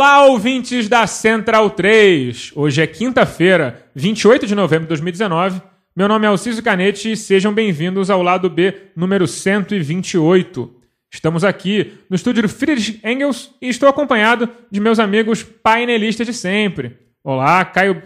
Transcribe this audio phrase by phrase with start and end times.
[0.00, 2.52] Olá, ouvintes da Central 3!
[2.56, 5.60] Hoje é quinta-feira, 28 de novembro de 2019.
[5.94, 10.74] Meu nome é Alciso Canete e sejam bem-vindos ao lado B número 128.
[11.12, 16.32] Estamos aqui no estúdio do Friedrich Engels e estou acompanhado de meus amigos painelistas de
[16.32, 16.96] sempre.
[17.22, 18.02] Olá, Caio.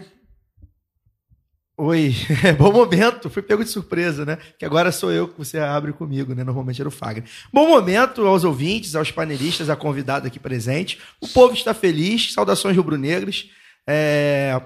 [1.77, 3.29] Oi, é bom momento.
[3.29, 4.37] Fui pego de surpresa, né?
[4.57, 6.41] Que agora sou eu que você abre comigo, né?
[6.41, 7.25] Normalmente era o Fagner.
[7.51, 10.97] Bom momento aos ouvintes, aos panelistas, à convidada aqui presente.
[11.19, 12.31] O povo está feliz.
[12.31, 13.49] Saudações rubro-negras.
[13.85, 14.59] É,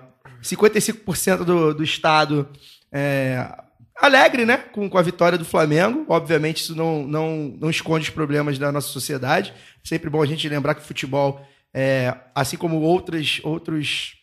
[0.44, 2.48] 55% do, do estado
[2.92, 3.58] é,
[3.96, 4.58] alegre, né?
[4.58, 6.06] Com, com a vitória do Flamengo.
[6.08, 9.52] Obviamente, isso não, não, não esconde os problemas da nossa sociedade.
[9.84, 11.44] Sempre bom a gente lembrar que o futebol,
[11.74, 14.14] é, assim como outras, outros,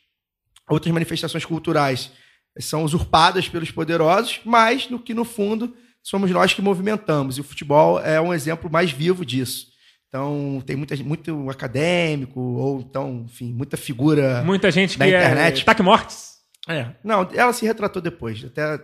[0.69, 2.13] outras manifestações culturais,
[2.59, 7.37] são usurpadas pelos poderosos, mas no que no fundo somos nós que movimentamos.
[7.37, 9.67] E o futebol é um exemplo mais vivo disso.
[10.09, 14.43] Então, tem muita, muito acadêmico, ou então, enfim, muita figura.
[14.45, 15.61] Muita gente da que internet.
[15.61, 16.37] é taque mortes.
[16.69, 16.91] É.
[17.03, 18.81] Não, ela se retratou depois, até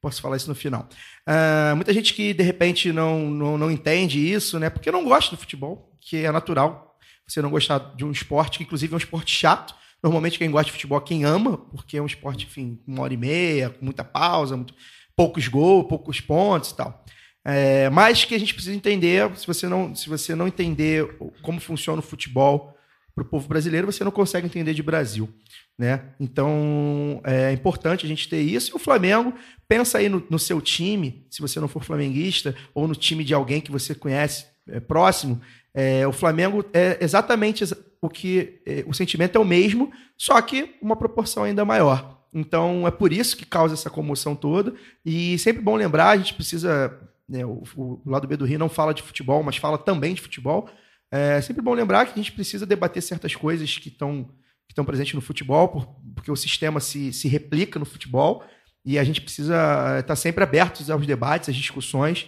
[0.00, 0.88] posso falar isso no final.
[1.26, 4.70] Ah, muita gente que, de repente, não, não, não entende isso, né?
[4.70, 6.88] Porque não gosta do futebol, que é natural
[7.26, 9.74] você não gostar de um esporte, que inclusive é um esporte chato.
[10.02, 13.14] Normalmente quem gosta de futebol é quem ama, porque é um esporte, enfim, uma hora
[13.14, 14.74] e meia, com muita pausa, muito,
[15.16, 17.04] poucos gols, poucos pontos e tal.
[17.44, 21.60] É, mas que a gente precisa entender, se você não, se você não entender como
[21.60, 22.74] funciona o futebol
[23.14, 25.28] para o povo brasileiro, você não consegue entender de Brasil.
[25.76, 26.02] Né?
[26.20, 28.72] Então é importante a gente ter isso.
[28.72, 29.32] E o Flamengo,
[29.66, 33.34] pensa aí no, no seu time, se você não for flamenguista, ou no time de
[33.34, 35.40] alguém que você conhece é, próximo.
[35.72, 38.60] É, o Flamengo é exatamente exa- o que.
[38.66, 42.16] é, o sentimento é o mesmo, só que uma proporção ainda maior.
[42.32, 44.74] Então é por isso que causa essa comoção toda.
[45.04, 46.98] E sempre bom lembrar, a gente precisa.
[47.28, 50.20] né, o, o lado B do Rio não fala de futebol, mas fala também de
[50.20, 50.68] futebol.
[51.10, 54.24] É sempre bom lembrar que a gente precisa debater certas coisas que estão
[54.66, 58.44] que estão presentes no futebol, por- porque o sistema se, se replica no futebol
[58.84, 59.54] e a gente precisa
[59.98, 62.26] estar sempre abertos aos debates, às discussões,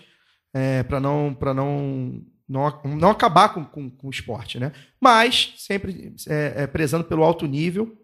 [0.89, 4.59] para não, pra não, não, não acabar com, com, com o esporte.
[4.59, 4.73] Né?
[5.01, 7.97] Mas sempre é, é, prezando pelo alto nível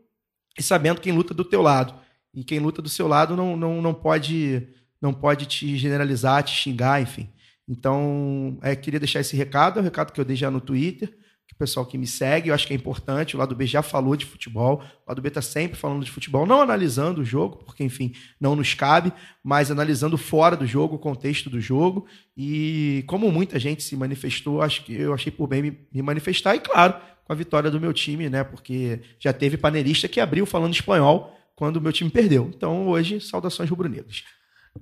[0.56, 1.94] e sabendo quem luta do teu lado.
[2.32, 4.68] E quem luta do seu lado não, não, não, pode,
[5.02, 7.28] não pode te generalizar, te xingar, enfim.
[7.68, 11.12] Então, é, queria deixar esse recado, é o recado que eu dei já no Twitter,
[11.56, 13.34] o pessoal que me segue, eu acho que é importante.
[13.34, 16.44] O lado B já falou de futebol, o lado B está sempre falando de futebol,
[16.44, 19.10] não analisando o jogo, porque, enfim, não nos cabe,
[19.42, 22.06] mas analisando fora do jogo, o contexto do jogo.
[22.36, 26.54] E como muita gente se manifestou, acho que eu achei por bem me, me manifestar,
[26.54, 26.94] e claro,
[27.24, 28.44] com a vitória do meu time, né?
[28.44, 32.52] Porque já teve panelista que abriu falando espanhol quando o meu time perdeu.
[32.54, 34.24] Então, hoje, saudações rubro-negras.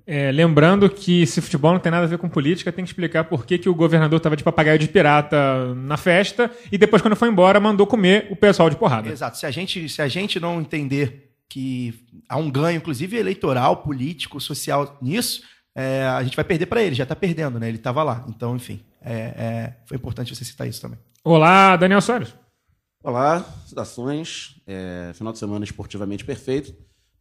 [0.06, 3.24] É, lembrando que se futebol não tem nada a ver com política, tem que explicar
[3.24, 7.16] por que, que o governador estava de papagaio de pirata na festa e depois, quando
[7.16, 9.08] foi embora, mandou comer o pessoal de porrada.
[9.08, 9.38] Exato.
[9.38, 11.94] Se a gente, se a gente não entender que
[12.28, 15.42] há um ganho, inclusive eleitoral, político, social nisso,
[15.74, 16.94] é, a gente vai perder para ele.
[16.94, 17.68] Já está perdendo, né?
[17.68, 18.24] Ele estava lá.
[18.28, 20.98] Então, enfim, é, é, foi importante você citar isso também.
[21.22, 22.34] Olá, Daniel Soares.
[23.02, 24.56] Olá, saudações.
[24.66, 26.74] É, final de semana esportivamente perfeito.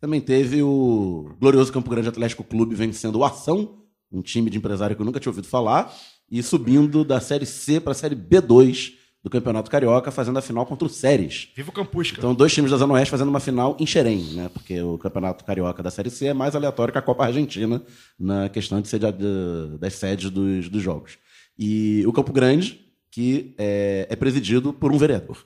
[0.04, 3.78] Também teve o glorioso Campo Grande Atlético Clube vencendo o Ação,
[4.12, 5.96] um time de empresário que eu nunca tinha ouvido falar,
[6.30, 10.66] e subindo da Série C para a Série B2 do Campeonato Carioca, fazendo a final
[10.66, 11.48] contra o Séries.
[11.56, 12.18] Viva o Campusca.
[12.18, 14.50] Então, dois times da Zona Oeste fazendo uma final em Xerém, né?
[14.54, 17.82] Porque o Campeonato Carioca da Série C é mais aleatório que a Copa Argentina
[18.20, 21.18] na questão de de- das sedes dos, dos jogos.
[21.58, 25.46] E o Campo Grande, que é, é presidido por um vereador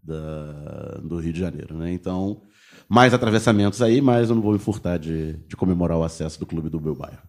[0.00, 1.92] da- do Rio de Janeiro, né?
[1.92, 2.40] Então,
[2.88, 6.46] mais atravessamentos aí, mas eu não vou me furtar de, de comemorar o acesso do
[6.46, 7.22] clube do meu bairro.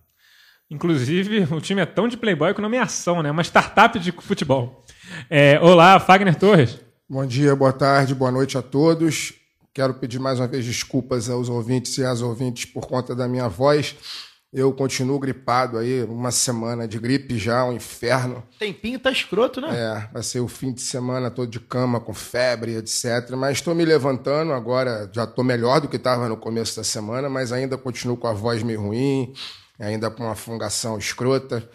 [0.70, 3.32] Inclusive, o time é tão de playboy que o nome é Ação, né?
[3.32, 4.84] Uma startup de futebol.
[5.30, 6.78] É, olá, Fagner Torres.
[7.10, 9.34] Bom dia, boa tarde, boa noite a todos.
[9.74, 13.48] quero pedir mais uma vez desculpas aos ouvintes e às ouvintes por conta da minha
[13.48, 13.96] voz.
[14.52, 18.42] Eu continuo gripado aí, uma semana de gripe já, um inferno.
[18.58, 19.68] Tempinho tá escroto, né?
[19.72, 23.32] É, vai ser o fim de semana todo de cama, com febre, etc.
[23.38, 27.28] Mas estou me levantando agora, já estou melhor do que estava no começo da semana,
[27.28, 29.34] mas ainda continuo com a voz meio ruim,
[29.78, 31.70] ainda com uma fungação escrota.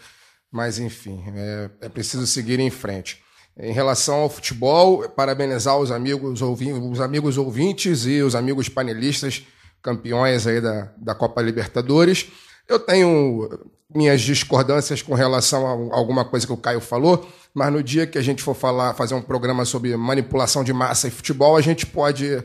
[0.50, 3.22] Mas, enfim, é, é preciso seguir em frente.
[3.54, 9.46] Em relação ao futebol, parabenizar os amigos, os amigos ouvintes e os amigos panelistas,
[9.82, 12.30] campeões aí da, da Copa Libertadores.
[12.68, 13.48] Eu tenho
[13.94, 18.18] minhas discordâncias com relação a alguma coisa que o Caio falou, mas no dia que
[18.18, 21.84] a gente for falar, fazer um programa sobre manipulação de massa e futebol, a gente
[21.86, 22.42] pode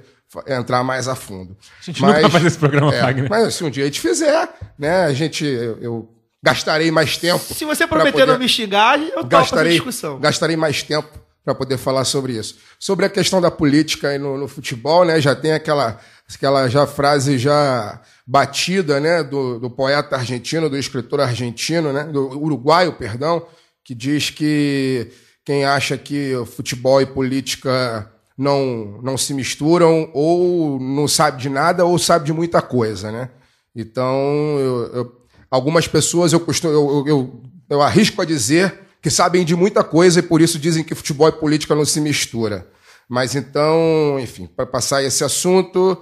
[0.47, 1.55] entrar mais a fundo.
[1.81, 3.29] A gente mas, nunca vai fazer esse programa, é, Fagner.
[3.29, 6.09] Mas se um dia a gente fizer, né, a gente, eu, eu
[6.43, 7.53] gastarei mais tempo.
[7.53, 10.19] Se você prometer não me xingar, eu gastarei, discussão.
[10.19, 11.09] Gastarei mais tempo
[11.43, 12.57] para poder falar sobre isso.
[12.77, 15.97] Sobre a questão da política e no, no futebol, né, já tem aquela,
[16.33, 22.37] aquela já frase já batida, né, do, do poeta argentino, do escritor argentino, né, do
[22.37, 23.47] uruguaio, perdão,
[23.85, 25.09] que diz que
[25.45, 31.85] quem acha que futebol e política não, não se misturam ou não sabe de nada
[31.85, 33.29] ou sabe de muita coisa, né?
[33.73, 34.13] Então,
[34.59, 39.55] eu, eu, algumas pessoas eu, costumo, eu, eu, eu arrisco a dizer que sabem de
[39.55, 42.67] muita coisa e por isso dizem que futebol e política não se mistura.
[43.07, 45.97] Mas então, enfim, para passar esse assunto,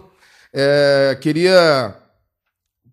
[0.52, 1.96] é, queria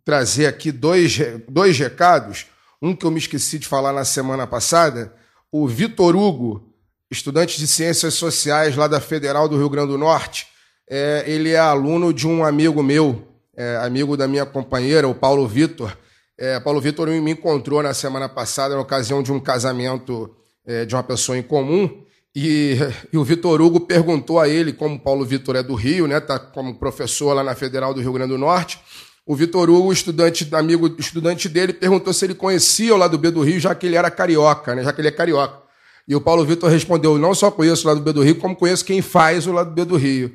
[0.04, 1.18] trazer aqui dois,
[1.48, 2.46] dois recados.
[2.80, 5.14] Um que eu me esqueci de falar na semana passada.
[5.50, 6.74] O Vitor Hugo,
[7.10, 10.46] estudante de Ciências Sociais lá da Federal do Rio Grande do Norte,
[10.90, 13.26] é, ele é aluno de um amigo meu,
[13.56, 15.96] é, amigo da minha companheira, o Paulo Vitor.
[16.36, 20.34] É, Paulo Vitor me encontrou na semana passada, na ocasião de um casamento
[20.66, 22.02] é, de uma pessoa em comum,
[22.34, 22.78] e,
[23.12, 26.38] e o Vitor Hugo perguntou a ele, como Paulo Vitor é do Rio, né, tá
[26.38, 28.80] como professor lá na Federal do Rio Grande do Norte,
[29.24, 33.42] o Vitor Hugo, estudante, amigo estudante dele, perguntou se ele conhecia o lado B do
[33.42, 34.82] Rio, já que ele era carioca, né?
[34.82, 35.62] já que ele é carioca.
[36.06, 38.84] E o Paulo Vitor respondeu: não só conheço o lado B do Rio, como conheço
[38.84, 40.32] quem faz o lado B do Rio.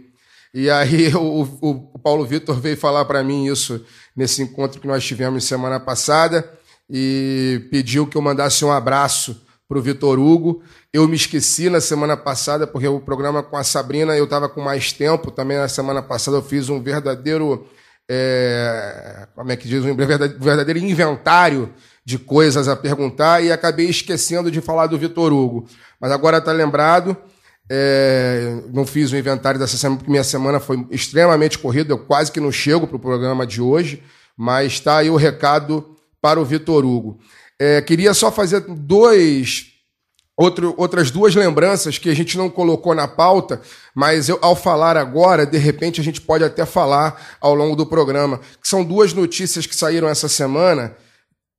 [0.54, 3.84] E aí o, o, o Paulo Vitor veio falar para mim isso
[4.16, 6.50] nesse encontro que nós tivemos semana passada
[6.90, 10.64] e pediu que eu mandasse um abraço para o Vitor Hugo.
[10.94, 14.62] Eu me esqueci na semana passada, porque o programa com a Sabrina eu estava com
[14.62, 15.30] mais tempo.
[15.30, 17.68] Também na semana passada eu fiz um verdadeiro
[18.10, 21.74] é, como é que diz, um verdadeiro inventário
[22.06, 25.68] de coisas a perguntar e acabei esquecendo de falar do Vitor Hugo.
[26.00, 27.18] Mas agora está lembrado.
[27.70, 32.32] É, não fiz o inventário dessa semana, porque minha semana foi extremamente corrida, eu quase
[32.32, 34.02] que não chego para o programa de hoje,
[34.38, 37.20] mas está aí o recado para o Vitor Hugo.
[37.60, 39.77] É, queria só fazer dois
[40.40, 43.60] Outro, outras duas lembranças que a gente não colocou na pauta,
[43.96, 47.88] mas eu, ao falar agora, de repente a gente pode até falar ao longo do
[47.88, 50.96] programa, que são duas notícias que saíram essa semana,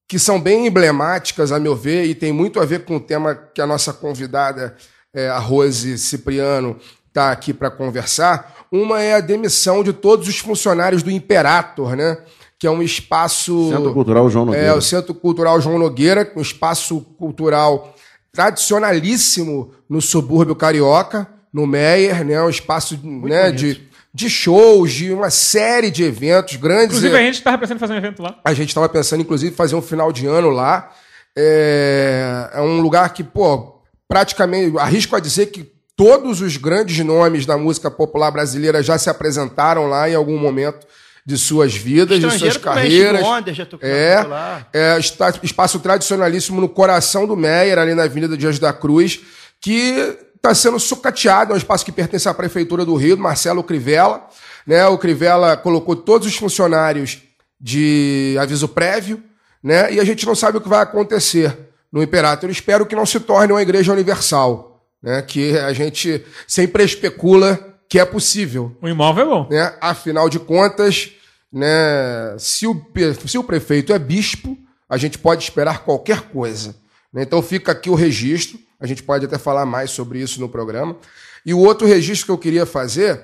[0.06, 3.34] que são bem emblemáticas, a meu ver, e tem muito a ver com o tema
[3.34, 4.76] que a nossa convidada,
[5.12, 6.76] é, a Rose Cipriano,
[7.08, 8.66] está aqui para conversar.
[8.70, 12.16] Uma é a demissão de todos os funcionários do Imperator, né?
[12.58, 13.70] que é um espaço.
[13.70, 14.66] Centro Cultural João Nogueira.
[14.66, 17.94] É, o Centro Cultural João Nogueira, um espaço cultural
[18.38, 22.40] tradicionalíssimo no subúrbio carioca, no Meyer, né?
[22.40, 23.82] Um espaço né, de,
[24.14, 26.98] de shows, de uma série de eventos grandes.
[26.98, 28.38] Inclusive, a gente estava pensando em fazer um evento lá.
[28.44, 30.88] A gente estava pensando, inclusive, em fazer um final de ano lá.
[31.36, 37.44] É, é um lugar que, pô, praticamente, arrisco a dizer que todos os grandes nomes
[37.44, 40.86] da música popular brasileira já se apresentaram lá em algum momento
[41.28, 43.20] de suas vidas, de suas carreiras.
[43.20, 44.24] Londres, já é,
[44.72, 49.20] é está, espaço tradicionalíssimo no coração do Meyer, ali na Avenida Dias da Cruz,
[49.60, 54.26] que está sendo sucateado, é um espaço que pertence à Prefeitura do Rio, Marcelo Crivella.
[54.66, 54.86] Né?
[54.86, 57.18] O Crivella colocou todos os funcionários
[57.60, 59.22] de aviso prévio,
[59.62, 59.92] né?
[59.92, 61.54] e a gente não sabe o que vai acontecer
[61.92, 62.48] no Imperator.
[62.48, 65.20] Eu espero que não se torne uma igreja universal, né?
[65.20, 68.74] que a gente sempre especula que é possível.
[68.80, 69.48] O imóvel é bom.
[69.50, 69.74] Né?
[69.78, 71.12] Afinal de contas,
[71.52, 72.86] né, se, o,
[73.26, 74.56] se o prefeito é bispo,
[74.88, 76.76] a gente pode esperar qualquer coisa.
[77.12, 77.22] Né?
[77.22, 80.96] Então fica aqui o registro, a gente pode até falar mais sobre isso no programa.
[81.44, 83.20] E o outro registro que eu queria fazer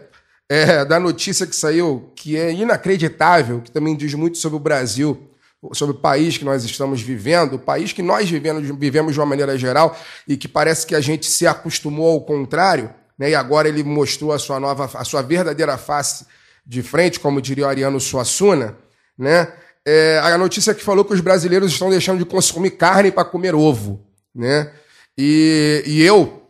[0.48, 5.30] é da notícia que saiu, que é inacreditável, que também diz muito sobre o Brasil,
[5.72, 9.26] sobre o país que nós estamos vivendo, o país que nós vivemos, vivemos de uma
[9.26, 9.96] maneira geral
[10.28, 13.30] e que parece que a gente se acostumou ao contrário, né?
[13.30, 16.26] e agora ele mostrou a sua nova, a sua verdadeira face
[16.66, 18.76] de frente, como diria o Ariano Suassuna,
[19.18, 19.52] né?
[19.86, 23.54] É, a notícia que falou que os brasileiros estão deixando de consumir carne para comer
[23.54, 24.72] ovo, né?
[25.16, 26.42] E, e eu,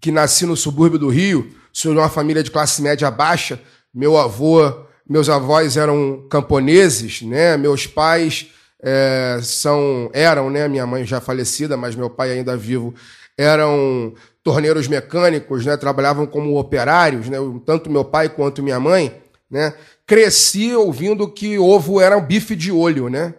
[0.00, 3.60] que nasci no subúrbio do Rio, sou de uma família de classe média baixa,
[3.94, 7.56] Meu avô, meus avós eram camponeses, né?
[7.58, 8.48] Meus pais
[8.82, 10.66] é, são, eram, né?
[10.66, 12.94] Minha mãe já falecida, mas meu pai ainda vivo,
[13.36, 15.76] eram torneiros mecânicos, né?
[15.76, 17.36] Trabalhavam como operários, né?
[17.66, 19.21] Tanto meu pai quanto minha mãe,
[19.52, 19.74] né?
[20.06, 23.34] Cresci ouvindo que ovo era um bife de olho, né?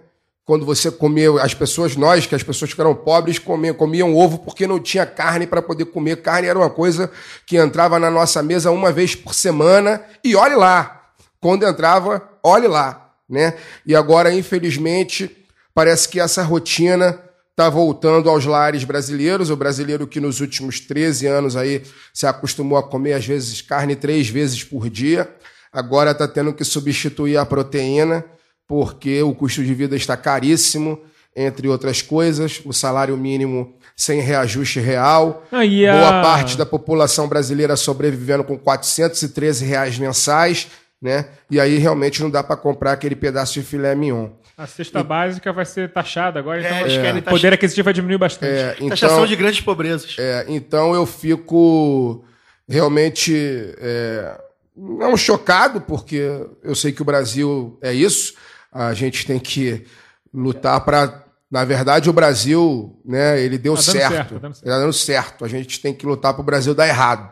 [0.46, 4.38] Quando você comia, as pessoas, nós, que as pessoas que eram pobres, comiam, comiam ovo
[4.38, 6.22] porque não tinha carne para poder comer.
[6.22, 7.10] Carne era uma coisa
[7.48, 10.04] que entrava na nossa mesa uma vez por semana.
[10.24, 11.02] E olhe lá,
[11.40, 13.56] quando entrava, olhe lá, né?
[13.86, 15.36] E agora, infelizmente,
[15.74, 17.18] parece que essa rotina
[17.52, 19.50] está voltando aos lares brasileiros.
[19.50, 23.96] O brasileiro que nos últimos 13 anos aí se acostumou a comer, às vezes, carne
[23.96, 25.34] três vezes por dia,
[25.74, 28.24] agora está tendo que substituir a proteína
[28.68, 31.00] porque o custo de vida está caríssimo,
[31.36, 37.28] entre outras coisas, o salário mínimo sem reajuste real, Aí a- boa parte da população
[37.28, 40.68] brasileira sobrevivendo com 413 reais mensais,
[41.02, 41.26] né?
[41.52, 44.30] E aí realmente não dá para comprar aquele pedaço de filé mignon.
[44.58, 48.18] A cesta básica vai ser taxada agora, então É, querem o poder aquisitivo vai diminuir
[48.20, 48.54] bastante.
[48.54, 50.16] É, Taxação então, de grandes pobrezas.
[50.20, 52.24] é, então eu fico
[52.70, 53.36] realmente
[53.80, 54.38] é,
[54.76, 56.22] não chocado, porque
[56.64, 58.34] eu sei que o Brasil é isso.
[58.72, 59.86] A gente tem que
[60.34, 61.22] lutar para.
[61.52, 64.12] Na verdade, o Brasil, né, ele deu Tá certo.
[64.12, 64.66] certo, tá dando certo.
[64.66, 65.46] Tá dando certo.
[65.46, 67.32] A gente tem que lutar para o Brasil dar errado.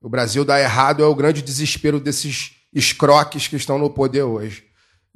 [0.00, 4.62] O Brasil dar errado é o grande desespero desses escroques que estão no poder hoje.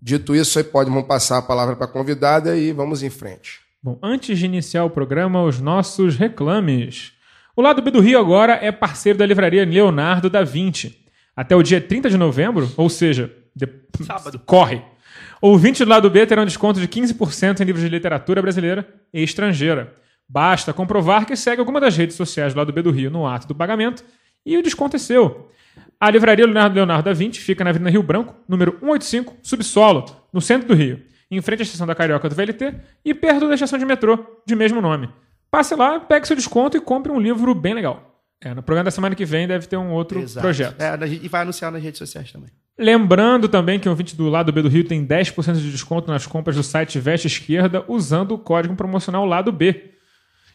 [0.02, 3.60] Dito isso, aí pode vamos passar a palavra para a convidada e vamos em frente.
[3.82, 7.12] Bom, antes de iniciar o programa, os nossos reclames.
[7.54, 10.98] O Lado B do Rio agora é parceiro da livraria Leonardo da Vinci.
[11.40, 13.66] Até o dia 30 de novembro, ou seja, de...
[14.04, 14.38] Sábado.
[14.44, 14.82] corre.
[15.40, 19.94] Ouvintes do Lado B terão desconto de 15% em livros de literatura brasileira e estrangeira.
[20.28, 23.48] Basta comprovar que segue alguma das redes sociais do Lado B do Rio no ato
[23.48, 24.04] do pagamento
[24.44, 25.50] e o desconto é seu.
[25.98, 30.42] A livraria Leonardo, Leonardo da Vinci fica na Avenida Rio Branco, número 185, subsolo, no
[30.42, 33.78] centro do Rio, em frente à estação da Carioca do VLT e perto da estação
[33.78, 35.08] de metrô de mesmo nome.
[35.50, 38.09] Passe lá, pegue seu desconto e compre um livro bem legal.
[38.42, 40.42] É, no programa da semana que vem deve ter um outro Exato.
[40.42, 40.80] projeto.
[40.80, 42.48] É, e vai anunciar nas redes sociais também.
[42.78, 46.26] Lembrando também que o ouvinte do lado B do Rio tem 10% de desconto nas
[46.26, 49.90] compras do site Veste Esquerda usando o código promocional lado B.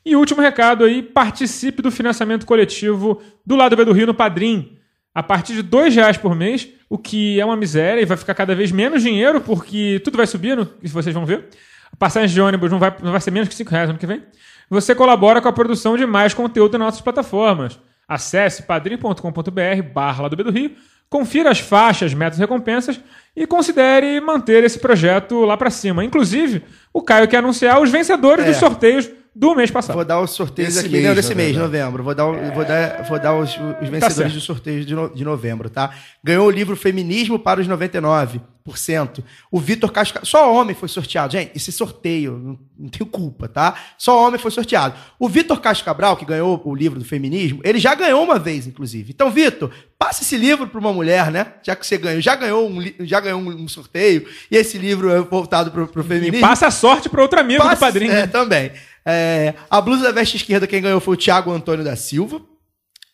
[0.03, 4.77] E último recado aí, participe do financiamento coletivo do lado B do Rio no Padrim.
[5.13, 8.33] A partir de R$ reais por mês, o que é uma miséria e vai ficar
[8.33, 11.45] cada vez menos dinheiro, porque tudo vai subindo, e vocês vão ver.
[11.91, 14.05] A passagem de ônibus não vai, não vai ser menos que R$ reais ano que
[14.05, 14.23] vem.
[14.69, 17.79] Você colabora com a produção de mais conteúdo nas nossas plataformas.
[18.07, 20.71] Acesse padrim.com.br barra do B do Rio,
[21.09, 22.99] confira as faixas, metas e recompensas
[23.35, 26.03] e considere manter esse projeto lá pra cima.
[26.03, 28.49] Inclusive, o Caio quer anunciar os vencedores É.
[28.49, 29.95] dos sorteios do mês passado.
[29.95, 31.71] Vou dar os sorteios Esse aqui, mês, não, desse mês, verdade.
[31.77, 32.03] novembro.
[32.03, 34.33] Vou dar, o- vou dar, vou dar os, os vencedores certo.
[34.33, 35.91] dos sorteios de, no- de novembro, tá?
[36.23, 39.23] Ganhou o livro Feminismo para os 99%.
[39.51, 40.21] O Vitor Casca...
[40.23, 41.33] Só homem foi sorteado.
[41.33, 43.75] Gente, esse sorteio, não, não tenho culpa, tá?
[43.97, 44.95] Só homem foi sorteado.
[45.19, 48.65] O Vitor Castro Cabral, que ganhou o livro do feminismo, ele já ganhou uma vez,
[48.65, 49.11] inclusive.
[49.13, 51.45] Então, Vitor, passa esse livro para uma mulher, né?
[51.61, 55.11] Já que você ganhou, já ganhou um, já ganhou um, um sorteio, e esse livro
[55.11, 56.41] é voltado para o E feminismo.
[56.41, 58.11] passa a sorte para outro amigo do Passe- padrinho.
[58.13, 58.71] É, também.
[59.07, 62.41] É, a blusa da veste esquerda, quem ganhou foi o Tiago Antônio da Silva.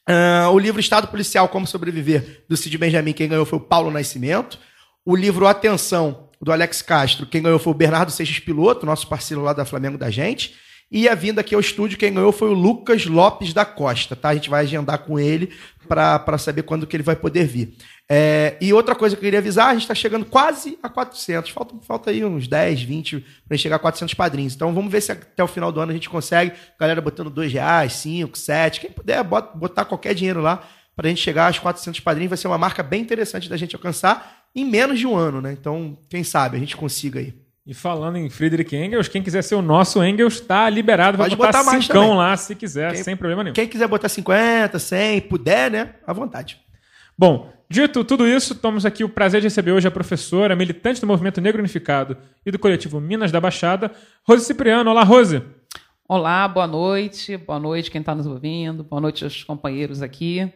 [0.08, 3.92] Ah, o livro Estado Policial, Como Sobreviver, do Cid Benjamin, quem ganhou foi o Paulo
[3.92, 4.58] Nascimento.
[5.06, 9.44] O livro Atenção, do Alex Castro, quem ganhou foi o Bernardo Seixas Piloto, nosso parceiro
[9.44, 10.56] lá da Flamengo da gente.
[10.92, 14.30] E a vinda aqui ao estúdio, quem ganhou foi o Lucas Lopes da Costa, tá?
[14.30, 15.54] A gente vai agendar com ele
[15.88, 17.74] para saber quando que ele vai poder vir.
[18.10, 21.50] É, e outra coisa que eu queria avisar, a gente está chegando quase a 400.
[21.52, 24.54] Falta, falta aí uns 10, 20 para chegar a 400 padrinhos.
[24.54, 26.52] Então vamos ver se até o final do ano a gente consegue.
[26.80, 28.82] Galera botando 2 reais, 5, 7.
[28.82, 30.62] Quem puder bota- botar qualquer dinheiro lá
[30.94, 32.30] para a gente chegar aos 400 padrinhos.
[32.30, 35.54] Vai ser uma marca bem interessante da gente alcançar em menos de um ano, né?
[35.54, 37.34] Então, quem sabe a gente consiga aí.
[37.66, 41.18] E falando em Friedrich Engels, quem quiser ser o nosso Engels tá liberado.
[41.18, 42.18] Vai Pode botar, botar cincão também.
[42.18, 43.54] lá se quiser, Quem- sem problema nenhum.
[43.54, 45.94] Quem quiser botar 50, 100, puder, né?
[46.06, 46.60] À vontade.
[47.18, 51.08] Bom, dito tudo isso, temos aqui o prazer de receber hoje a professora, militante do
[51.08, 53.90] Movimento Negro Unificado e do coletivo Minas da Baixada,
[54.28, 54.92] Rose Cipriano.
[54.92, 55.42] Olá, Rose.
[56.06, 57.38] Olá, boa noite.
[57.38, 58.84] Boa noite quem está nos ouvindo.
[58.84, 60.52] Boa noite aos companheiros aqui.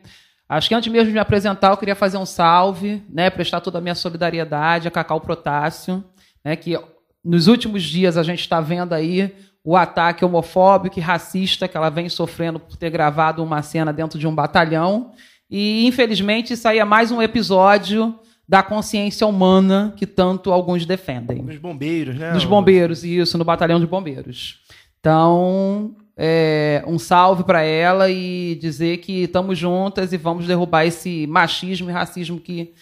[0.50, 3.78] Acho que antes mesmo de me apresentar, eu queria fazer um salve, né, prestar toda
[3.78, 6.04] a minha solidariedade a Cacau Protássio,
[6.44, 6.78] né, que
[7.24, 11.90] nos últimos dias a gente está vendo aí o ataque homofóbico e racista que ela
[11.90, 15.14] vem sofrendo por ter gravado uma cena dentro de um batalhão.
[15.50, 21.42] E, infelizmente, isso aí é mais um episódio da consciência humana que tanto alguns defendem.
[21.42, 22.32] Nos bombeiros, né?
[22.32, 24.62] Dos bombeiros, isso, no batalhão de bombeiros.
[25.00, 31.28] Então, é, um salve para ela e dizer que estamos juntas e vamos derrubar esse
[31.28, 32.74] machismo e racismo que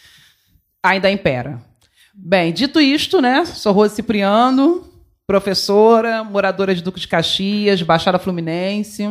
[0.81, 1.61] ainda impera.
[2.13, 3.43] Bem, dito isto, né?
[3.45, 4.85] Sou Rose Cipriano,
[5.25, 9.03] professora, moradora de Duque de Caxias, Baixada Fluminense.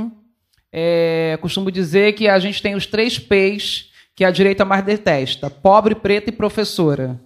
[0.72, 5.50] É, costumo dizer que a gente tem os três P's que a direita mais detesta:
[5.50, 7.20] pobre, preta e professora.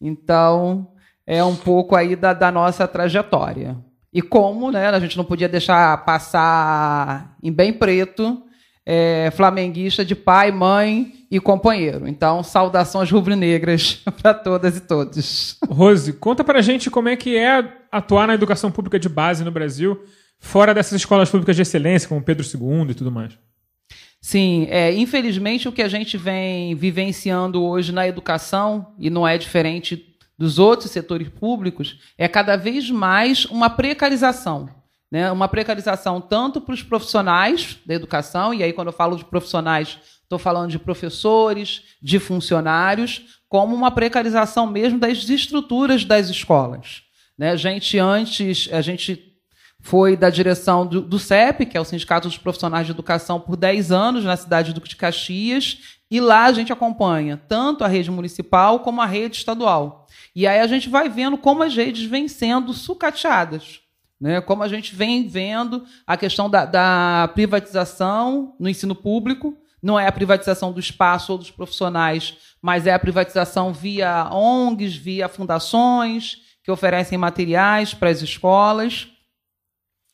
[0.00, 0.88] Então,
[1.26, 3.76] é um pouco aí da, da nossa trajetória.
[4.12, 8.42] E como né, a gente não podia deixar passar em bem preto,
[8.84, 12.08] é, flamenguista de pai, mãe e companheiro.
[12.08, 15.56] Então, saudações rubro-negras para todas e todos.
[15.68, 19.52] Rose, conta pra gente como é que é atuar na educação pública de base no
[19.52, 20.02] Brasil,
[20.40, 23.38] fora dessas escolas públicas de excelência, como Pedro II e tudo mais.
[24.20, 29.38] Sim, é, infelizmente o que a gente vem vivenciando hoje na educação, e não é
[29.38, 34.68] diferente dos outros setores públicos, é cada vez mais uma precarização.
[35.10, 35.30] Né?
[35.30, 39.98] Uma precarização tanto para os profissionais da educação, e aí quando eu falo de profissionais,
[40.22, 47.02] estou falando de professores, de funcionários, como uma precarização mesmo das estruturas das escolas.
[47.36, 47.50] Né?
[47.50, 49.29] A gente antes, a gente
[49.80, 53.56] foi da direção do, do, CEP, que é o Sindicato dos Profissionais de Educação, por
[53.56, 58.80] 10 anos na cidade de Caxias, e lá a gente acompanha tanto a rede municipal
[58.80, 60.06] como a rede estadual.
[60.34, 63.80] E aí a gente vai vendo como as redes vêm sendo sucateadas.
[64.20, 64.40] Né?
[64.40, 70.06] Como a gente vem vendo a questão da, da privatização no ensino público, não é
[70.06, 76.38] a privatização do espaço ou dos profissionais, mas é a privatização via ONGs, via fundações
[76.62, 79.08] que oferecem materiais para as escolas.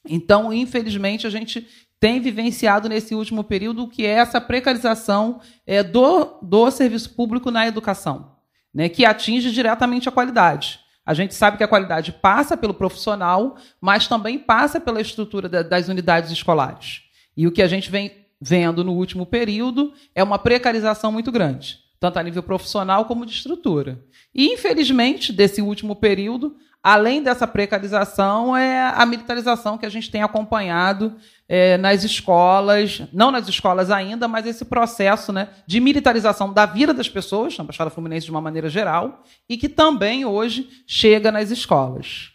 [0.09, 1.67] Então, infelizmente, a gente
[1.99, 7.51] tem vivenciado nesse último período o que é essa precarização é, do, do serviço público
[7.51, 8.37] na educação,
[8.73, 10.81] né, que atinge diretamente a qualidade.
[11.05, 15.63] A gente sabe que a qualidade passa pelo profissional, mas também passa pela estrutura da,
[15.63, 17.03] das unidades escolares.
[17.37, 21.79] E o que a gente vem vendo no último período é uma precarização muito grande,
[22.01, 24.05] tanto a nível profissional como de estrutura.
[24.35, 26.57] E, infelizmente, desse último período,
[26.89, 31.17] Além dessa precarização, é a militarização que a gente tem acompanhado
[31.49, 36.95] é, nas escolas, não nas escolas ainda, mas esse processo né, de militarização da vida
[36.95, 41.51] das pessoas, na Baixada Fluminense de uma maneira geral, e que também hoje chega nas
[41.51, 42.31] escolas.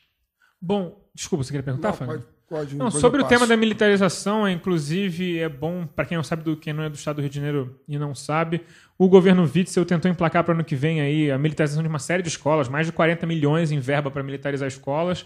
[0.61, 5.39] Bom, desculpa, você queria perguntar, Não, pode, pode, não, sobre o tema da militarização, inclusive,
[5.39, 7.35] é bom, para quem não sabe do quem não é do estado do Rio de
[7.37, 8.61] Janeiro e não sabe,
[8.97, 11.97] o governo Witzel tentou emplacar para o ano que vem aí a militarização de uma
[11.97, 15.25] série de escolas, mais de 40 milhões em verba para militarizar escolas,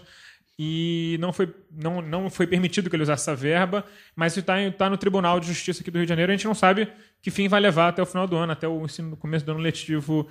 [0.56, 3.84] e não foi, não, não foi permitido que ele usasse essa verba,
[4.14, 6.54] mas está tá no Tribunal de Justiça aqui do Rio de Janeiro, a gente não
[6.54, 6.88] sabe
[7.20, 9.50] que fim vai levar até o final do ano, até o ensino no começo do
[9.50, 10.28] ano letivo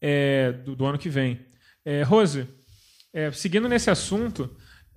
[0.00, 1.40] é, do, do ano que vem.
[1.84, 2.48] É, Rose,
[3.12, 4.50] é, seguindo nesse assunto,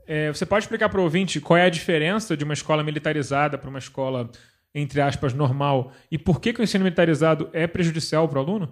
[0.08, 3.58] é, você pode explicar para o ouvinte qual é a diferença de uma escola militarizada
[3.58, 4.30] para uma escola,
[4.74, 8.72] entre aspas, normal e por que, que o ensino militarizado é prejudicial para o aluno?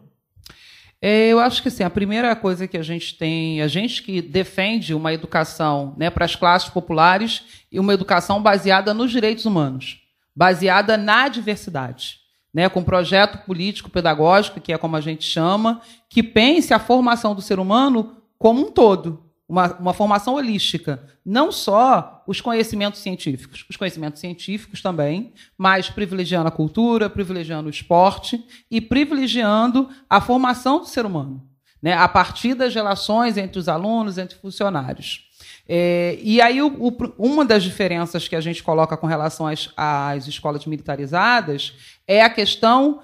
[1.02, 4.22] É, eu acho que assim, a primeira coisa que a gente tem, a gente que
[4.22, 10.00] defende uma educação né, para as classes populares e uma educação baseada nos direitos humanos,
[10.36, 12.22] baseada na diversidade.
[12.54, 17.34] Né, com um projeto político-pedagógico, que é como a gente chama, que pense a formação
[17.34, 21.04] do ser humano como um todo, uma, uma formação holística.
[21.24, 27.70] Não só os conhecimentos científicos, os conhecimentos científicos também, mas privilegiando a cultura, privilegiando o
[27.70, 31.48] esporte e privilegiando a formação do ser humano,
[31.80, 35.30] né, a partir das relações entre os alunos, entre funcionários.
[35.70, 39.70] É, e aí, o, o, uma das diferenças que a gente coloca com relação às,
[39.78, 41.74] às escolas militarizadas
[42.08, 43.02] é a questão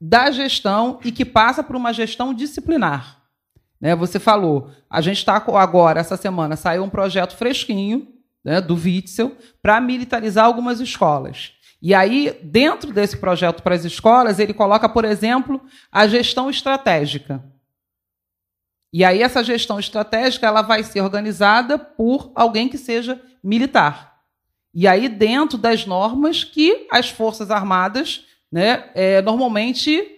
[0.00, 3.23] da gestão e que passa por uma gestão disciplinar.
[3.84, 8.08] Né, você falou, a gente está agora, essa semana, saiu um projeto fresquinho
[8.42, 11.52] né, do Witzel para militarizar algumas escolas.
[11.82, 15.60] E aí, dentro desse projeto para as escolas, ele coloca, por exemplo,
[15.92, 17.44] a gestão estratégica.
[18.90, 24.14] E aí, essa gestão estratégica ela vai ser organizada por alguém que seja militar.
[24.72, 30.10] E aí, dentro das normas que as Forças Armadas né, é, normalmente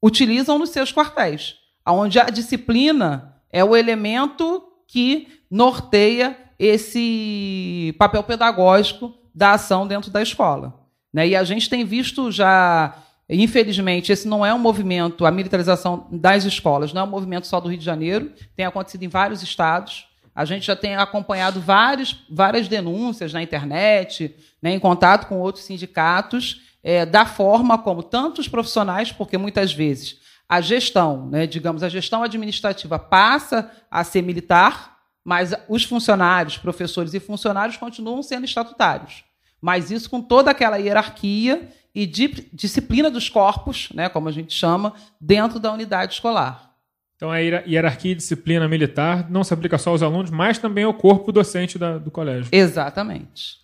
[0.00, 1.58] utilizam nos seus quartéis
[1.92, 10.20] onde a disciplina é o elemento que norteia esse papel pedagógico da ação dentro da
[10.20, 10.74] escola.
[11.12, 11.28] Né?
[11.28, 12.96] E a gente tem visto já,
[13.28, 17.60] infelizmente, esse não é um movimento, a militarização das escolas, não é um movimento só
[17.60, 20.06] do Rio de Janeiro, tem acontecido em vários estados.
[20.34, 25.64] A gente já tem acompanhado vários, várias denúncias na internet, né, em contato com outros
[25.64, 31.88] sindicatos, é, da forma como tantos profissionais, porque muitas vezes a gestão, né, digamos, a
[31.88, 39.24] gestão administrativa passa a ser militar, mas os funcionários, professores e funcionários continuam sendo estatutários.
[39.60, 44.52] Mas isso com toda aquela hierarquia e di disciplina dos corpos, né, como a gente
[44.54, 46.72] chama, dentro da unidade escolar.
[47.16, 50.84] Então a hier- hierarquia e disciplina militar não se aplica só aos alunos, mas também
[50.84, 52.48] ao corpo docente da- do colégio.
[52.52, 53.58] Exatamente.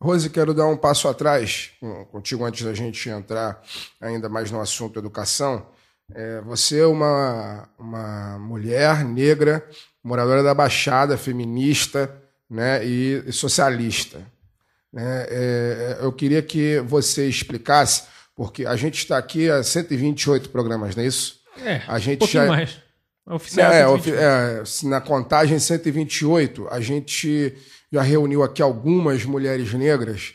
[0.00, 1.70] Rose, quero dar um passo atrás
[2.12, 3.62] contigo antes da gente entrar
[4.00, 5.66] ainda mais no assunto educação.
[6.14, 9.66] É, você é uma, uma mulher negra,
[10.02, 12.10] moradora da Baixada, feminista
[12.48, 14.18] né, e, e socialista.
[14.92, 15.26] né?
[15.28, 21.02] É, eu queria que você explicasse, porque a gente está aqui há 128 programas, não
[21.02, 21.40] é isso?
[21.62, 22.78] É, A gente um já- mais.
[23.30, 23.70] Oficial.
[23.70, 23.98] É, 120.
[24.00, 27.54] ofi- é, se na contagem 128, a gente
[27.92, 30.32] já reuniu aqui algumas mulheres negras.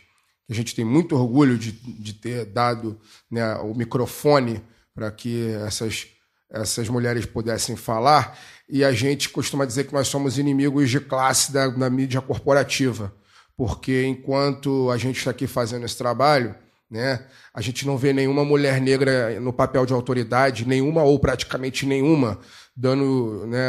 [0.47, 2.99] A gente tem muito orgulho de, de ter dado
[3.31, 4.61] né, o microfone
[4.93, 6.07] para que essas,
[6.49, 8.37] essas mulheres pudessem falar.
[8.69, 13.13] E a gente costuma dizer que nós somos inimigos de classe da, da mídia corporativa.
[13.55, 16.55] Porque enquanto a gente está aqui fazendo esse trabalho,
[16.89, 21.85] né, a gente não vê nenhuma mulher negra no papel de autoridade, nenhuma ou praticamente
[21.85, 22.39] nenhuma,
[22.75, 23.59] dando né,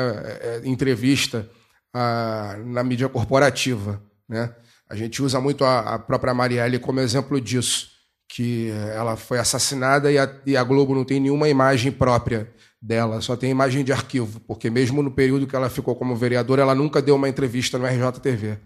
[0.41, 1.49] é, entrevista
[1.93, 4.03] ah, na mídia corporativa.
[4.29, 4.55] Né?
[4.89, 7.94] A gente usa muito a, a própria Marielle como exemplo disso,
[8.29, 13.21] que ela foi assassinada e a, e a Globo não tem nenhuma imagem própria dela,
[13.21, 16.75] só tem imagem de arquivo, porque mesmo no período que ela ficou como vereadora, ela
[16.75, 18.59] nunca deu uma entrevista no RJTV.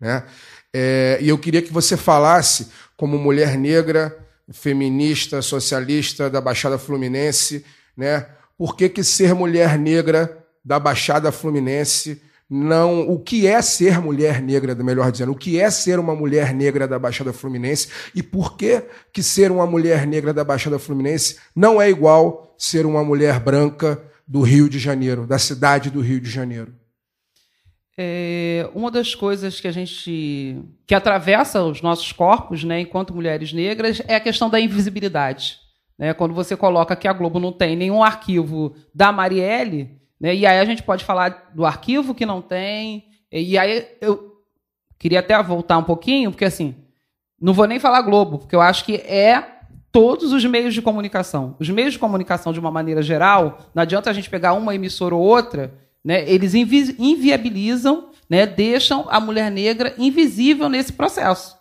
[0.00, 0.24] Né?
[0.72, 4.16] É, e eu queria que você falasse, como mulher negra,
[4.52, 7.64] feminista, socialista da Baixada Fluminense,
[7.96, 8.26] né?
[8.56, 13.08] por que, que ser mulher negra da Baixada Fluminense não.
[13.08, 16.86] O que é ser mulher negra, melhor dizendo, o que é ser uma mulher negra
[16.86, 21.80] da Baixada Fluminense e por que, que ser uma mulher negra da Baixada Fluminense não
[21.80, 26.30] é igual ser uma mulher branca do Rio de Janeiro, da cidade do Rio de
[26.30, 26.74] Janeiro.
[27.96, 33.52] É, uma das coisas que a gente que atravessa os nossos corpos, né, enquanto mulheres
[33.52, 35.58] negras, é a questão da invisibilidade.
[35.96, 36.12] Né?
[36.12, 40.58] Quando você coloca que a Globo não tem nenhum arquivo da Marielle, né, e aí
[40.58, 44.34] a gente pode falar do arquivo que não tem, e aí eu
[44.98, 46.74] queria até voltar um pouquinho, porque assim,
[47.40, 49.54] não vou nem falar Globo, porque eu acho que é
[49.92, 51.56] todos os meios de comunicação.
[51.60, 55.14] Os meios de comunicação, de uma maneira geral, não adianta a gente pegar uma emissora
[55.14, 55.72] ou outra,
[56.04, 61.56] né, eles invi inviabilizam, né, deixam a mulher negra invisível nesse processo.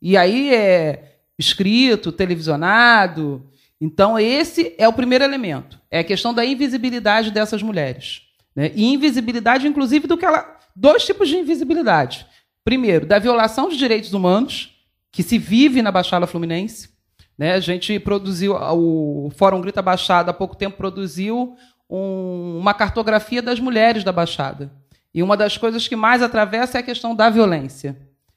[0.00, 3.44] E aí é escrito, televisionado.
[3.80, 5.80] Então, esse é o primeiro elemento.
[5.90, 8.22] É a questão da invisibilidade dessas mulheres.
[8.54, 8.70] Né?
[8.74, 10.58] E invisibilidade, inclusive, do que ela.
[10.74, 12.26] Dois tipos de invisibilidade.
[12.64, 14.74] Primeiro, da violação de direitos humanos,
[15.12, 16.90] que se vive na Baixada Fluminense.
[17.36, 17.52] Né?
[17.52, 21.56] A gente produziu, o Fórum Grita Baixada, há pouco tempo, produziu
[21.88, 24.72] um, uma cartografia das mulheres da Baixada.
[25.12, 27.96] E uma das coisas que mais atravessa é a questão da violência.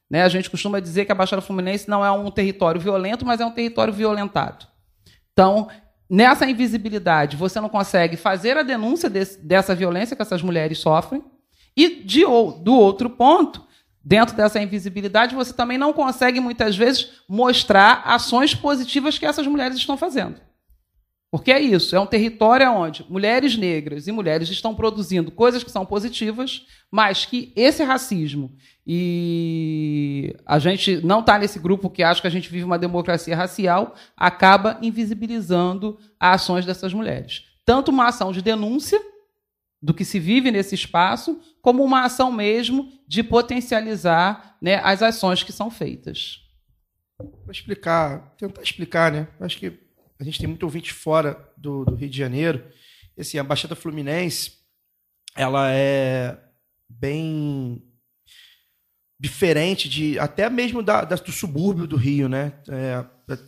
[0.10, 0.24] Né?
[0.24, 3.46] A gente costuma dizer que a Baixada Fluminense não é um território violento, mas é
[3.46, 4.68] um território violentado.
[5.38, 5.68] Então,
[6.10, 11.24] nessa invisibilidade, você não consegue fazer a denúncia desse, dessa violência que essas mulheres sofrem.
[11.76, 13.64] E, de, do outro ponto,
[14.04, 19.78] dentro dessa invisibilidade, você também não consegue, muitas vezes, mostrar ações positivas que essas mulheres
[19.78, 20.42] estão fazendo.
[21.30, 25.70] Porque é isso, é um território onde mulheres negras e mulheres estão produzindo coisas que
[25.70, 28.56] são positivas, mas que esse racismo
[28.90, 33.36] e a gente não está nesse grupo que acha que a gente vive uma democracia
[33.36, 37.44] racial, acaba invisibilizando as ações dessas mulheres.
[37.66, 38.98] Tanto uma ação de denúncia
[39.82, 45.44] do que se vive nesse espaço, como uma ação mesmo de potencializar né, as ações
[45.44, 46.42] que são feitas.
[47.18, 49.28] Para explicar, tentar explicar, né?
[49.42, 49.87] Acho que
[50.20, 52.64] a gente tem muito ouvinte fora do, do Rio de Janeiro.
[53.16, 54.54] E, assim, a Baixada Fluminense,
[55.36, 56.38] ela é
[56.90, 57.84] bem
[59.20, 62.54] diferente de até mesmo da, da- do subúrbio do Rio, né?
[62.70, 63.04] É,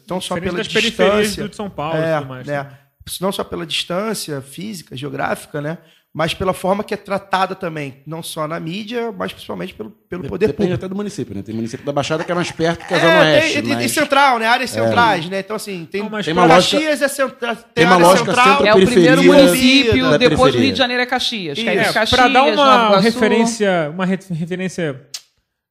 [0.07, 2.47] não só pela distância, do de São Paulo é, mais.
[2.47, 2.77] né?
[3.21, 5.79] não só pela distância física, geográfica, né?
[6.11, 10.23] Mas pela forma que é tratada também, não só na mídia, mas principalmente pelo, pelo
[10.23, 10.73] poder Depende público.
[10.85, 11.43] até do município, né?
[11.43, 13.57] Tem município da Baixada que é mais perto que a É, Zona tem- Oeste.
[13.59, 14.47] e- e mas- central, né?
[14.47, 15.39] Áreas centrais, né?
[15.39, 17.55] Então, assim, tem, Não, mas Tem uma Caxias é central.
[17.55, 18.65] Tem, tem uma área lógica central.
[18.65, 20.59] É o primeiro município, depois do.
[20.59, 21.59] Rio de Janeiro é Caxias.
[21.59, 24.99] é É, Caxias, para dar uma referência, uma re- referência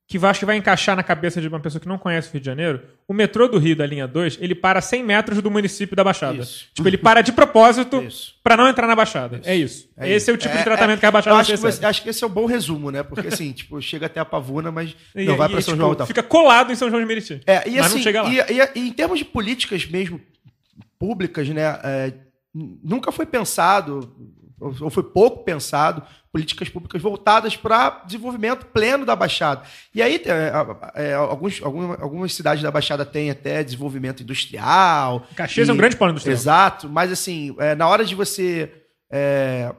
[0.09, 2.33] que vai- acho que vai encaixar na cabeça de uma pessoa que não conhece o
[2.33, 5.43] Rio de Janeiro, o metrô do Rio da linha 2, ele para a 100 metros
[5.43, 6.39] do município da Baixada.
[6.39, 6.67] Isso.
[6.73, 8.35] Tipo, ele para de propósito Isso.
[8.43, 9.41] para não entrar na Baixada.
[9.45, 9.87] É isso.
[9.99, 10.31] É Esse isso.
[10.31, 12.09] é o tipo É, de tratamento é, que a Baixada acho que, você- acho que
[12.09, 13.03] esse é o bom resumo, né?
[13.03, 15.95] Porque assim, tipo, chega até a Pavuna, mas E- não vai para São tipo, João
[15.95, 16.07] tal.
[16.07, 17.43] Fica colado em São João de Meriti.
[17.47, 18.31] É, e mas assim, não chega lá.
[18.31, 20.19] E, e- e em termos de políticas mesmo
[20.99, 21.79] públicas, né?
[21.85, 22.13] é,
[22.55, 24.11] nunca foi pensado,
[24.61, 29.63] ou foi pouco pensado, políticas públicas voltadas para desenvolvimento pleno da Baixada.
[29.95, 30.53] E aí, é,
[31.11, 35.27] é, alguns, alguma- algumas cidades da Baixada têm até desenvolvimento industrial.
[35.35, 36.35] Caxias é um E- grande polo industrial.
[36.37, 38.71] Exato, mas assim, é, na hora de você
[39.11, 39.75] é,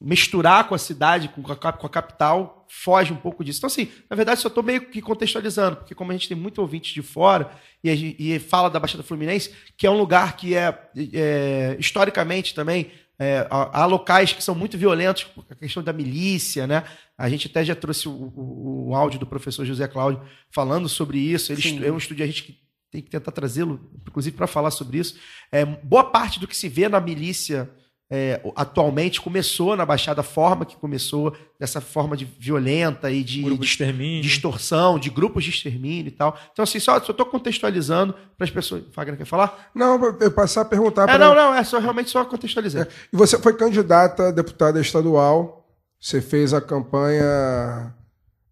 [0.00, 3.58] misturar com a cidade, com a, com a capital, foge um pouco disso.
[3.60, 6.60] Então, assim, na verdade, só estou meio que contextualizando, porque como a gente tem muito
[6.60, 7.50] ouvinte de fora
[7.82, 10.78] e, a gen- e fala da Baixada Fluminense, que é um lugar que é,
[11.14, 16.84] é, historicamente também, é, há, locais que são muito violentos, a questão da milícia, né?
[17.16, 21.18] A gente até já trouxe o, o- o áudio do professor José Cláudio falando sobre
[21.18, 21.52] isso.
[21.52, 21.84] Ele Sim.
[21.84, 22.58] é um estúdio a gente que
[22.90, 25.16] tem que tentar trazê-lo, inclusive, para falar sobre isso.
[25.50, 27.70] É, boa parte do que se vê na milícia
[28.10, 33.42] é, atualmente começou na Baixada, a forma que começou, dessa forma de violenta e de,
[33.42, 34.22] de de extermínio.
[34.22, 36.38] de extorsão, de grupos de extermínio e tal.
[36.52, 38.84] Então, assim, só estou contextualizando para as pessoas.
[38.92, 39.70] Fagner quer falar?
[39.74, 42.88] Não, eu passar a perguntar É, para não, não, é só realmente só contextualizando.
[43.12, 45.66] E você foi candidata a deputada estadual,
[45.98, 47.94] você fez a campanha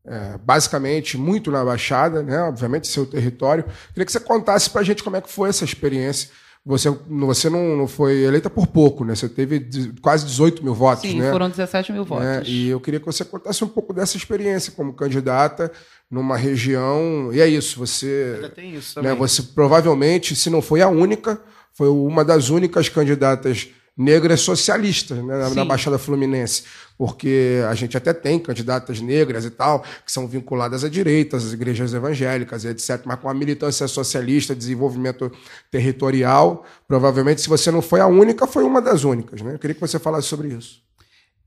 [0.05, 2.41] é, basicamente muito na Baixada, né?
[2.43, 3.65] obviamente seu território.
[3.89, 6.31] Queria que você contasse para a gente como é que foi essa experiência.
[6.65, 9.17] Você, você não, não foi eleita por pouco, né?
[9.17, 9.69] Você teve
[10.01, 11.31] quase 18 mil votos, Sim, né?
[11.33, 12.25] foram 17 mil votos.
[12.25, 12.43] né?
[12.47, 15.73] E eu queria que você contasse um pouco dessa experiência como candidata
[16.09, 17.31] numa região.
[17.33, 19.19] E é isso, você Ainda tem isso né, também.
[19.19, 21.41] você provavelmente, se não foi a única,
[21.73, 25.65] foi uma das únicas candidatas negras socialistas né, na, na.
[25.65, 26.65] Baixada Fluminense.
[26.97, 31.53] Porque a gente até tem candidatas negras e tal, que são vinculadas à direita, às
[31.53, 35.31] igrejas evangélicas etc., mas com a militância socialista, desenvolvimento
[35.71, 39.43] territorial, provavelmente, se você não foi a única, foi uma das únicas.
[39.43, 39.55] Né?
[39.55, 40.83] Eu queria que você falasse sobre isso.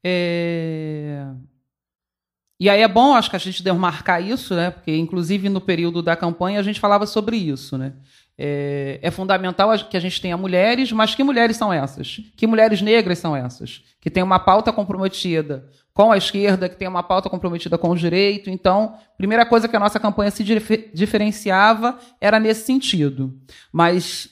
[0.04, 1.26] É,
[2.60, 4.70] E aí é bom, acho que a gente demarcar isso, né?
[4.70, 7.94] Porque, inclusive, no período da campanha, a gente falava sobre isso, né?
[8.38, 12.20] É, é fundamental que a gente tenha mulheres, mas que mulheres são essas?
[12.36, 13.82] Que mulheres negras são essas?
[14.02, 17.96] Que têm uma pauta comprometida com a esquerda, que tem uma pauta comprometida com o
[17.96, 18.50] direito.
[18.50, 23.40] Então, primeira coisa que a nossa campanha se dif- diferenciava era nesse sentido.
[23.72, 24.30] Mas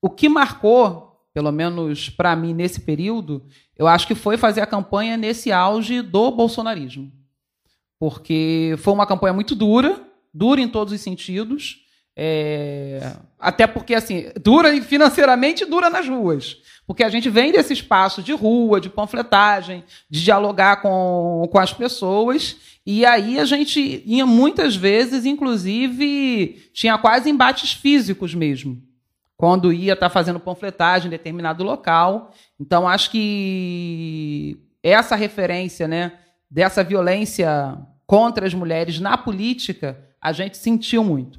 [0.00, 4.66] o que marcou, pelo menos para mim nesse período, eu acho que foi fazer a
[4.66, 7.12] campanha nesse auge do bolsonarismo.
[8.00, 10.00] Porque foi uma campanha muito dura,
[10.32, 11.86] dura em todos os sentidos.
[12.20, 16.56] É, Até porque, assim, dura financeiramente dura nas ruas.
[16.84, 21.72] Porque a gente vem desse espaço de rua, de panfletagem, de dialogar com, com as
[21.72, 22.56] pessoas.
[22.84, 28.82] E aí a gente ia muitas vezes, inclusive, tinha quase embates físicos mesmo
[29.36, 32.32] quando ia estar fazendo panfletagem em determinado local.
[32.58, 36.14] Então, acho que essa referência né,
[36.50, 41.38] dessa violência contra as mulheres na política, a gente sentiu muito.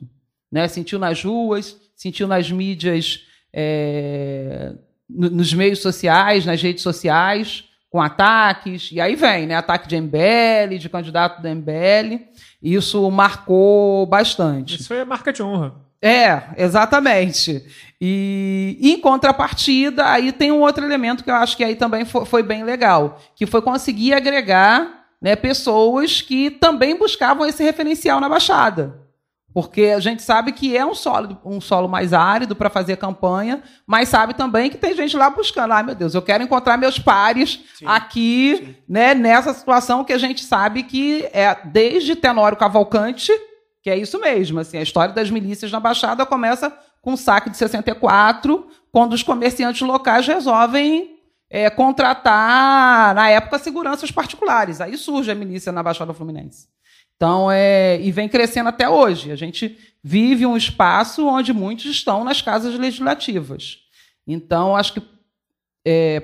[0.51, 0.67] Né?
[0.67, 3.21] Sentiu nas ruas, sentiu nas mídias,
[3.53, 4.73] é,
[5.09, 8.89] no- nos meios sociais, nas redes sociais, com ataques.
[8.91, 9.55] E aí vem, né?
[9.55, 12.27] Ataque de MBL, de candidato do MBL.
[12.61, 14.75] Isso marcou bastante.
[14.79, 15.75] Isso foi a marca de honra.
[16.01, 17.61] É, exatamente.
[17.99, 22.23] E em contrapartida, aí tem um outro elemento que eu acho que aí também fo-
[22.25, 28.29] foi, bem legal, que foi conseguir agregar né, pessoas que também buscavam esse referencial na
[28.29, 29.01] Baixada.
[29.53, 33.63] Porque a gente sabe que é um solo, um solo mais árido para fazer campanha,
[33.85, 35.73] mas sabe também que tem gente lá buscando.
[35.73, 40.43] Ah, meu Deus, eu quero encontrar meus pares aqui, né, nessa situação que a gente
[40.43, 43.31] sabe que é desde Tenório Cavalcante,
[43.81, 44.59] que é isso mesmo.
[44.59, 49.23] Assim, a história das milícias na Baixada começa com o saque de 64, quando os
[49.23, 51.17] comerciantes locais resolvem
[51.49, 54.79] é, contratar, na época, seguranças particulares.
[54.79, 56.67] Aí surge a milícia na Baixada Fluminense.
[57.19, 59.29] Então, é, e vem crescendo até hoje.
[59.29, 63.79] A gente vive um espaço onde muitos estão nas casas legislativas.
[64.25, 65.01] Então, acho que,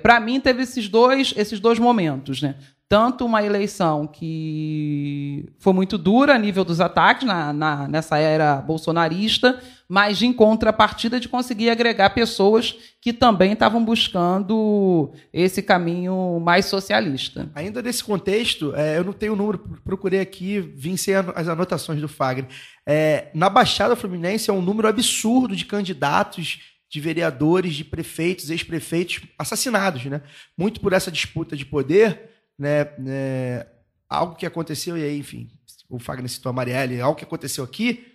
[0.01, 2.41] para mim, teve esses dois, esses dois momentos.
[2.41, 2.55] Né?
[2.87, 8.57] Tanto uma eleição que foi muito dura a nível dos ataques na, na- nessa era
[8.57, 16.65] bolsonarista, mas em contrapartida de conseguir agregar pessoas que também estavam buscando esse caminho mais
[16.65, 17.49] socialista.
[17.55, 21.99] Ainda nesse contexto, é, eu não tenho o número, procurei aqui, vim sem as anotações
[21.99, 22.47] do Fagner.
[22.87, 29.21] É, na Baixada Fluminense é um número absurdo de candidatos, de vereadores, de prefeitos, ex-prefeitos
[29.39, 30.21] assassinados, né?
[30.55, 32.85] Muito por essa disputa de poder, né?
[32.97, 33.65] né,
[34.09, 35.49] algo que aconteceu, e aí, enfim,
[35.89, 38.05] o Fagner citou a Marielle, algo que aconteceu aqui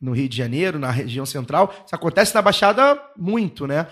[0.00, 3.88] no Rio de Janeiro, na região central, isso acontece na Baixada muito, né?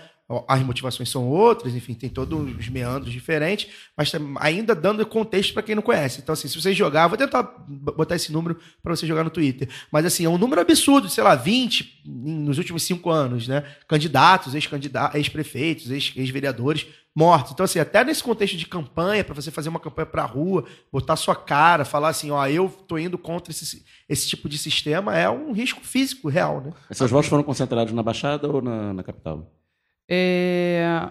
[0.47, 5.53] As motivações são outras, enfim, tem todos os meandros diferentes, mas tam- ainda dando contexto
[5.53, 6.19] para quem não conhece.
[6.19, 9.69] Então, assim, se você jogar, vou tentar botar esse número para você jogar no Twitter,
[9.89, 13.63] mas assim, é um número absurdo, sei lá, 20 em- nos últimos cinco anos, né?
[13.87, 16.85] Candidatos, ex-candida- ex-prefeitos, ex- ex-vereadores
[17.15, 17.53] mortos.
[17.53, 20.65] Então, assim, até nesse contexto de campanha, para você fazer uma campanha para a rua,
[20.91, 25.17] botar sua cara, falar assim, ó, eu tô indo contra esse, esse tipo de sistema,
[25.17, 26.73] é um risco físico real, né?
[26.91, 29.51] Seus votos foram concentrados na Baixada ou na, na capital?
[30.09, 31.09] É,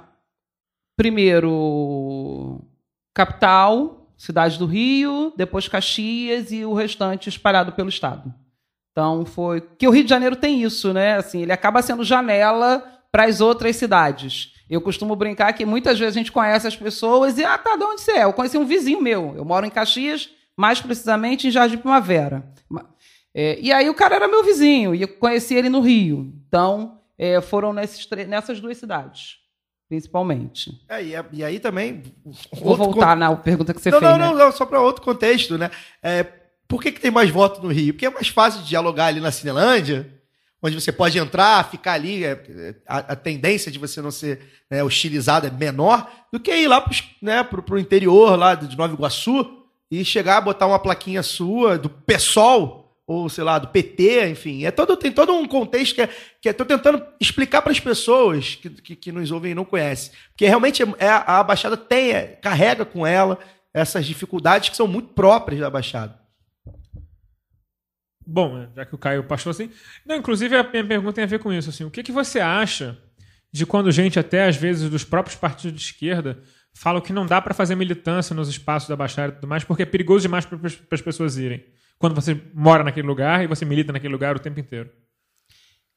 [0.97, 2.63] Primeiro,
[3.15, 8.33] capital, cidade do Rio, depois Caxias e o restante espalhado pelo estado.
[8.91, 11.17] Então foi que o Rio de Janeiro tem isso, né?
[11.17, 12.83] Assim, ele acaba sendo janela
[13.13, 14.55] para as outras cidades.
[14.71, 17.85] Eu costumo brincar que muitas vezes a gente conhece as pessoas e ah, tá, de
[17.85, 18.25] onde você é?
[18.25, 19.35] Eu conheci um vizinho meu.
[19.37, 22.43] Eu moro em Caxias, mais precisamente em Jardim Primavera.
[23.35, 26.33] É, e aí o cara era meu vizinho e eu conheci ele no Rio.
[26.49, 29.47] Então é, foram nesses, nessas duas cidades
[29.89, 30.81] principalmente.
[30.89, 32.03] É, e, e, aí também.
[32.53, 33.21] Vou voltar con...
[33.21, 34.11] na pergunta que você não, fez.
[34.11, 34.27] Não, né?
[34.27, 35.71] não, não, só para outro contexto, né?
[36.03, 36.27] É,
[36.69, 37.95] por que, que tem mais voto no Rio?
[37.95, 40.13] Porque é mais fácil de dialogar ali na Cinelândia,
[40.61, 42.25] onde você pode entrar, ficar ali.
[42.25, 46.67] É, a, a, tendência de você não ser né, hostilizado é menor do que ir
[46.67, 51.79] lá para né, o interior lá de Nova Iguaçu e chegar, botar uma plaquinha sua
[51.79, 54.65] do PSOL ou sei lá, do PT, enfim.
[54.65, 56.09] É todo, tem todo um contexto que, é,
[56.41, 60.13] que estou tentando explicar para as pessoas que, que, que, nos ouvem e não conhecem.
[60.31, 63.39] Porque realmente é, é a Baixada tem, é, carrega com ela
[63.73, 66.19] essas dificuldades que são muito próprias da Baixada.
[68.27, 69.71] Bom, já que o Caio passou assim.
[70.05, 71.71] Não, inclusive a minha pergunta tem a ver com isso.
[71.71, 72.99] Assim, o que, que você acha
[73.53, 76.43] de quando gente, até às vezes, dos próprios partidos de esquerda,
[76.75, 79.85] falam que não dá para fazer militância nos espaços da Baixada e tudo mais, porque
[79.85, 80.59] é perigoso demais para
[80.91, 81.65] as pessoas irem?
[81.99, 84.91] Quando você mora naquele lugar e você milita naquele lugar o tempo inteiro?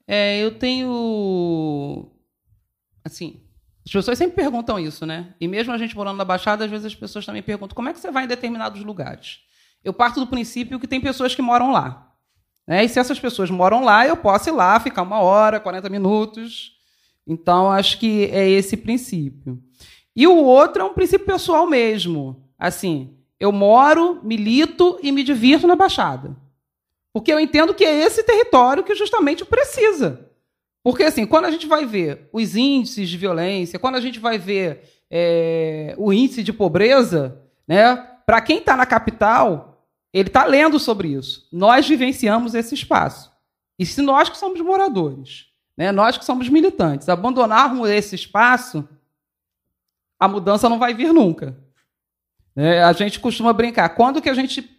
[0.07, 2.11] É, eu tenho.
[3.03, 3.41] Assim,
[3.85, 5.33] as pessoas sempre perguntam isso, né?
[5.39, 7.93] E mesmo a gente morando na Baixada, às vezes as pessoas também perguntam como é
[7.93, 9.39] que você vai em determinados lugares.
[9.83, 12.13] Eu parto do princípio que tem pessoas que moram lá.
[12.67, 12.83] Né?
[12.83, 16.73] E se essas pessoas moram lá, eu posso ir lá, ficar uma hora, 40 minutos.
[17.25, 19.61] Então, acho que é esse princípio.
[20.15, 22.47] E o outro é um princípio pessoal mesmo.
[22.57, 26.35] Assim, eu moro, milito e me divirto na Baixada.
[27.13, 30.29] Porque eu entendo que é esse território que justamente precisa.
[30.83, 34.37] Porque, assim, quando a gente vai ver os índices de violência, quando a gente vai
[34.37, 40.79] ver é, o índice de pobreza, né, para quem está na capital, ele está lendo
[40.79, 41.47] sobre isso.
[41.51, 43.31] Nós vivenciamos esse espaço.
[43.77, 45.47] E se nós que somos moradores,
[45.77, 48.87] né, nós que somos militantes, abandonarmos esse espaço,
[50.19, 51.57] a mudança não vai vir nunca.
[52.59, 53.87] É, a gente costuma brincar.
[53.89, 54.69] Quando que a gente.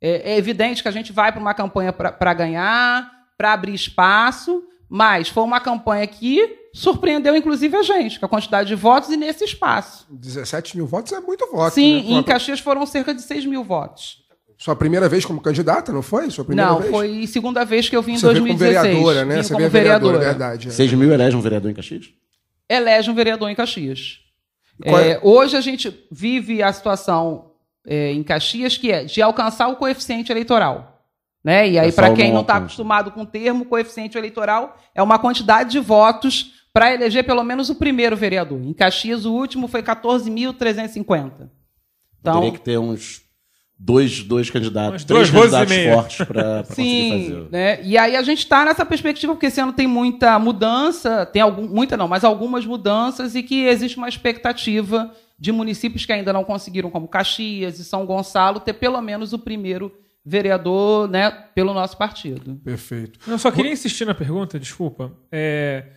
[0.00, 4.62] É, é evidente que a gente vai para uma campanha para ganhar, para abrir espaço,
[4.88, 9.16] mas foi uma campanha que surpreendeu, inclusive, a gente, com a quantidade de votos e
[9.16, 10.06] nesse espaço.
[10.10, 11.74] 17 mil votos é muito voto.
[11.74, 12.18] Sim, né?
[12.18, 14.22] em Caxias foram cerca de 6 mil votos.
[14.56, 16.30] Sua primeira vez como candidata, não foi?
[16.30, 16.90] Sua primeira não, vez?
[16.90, 18.60] foi segunda vez que eu vim em Você 2016.
[18.60, 19.36] Veio como vereadora, né?
[19.36, 20.48] Vim Você como veio vereadora, vereadora.
[20.48, 20.68] verdade.
[20.68, 20.70] É.
[20.70, 22.10] 6 mil elege um vereador em Caxias?
[22.68, 24.23] Elege um vereador em Caxias.
[24.82, 25.10] É?
[25.10, 27.52] É, hoje a gente vive a situação
[27.86, 31.02] é, em Caxias, que é de alcançar o coeficiente eleitoral.
[31.44, 31.70] Né?
[31.70, 35.70] E aí, para quem não está acostumado com o termo, coeficiente eleitoral é uma quantidade
[35.70, 38.60] de votos para eleger pelo menos o primeiro vereador.
[38.62, 41.50] Em Caxias, o último foi 14.350.
[42.20, 43.23] Então, Teria que ter uns
[43.84, 47.48] dois, dois candidatos, três dois candidatos fortes para conseguir Sim, fazer.
[47.50, 47.82] né?
[47.84, 51.68] E aí a gente está nessa perspectiva, porque esse ano tem muita mudança, tem algum,
[51.68, 56.44] muita não, mas algumas mudanças, e que existe uma expectativa de municípios que ainda não
[56.44, 59.92] conseguiram, como Caxias e São Gonçalo, ter pelo menos o primeiro
[60.24, 62.54] vereador né, pelo nosso partido.
[62.64, 63.18] Perfeito.
[63.28, 65.12] Eu só queria insistir na pergunta, desculpa.
[65.30, 65.88] É,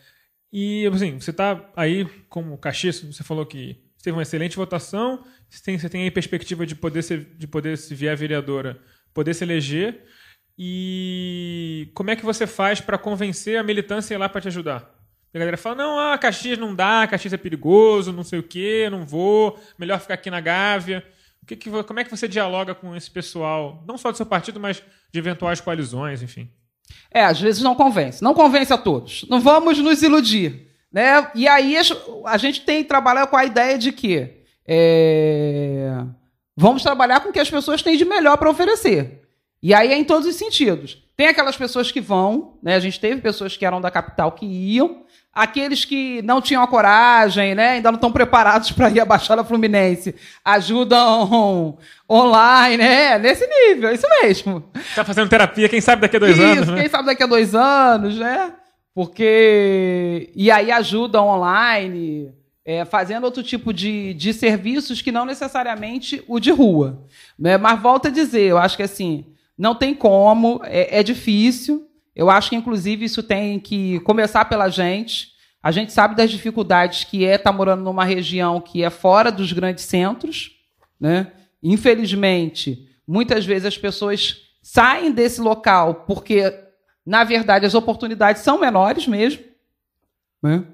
[0.51, 5.63] e, assim, você está aí como Caxias, você falou que teve uma excelente votação, você
[5.63, 8.79] tem, você tem aí perspectiva de poder, ser, de poder, se vier vereadora,
[9.13, 10.03] poder se eleger.
[10.57, 14.95] E como é que você faz para convencer a militância ir lá para te ajudar?
[15.33, 18.87] A galera fala, não, ah, Caxias não dá, Caxias é perigoso, não sei o quê,
[18.89, 21.05] não vou, melhor ficar aqui na Gávea.
[21.43, 24.25] O que que, como é que você dialoga com esse pessoal, não só do seu
[24.25, 24.81] partido, mas
[25.11, 26.49] de eventuais coalizões, enfim?
[27.11, 28.23] É, às vezes não convence.
[28.23, 29.25] Não convence a todos.
[29.29, 30.67] Não vamos nos iludir.
[30.91, 31.29] Né?
[31.35, 31.75] E aí
[32.25, 34.36] a gente tem que trabalhar com a ideia de que
[34.67, 36.03] é,
[36.55, 39.21] vamos trabalhar com o que as pessoas têm de melhor para oferecer.
[39.61, 41.03] E aí é em todos os sentidos.
[41.15, 42.75] Tem aquelas pessoas que vão, né?
[42.75, 45.03] a gente teve pessoas que eram da capital que iam,
[45.33, 47.71] aqueles que não tinham a coragem, né?
[47.71, 50.13] ainda não estão preparados para ir à Baixada Fluminense,
[50.45, 51.77] ajudam
[52.09, 53.17] online, né?
[53.17, 54.63] nesse nível, isso mesmo.
[54.93, 56.81] Tá fazendo terapia, quem sabe daqui a dois Isso, anos, né?
[56.81, 58.53] quem sabe daqui a dois anos, né?
[58.97, 60.31] Porque.
[60.35, 62.33] E aí ajudam online,
[62.67, 67.01] é, fazendo outro tipo de, de serviços que não necessariamente o de rua.
[67.39, 67.55] Né?
[67.55, 69.25] Mas volto a dizer, eu acho que assim,
[69.57, 71.89] não tem como, é, é difícil.
[72.13, 75.29] Eu acho que, inclusive, isso tem que começar pela gente.
[75.63, 79.53] A gente sabe das dificuldades que é estar morando numa região que é fora dos
[79.53, 80.51] grandes centros.
[80.99, 81.31] Né?
[81.63, 86.53] Infelizmente, muitas vezes as pessoas saem desse local porque,
[87.05, 89.41] na verdade, as oportunidades são menores mesmo.
[90.43, 90.65] Né?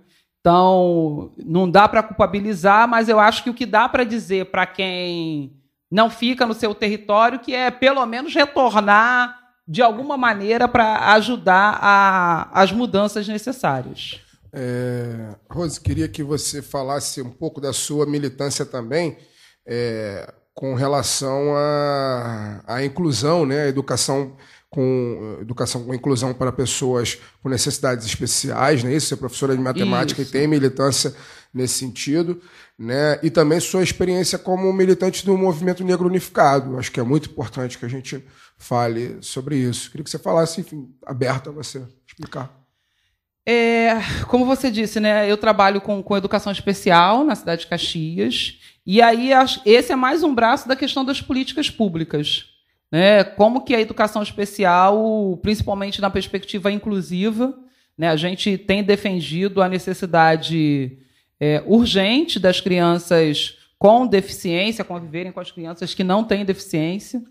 [0.43, 4.65] Então, não dá para culpabilizar, mas eu acho que o que dá para dizer para
[4.65, 5.53] quem
[5.89, 11.79] não fica no seu território que é pelo menos retornar de alguma maneira para ajudar
[11.81, 14.19] a, as mudanças necessárias.
[14.51, 19.17] É, Rose, queria que você falasse um pouco da sua militância também
[19.65, 24.35] é, com relação à, inclusão, né, a educação
[24.74, 28.95] com educação com inclusão para pessoas com necessidades especiais, né?
[28.95, 30.32] Isso, você é professora de matemática Isso.
[30.32, 31.13] e tem militância
[31.53, 32.41] nesse sentido,
[32.78, 33.19] né?
[33.21, 36.80] E também sua experiência como militante do movimento negro unificado.
[36.80, 38.26] Acho que é muito importante que a gente
[38.57, 39.91] fale sobre isso.
[39.91, 42.51] Queria que você falasse, enfim, aberto a você explicar.
[43.47, 45.30] É, como você disse, né?
[45.30, 48.59] Eu trabalho com, com educação especial na cidade de Caxias.
[48.84, 49.30] E aí,
[49.67, 52.52] esse é mais um braço da questão das políticas públicas
[52.93, 57.57] né, como que a educação especial, principalmente na perspectiva inclusiva,
[57.97, 60.99] né, a gente tem defendido a necessidade
[61.39, 67.23] é, urgente das crianças com deficiência conviverem com as crianças que não têm deficiência.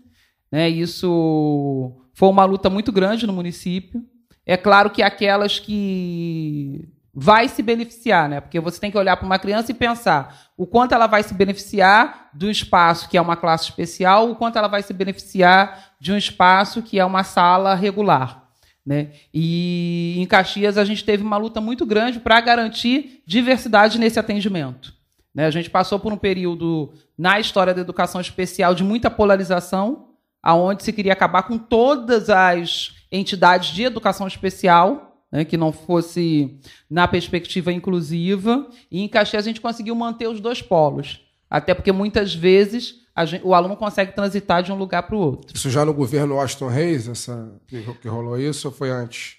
[0.51, 4.03] Né, isso foi uma luta muito grande no município.
[4.45, 8.41] É claro que aquelas que vai se beneficiar, né?
[8.41, 11.33] Porque você tem que olhar para uma criança e pensar o quanto ela vai se
[11.33, 16.11] beneficiar do espaço que é uma classe especial, o quanto ela vai se beneficiar de
[16.11, 18.43] um espaço que é uma sala regular.
[18.85, 19.11] Né?
[19.33, 24.93] E em Caxias a gente teve uma luta muito grande para garantir diversidade nesse atendimento.
[25.33, 25.45] Né?
[25.45, 30.09] A gente passou por um período na história da educação especial de muita polarização,
[30.41, 36.59] aonde se queria acabar com todas as entidades de educação especial, né, que não fosse
[36.87, 38.67] na perspectiva inclusiva.
[38.91, 41.21] E em Caxias a gente conseguiu manter os dois polos.
[41.49, 45.55] Até porque muitas vezes gente, o aluno consegue transitar de um lugar para o outro.
[45.55, 47.51] Isso já no governo Washington Reis, essa,
[47.99, 49.37] que rolou isso, ou foi antes?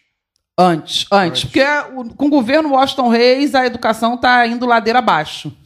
[0.58, 1.12] Antes, antes.
[1.12, 1.44] antes.
[1.44, 1.64] Porque
[2.16, 5.56] com o governo Washington Reis a educação está indo ladeira abaixo.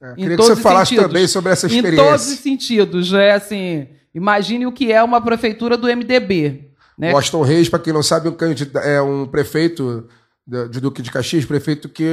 [0.00, 1.06] É, queria que você falasse sentidos.
[1.12, 2.00] também sobre essa experiência.
[2.00, 3.12] Em todos os sentidos.
[3.12, 6.73] É assim, imagine o que é uma prefeitura do MDB.
[6.98, 7.12] Né?
[7.12, 8.34] Washington Reis, para quem não sabe,
[8.84, 10.08] é um prefeito
[10.46, 12.12] de Duque de Caxias, prefeito que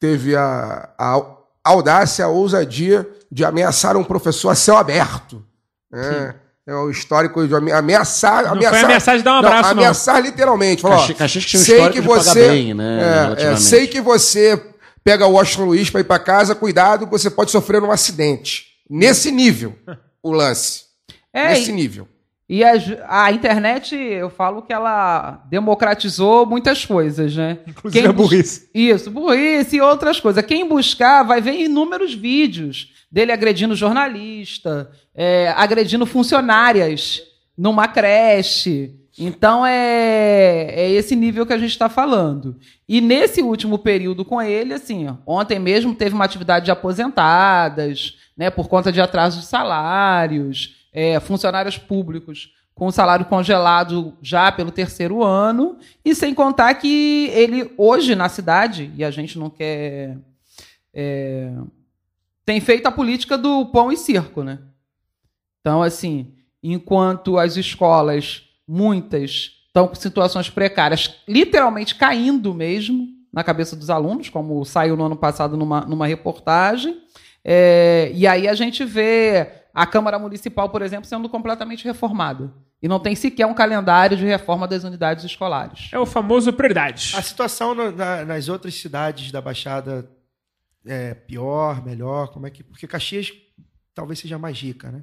[0.00, 1.22] teve a, a
[1.64, 5.44] audácia, a ousadia de ameaçar um professor a céu aberto.
[5.92, 6.34] É,
[6.66, 8.44] é o histórico de ameaçar.
[8.44, 9.70] Não ameaçar, foi ameaçar de dar um abraço, não.
[9.70, 10.82] Ameaçar literalmente.
[10.82, 13.34] Falou, Caxias, Caxias tinha um sei que você, bem, né?
[13.38, 14.60] É, é, sei que você
[15.04, 18.66] pega o Washington Luiz para ir para casa, cuidado, você pode sofrer um acidente.
[18.88, 19.76] Nesse nível,
[20.22, 20.84] o lance.
[21.32, 22.08] É, Nesse nível.
[22.48, 22.74] E a,
[23.08, 27.58] a, internet, eu falo que ela democratizou muitas coisas, né?
[27.66, 28.70] Inclusive Quem a burrice.
[28.72, 30.44] Isso, burrice e outras coisas.
[30.46, 37.20] Quem buscar vai ver inúmeros vídeos dele agredindo jornalista, é, agredindo funcionárias
[37.58, 38.94] numa creche.
[39.18, 42.56] Então é, é esse nível que a gente está falando.
[42.88, 48.18] E nesse último período com ele, assim, ó, ontem mesmo teve uma atividade de aposentadas,
[48.36, 54.70] né, por conta de atraso de salários é, funcionários públicos com salário congelado já pelo
[54.70, 60.16] terceiro ano, e sem contar que ele, hoje na cidade, e a gente não quer.
[60.92, 61.52] É,
[62.46, 64.58] tem feito a política do pão e circo, né?
[65.60, 73.76] Então, assim, enquanto as escolas, muitas, estão com situações precárias, literalmente caindo mesmo na cabeça
[73.76, 77.02] dos alunos, como saiu no ano passado numa, numa reportagem,
[77.44, 82.50] é, e aí a gente vê a Câmara Municipal, por exemplo, sendo completamente reformada.
[82.80, 85.90] E não tem sequer um calendário de reforma das unidades escolares.
[85.92, 87.14] É o famoso prioridades.
[87.14, 90.10] A situação na, nas outras cidades da Baixada
[90.86, 92.28] é pior, melhor?
[92.28, 92.64] Como é que.
[92.64, 93.30] Porque Caxias
[93.94, 95.02] talvez seja mais rica, né?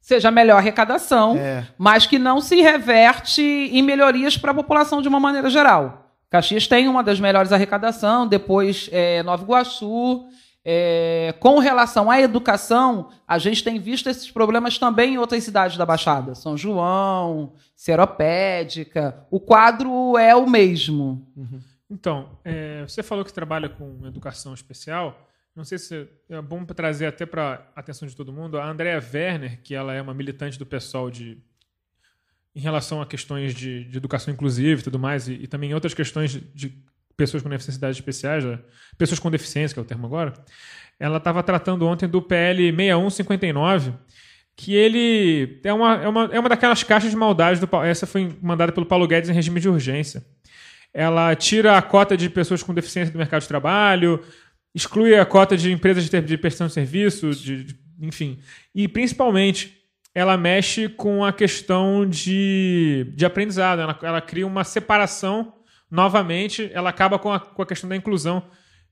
[0.00, 1.66] Seja melhor arrecadação, é.
[1.76, 6.14] mas que não se reverte em melhorias para a população de uma maneira geral.
[6.30, 10.28] Caxias tem uma das melhores arrecadação, depois é, Nova Iguaçu,
[10.68, 15.76] é, com relação à educação, a gente tem visto esses problemas também em outras cidades
[15.76, 16.34] da Baixada.
[16.34, 19.24] São João, Seropédica.
[19.30, 21.24] O quadro é o mesmo.
[21.36, 21.60] Uhum.
[21.88, 25.16] Então, é, você falou que trabalha com educação especial.
[25.54, 29.00] Não sei se é bom trazer até para a atenção de todo mundo a Andrea
[29.00, 31.38] Werner, que ela é uma militante do pessoal de
[32.56, 35.94] em relação a questões de, de educação inclusiva e tudo mais, e, e também outras
[35.94, 36.84] questões de, de
[37.16, 38.44] pessoas com necessidades especiais,
[38.98, 40.34] pessoas com deficiência, que é o termo agora,
[40.98, 43.92] ela estava tratando ontem do PL 6159,
[44.56, 47.60] que ele é uma, é uma, é uma daquelas caixas de maldade.
[47.60, 50.24] Do, essa foi mandada pelo Paulo Guedes em regime de urgência.
[50.92, 54.22] Ela tira a cota de pessoas com deficiência do mercado de trabalho,
[54.74, 58.38] exclui a cota de empresas de, de prestação de serviço, de, de, enfim.
[58.74, 59.76] E, principalmente,
[60.14, 63.82] ela mexe com a questão de, de aprendizado.
[63.82, 65.52] Ela, ela cria uma separação
[65.90, 68.42] novamente, ela acaba com a, com a questão da inclusão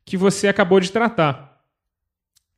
[0.04, 1.54] que você acabou de tratar.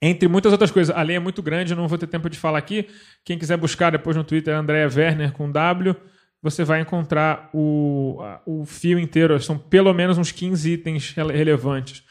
[0.01, 0.95] Entre muitas outras coisas.
[0.95, 2.89] A lei é muito grande, eu não vou ter tempo de falar aqui.
[3.25, 5.97] Quem quiser buscar depois no Twitter, é Andrea Werner com W,
[6.43, 9.41] você vai encontrar o, o fio inteiro.
[9.41, 12.05] São pelo menos uns 15 itens rele- relevantes.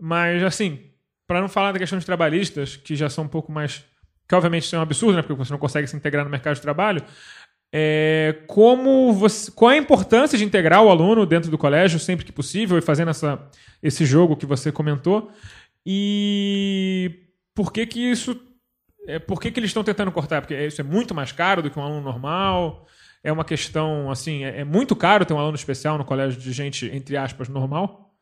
[0.00, 0.78] Mas, assim,
[1.26, 3.84] para não falar da questão de trabalhistas, que já são um pouco mais.
[4.28, 5.22] que obviamente isso é um absurdo, né?
[5.22, 7.02] Porque você não consegue se integrar no mercado de trabalho.
[7.72, 12.24] É, como você, qual é a importância de integrar o aluno dentro do colégio sempre
[12.24, 13.40] que possível e fazendo essa,
[13.82, 15.30] esse jogo que você comentou?
[15.86, 18.40] E por que que isso.
[19.06, 20.42] É, por que, que eles estão tentando cortar?
[20.42, 22.86] Porque isso é muito mais caro do que um aluno normal?
[23.22, 26.52] É uma questão, assim, é, é muito caro ter um aluno especial no colégio de
[26.52, 28.14] gente, entre aspas, normal?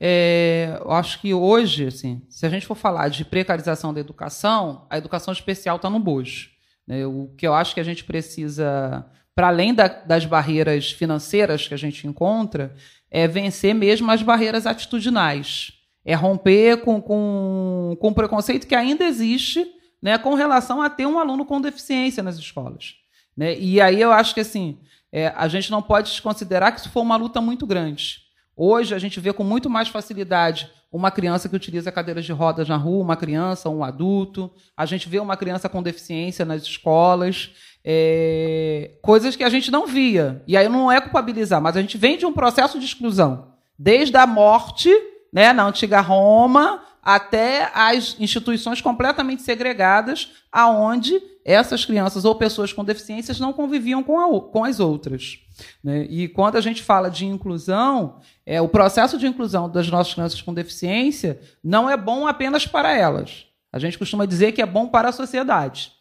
[0.00, 4.86] É, eu acho que hoje, assim, se a gente for falar de precarização da educação,
[4.88, 6.50] a educação especial está no bojo.
[6.88, 7.06] Né?
[7.06, 11.74] O que eu acho que a gente precisa, para além da- das barreiras financeiras que
[11.74, 12.74] a gente encontra,
[13.10, 15.72] é vencer mesmo as barreiras atitudinais.
[16.04, 19.66] É romper com, com, com o preconceito que ainda existe
[20.00, 22.94] né, com relação a ter um aluno com deficiência nas escolas.
[23.36, 23.58] né?
[23.58, 24.78] E aí eu acho que assim,
[25.12, 28.20] é, a gente não pode desconsiderar que isso foi uma luta muito grande.
[28.56, 32.68] Hoje a gente vê com muito mais facilidade uma criança que utiliza cadeiras de rodas
[32.68, 34.50] na rua, uma criança, um adulto.
[34.76, 37.50] A gente vê uma criança com deficiência nas escolas.
[37.84, 40.42] é, coisas que a gente não via.
[40.46, 43.52] E aí não é culpabilizar, mas a gente vem de um processo de exclusão.
[43.78, 44.90] Desde a morte,
[45.32, 52.84] né, na antiga Roma, até as instituições completamente segregadas, aonde essas crianças ou pessoas com
[52.84, 55.38] deficiências não conviviam com, a com as outras.
[55.82, 56.06] Né?
[56.08, 60.42] E quando a gente fala de inclusão, é, o processo de inclusão das nossas crianças
[60.42, 63.46] com deficiência não é bom apenas para elas.
[63.72, 65.92] A gente costuma dizer que é bom para a sociedade.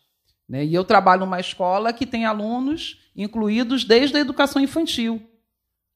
[0.47, 0.65] né?
[0.65, 5.21] E eu trabalho numa escola que tem alunos incluídos desde a educação infantil.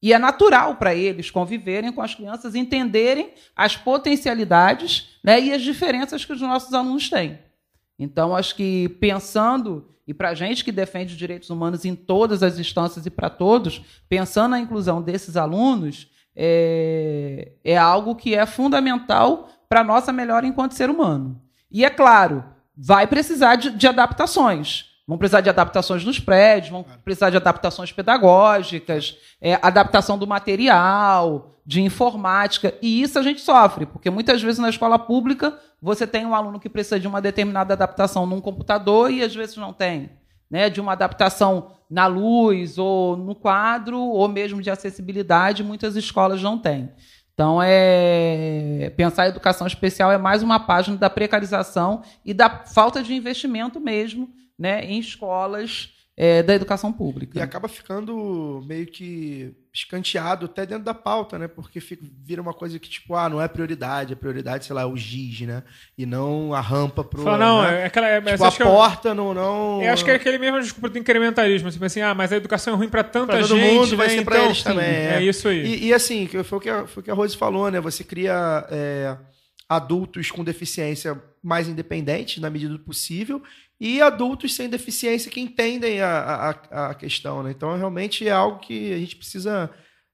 [0.02, 5.62] E é natural para eles conviverem com as crianças, entenderem as potencialidades né, e as
[5.62, 7.38] diferenças que os nossos alunos têm.
[8.02, 12.42] Então, acho que pensando, e para a gente que defende os direitos humanos em todas
[12.42, 18.44] as instâncias e para todos, pensando na inclusão desses alunos, é, é algo que é
[18.44, 21.40] fundamental para a nossa melhora enquanto ser humano.
[21.70, 22.44] E é claro,
[22.76, 24.91] vai precisar de, de adaptações.
[25.06, 31.58] Vão precisar de adaptações nos prédios, vão precisar de adaptações pedagógicas, é, adaptação do material,
[31.66, 32.74] de informática.
[32.80, 36.60] E isso a gente sofre, porque muitas vezes na escola pública você tem um aluno
[36.60, 40.10] que precisa de uma determinada adaptação num computador e às vezes não tem.
[40.48, 46.42] Né, de uma adaptação na luz ou no quadro, ou mesmo de acessibilidade, muitas escolas
[46.42, 46.90] não têm.
[47.32, 53.02] Então, é, pensar a educação especial é mais uma página da precarização e da falta
[53.02, 54.28] de investimento mesmo
[54.58, 57.38] né, em escolas é, da educação pública.
[57.38, 61.48] E acaba ficando meio que escanteado até dentro da pauta, né?
[61.48, 64.82] Porque fica, vira uma coisa que, tipo, ah, não é prioridade, a prioridade, sei lá,
[64.82, 65.62] é o giz, né?
[65.96, 67.22] E não a rampa pro.
[67.22, 67.80] Fala, não, né?
[67.80, 68.06] é aquela.
[68.08, 69.32] É, Tipo, a acho que eu- porta não.
[69.32, 69.82] não...
[69.82, 71.70] Eu acho que é aquele mesmo desculpa do incrementalismo.
[71.70, 73.74] Tipo assim, ah, mas a educação é ruim pra tanta Pra todo gente.
[73.74, 74.14] mundo, vai né?
[74.16, 74.84] ser pra Então, eles sim, também.
[74.84, 75.64] É, isso aí.
[75.64, 77.80] E, e assim, que foi o que, a, foi o que a Rose falou, né?
[77.80, 79.16] Você cria é,
[79.66, 83.42] adultos com deficiência mais independentes, na medida do possível,
[83.82, 87.50] e adultos sem deficiência que entendem a, a, a questão, né?
[87.50, 89.68] Então, realmente é algo que a gente precisa.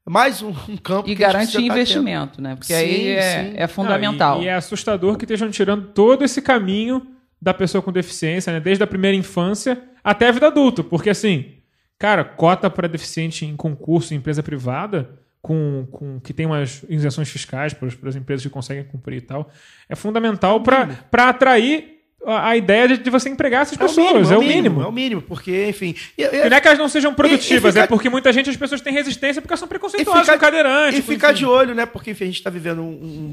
[0.09, 2.57] Mais um, um campo E que a gente garantir precisa tá investimento, né?
[2.57, 3.53] Porque aí Sim, é, sim.
[3.59, 4.37] é fundamental.
[4.37, 7.09] Não, e, e é assustador que estejam tirando todo esse caminho
[7.43, 8.59] da pessoa com deficiência, né?
[8.59, 10.83] Desde a primeira infância até a vida adulta.
[10.83, 11.57] Porque, assim,
[11.99, 15.11] cara, cota para deficiente em concurso em empresa privada,
[15.43, 19.51] com, com que tem umas isenções fiscais para as empresas que conseguem cumprir e tal,
[19.91, 24.07] é fundamental para atrair a, ideia de, você empregar essas É o pessoas.
[24.13, 24.83] mínimo, é o mínimo.
[24.83, 25.95] É o mínimo, porque, enfim.
[26.17, 28.51] e- e- E não é que elas não sejam produtivas, fica- é porque muita gente,
[28.51, 30.99] as pessoas têm resistência porque elas são E preconceituosas fica- com cadeirante.
[30.99, 31.39] E com- ficar enfim.
[31.39, 31.87] de olho, né?
[31.87, 32.91] Porque enfim, a gente está vivendo um,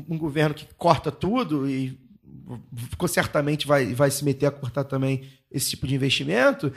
[0.09, 1.97] um- um governo que corta tudo e
[3.07, 6.71] certamente vai, vai se meter a cortar também esse tipo de investimento.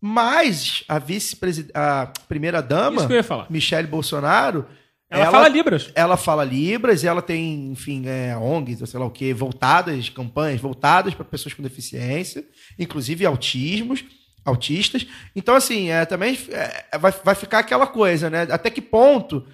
[0.00, 3.08] Mas a vice-presidente, a primeira-dama.
[3.50, 4.66] Michele Bolsonaro,
[5.10, 5.90] Ela, fala Libras.
[5.94, 10.10] ela fala Libras e ela tem, enfim, é, ONGs, ou sei lá o quê, voltadas,
[10.10, 12.44] campanhas voltadas para pessoas com deficiência,
[12.78, 14.04] inclusive autismos,
[14.44, 15.06] autistas.
[15.34, 18.46] Então, assim, é, também é, vai, vai ficar aquela coisa, né?
[18.50, 19.46] Até que ponto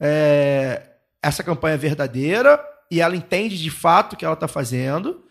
[0.00, 0.82] é,
[1.22, 2.58] essa campanha é verdadeira
[2.90, 5.22] e ela entende de fato o que ela está fazendo,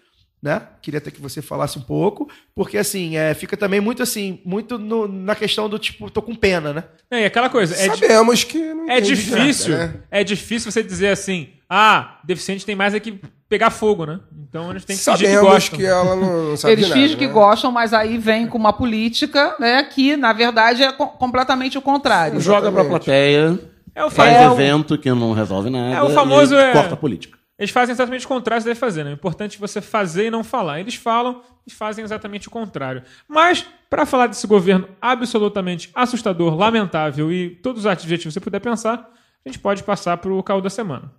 [0.41, 0.61] né?
[0.81, 4.77] Queria até que você falasse um pouco, porque assim, é, fica também muito assim, muito
[4.79, 6.83] no- na questão do tipo, tô com pena, né?
[7.11, 7.75] É, e aquela coisa.
[7.75, 9.77] É, di- Sabemos que não é difícil.
[9.77, 9.93] nada, né?
[10.09, 14.19] É difícil você dizer assim, ah, deficiente tem mais é que pegar fogo, né?
[14.49, 15.77] Então eles têm que fingir que Sabemos gostam.
[15.79, 17.33] que ela não, sabe Eles nada, fingem que né?
[17.33, 21.81] gostam, mas aí vem com uma política né, que, na verdade, é co- completamente o
[21.81, 22.39] contrário.
[22.39, 23.59] Joga pra plateia,
[23.93, 25.95] É o, faz fa- é o- evento que não resolve nada.
[25.95, 27.37] É o famoso, e é- corta a política.
[27.61, 29.03] Eles fazem exatamente o contrário que você deve fazer.
[29.03, 29.11] Né?
[29.11, 30.79] O importante é você fazer e não falar.
[30.79, 33.03] Eles falam e fazem exatamente o contrário.
[33.27, 38.61] Mas, para falar desse governo absolutamente assustador, lamentável e todos os adjetivos que você puder
[38.61, 39.07] pensar,
[39.45, 41.11] a gente pode passar para o caô da semana.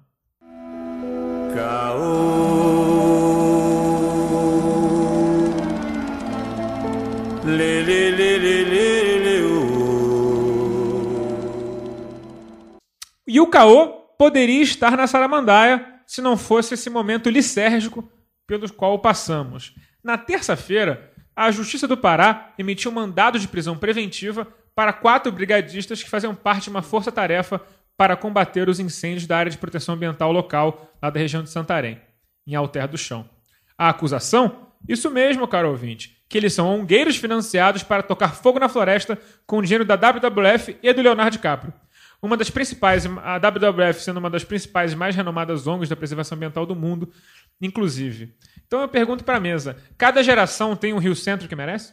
[13.28, 13.86] E o caô
[14.18, 18.06] poderia estar na Saramandaia se não fosse esse momento lisérgico
[18.46, 19.74] pelo qual passamos.
[20.04, 26.02] Na terça-feira, a Justiça do Pará emitiu um mandado de prisão preventiva para quatro brigadistas
[26.02, 27.62] que faziam parte de uma força-tarefa
[27.96, 31.98] para combater os incêndios da área de proteção ambiental local, lá da região de Santarém,
[32.46, 33.26] em Alter do Chão.
[33.78, 34.68] A acusação?
[34.86, 39.56] Isso mesmo, caro ouvinte, que eles são ongueiros financiados para tocar fogo na floresta com
[39.56, 41.72] o dinheiro da WWF e do Leonardo DiCaprio.
[42.22, 46.36] Uma das principais, a WWF sendo uma das principais e mais renomadas ONGs da preservação
[46.36, 47.10] ambiental do mundo,
[47.60, 48.32] inclusive.
[48.66, 51.92] Então eu pergunto para a mesa: cada geração tem um Rio Centro que merece?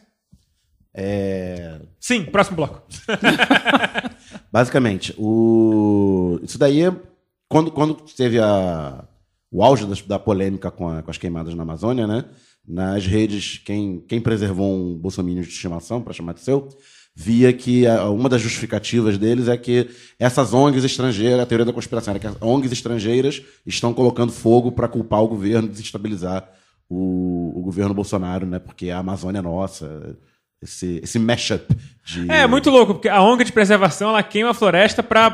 [0.94, 2.82] É, Sim, próximo bloco.
[4.52, 6.38] Basicamente, o...
[6.42, 6.94] isso daí, é-
[7.48, 9.04] quando, quando teve a...
[9.50, 12.24] o auge das- da, polêmica com, a- com as queimadas na Amazônia, né?
[12.66, 16.68] Nas redes, quem, quem preservou um bolsominion de estimação, para chamar de seu,
[17.14, 17.84] via que
[18.14, 22.26] uma das justificativas deles é que essas ONGs estrangeiras, a teoria da conspiração era que
[22.26, 26.48] as ONGs estrangeiras estão colocando fogo para culpar o governo, desestabilizar
[26.88, 28.58] o, o governo Bolsonaro, né?
[28.58, 30.16] Porque a Amazônia é nossa.
[30.62, 32.30] Esse, esse mashup de.
[32.30, 35.30] É muito louco, porque a ONG de preservação ela queima a floresta para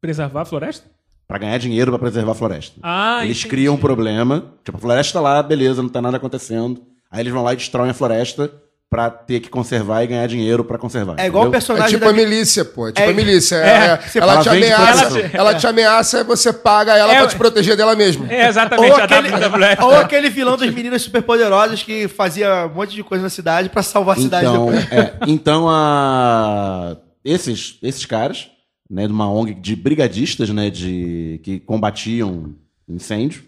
[0.00, 0.88] preservar a floresta?
[1.26, 2.78] Pra ganhar dinheiro pra preservar a floresta.
[2.82, 3.48] Ah, eles entendi.
[3.48, 4.52] criam um problema.
[4.64, 6.84] Tipo, a floresta tá lá, beleza, não tá nada acontecendo.
[7.10, 8.52] Aí eles vão lá e destroem a floresta
[8.88, 11.16] pra ter que conservar e ganhar dinheiro pra conservar.
[11.18, 11.48] É igual o entendeu?
[11.48, 12.10] É personagem tipo da...
[12.10, 12.86] a milícia, pô.
[12.88, 13.56] É tipo É, a milícia.
[13.56, 15.30] é, É, é, ela, fala, te ameaça, proteção.
[15.40, 18.30] ela te ameaça e você paga ela É, pra te proteger dela mesma.
[18.32, 19.28] É exatamente Ou a aquele,
[19.82, 23.82] ou aquele vilão das meninas superpoderosas que fazia um monte de coisa na cidade pra
[23.82, 24.92] salvar a cidade Então, depois.
[24.92, 26.96] é, então a...
[27.24, 28.48] esses, esses caras,
[28.88, 32.54] né, de uma ONG de brigadistas, né, de, que combatiam
[32.88, 33.44] incêndio,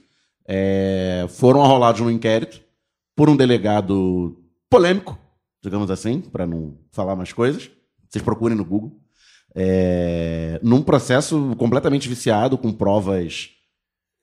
[0.47, 2.61] é, foram arrolados num inquérito
[3.15, 4.37] por um delegado
[4.71, 5.19] polêmico,
[5.63, 7.71] digamos assim, para não falar mais coisas.
[8.09, 8.99] Vocês procurem no Google.
[9.55, 13.51] É, num processo completamente viciado, com provas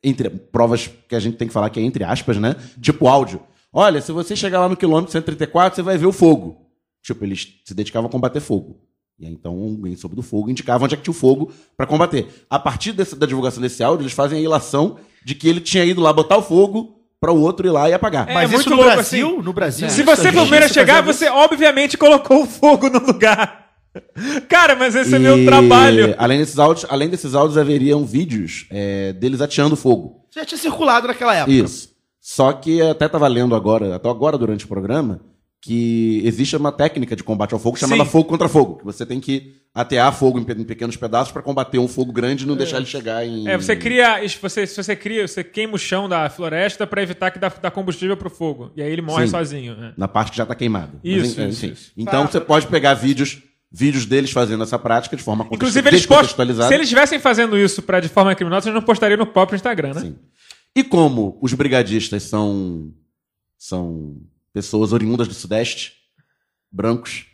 [0.04, 2.56] entre provas que a gente tem que falar que é entre aspas, né?
[2.80, 3.42] Tipo áudio.
[3.74, 6.70] Olha, se você chegar lá no quilômetro 134, você vai ver o fogo.
[7.04, 8.80] Tipo, eles se dedicavam a combater fogo.
[9.20, 11.86] E aí, então, alguém soube do fogo indicava onde é que tinha o fogo para
[11.88, 12.28] combater.
[12.50, 15.84] A partir desse- da divulgação desse áudio, eles fazem a ilação de que ele tinha
[15.84, 18.30] ido lá botar o fogo para o outro ir lá e apagar.
[18.30, 19.41] É, Mas muito isso no louco, Brasil, assim.
[19.41, 19.89] no Brasil.
[19.89, 22.99] Se você a for o primeiro a justiça chegar, você obviamente colocou o fogo no
[22.99, 23.66] lugar.
[24.49, 26.13] Cara, mas esse é meu E, trabalho.
[26.18, 30.26] Além desses áudios, além desses áudios haveriam vídeos é, deles ateando fogo.
[30.36, 31.51] Já tinha circulado naquela época.
[31.51, 31.89] Isso.
[32.20, 35.22] Só que até estava lendo agora, até agora durante o programa,
[35.66, 38.09] que existe uma técnica de combate ao fogo chamada Sim.
[38.11, 41.41] fogo contra fogo, que você tem que atear fogo em, pe- em pequenos pedaços para
[41.41, 44.82] combater um fogo grande e não deixar ele chegar em É, você cria, você, se
[44.82, 48.30] você cria, você queima o chão da floresta pra evitar que dá, dá combustível pro
[48.30, 48.72] fogo.
[48.76, 49.32] E aí ele morre Sim.
[49.32, 49.76] sozinho.
[49.76, 49.93] né?
[49.97, 50.91] na parte que já está queimada.
[51.03, 51.74] Isso, Mas, isso, enfim.
[51.74, 51.91] isso.
[51.97, 53.41] Então você pode pegar vídeos
[53.72, 56.22] vídeos deles fazendo essa prática de forma Inclusive, eles postam.
[56.28, 56.68] descontextualizada.
[56.70, 59.93] Se eles estivessem fazendo isso pra, de forma criminosa, eles não postariam no próprio Instagram,
[59.95, 60.01] né?
[60.01, 60.16] Sim.
[60.74, 62.93] E como os brigadistas são,
[63.57, 64.16] são
[64.56, 65.95] pessoas oriundas do Sudeste,
[66.72, 67.26] brancos,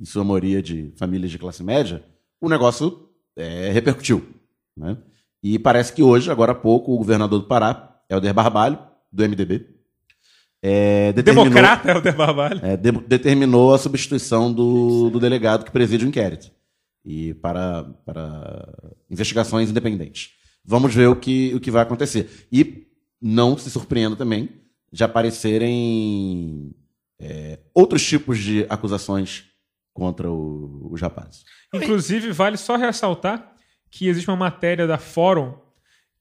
[0.00, 2.02] em sua maioria de famílias de classe média,
[2.40, 4.26] o negócio é, repercutiu.
[4.74, 4.96] Né?
[5.42, 8.78] E parece que hoje, agora há pouco, o governador do Pará, Helder Barbalho,
[9.12, 9.66] do MDB,
[10.62, 12.60] é, Democrata De Barbalho.
[12.64, 16.50] é, de- determinou a substituição do, do delegado que preside o inquérito
[17.04, 20.30] e para, para investigações independentes.
[20.64, 22.46] Vamos ver o que, o que vai acontecer.
[22.50, 22.86] E
[23.20, 24.48] não se surpreenda também
[24.92, 26.74] de aparecerem
[27.20, 29.44] é, outros tipos de acusações
[29.92, 31.44] contra o- os rapazes.
[31.74, 33.54] Inclusive, vale só ressaltar
[33.90, 35.54] que existe uma matéria da Fórum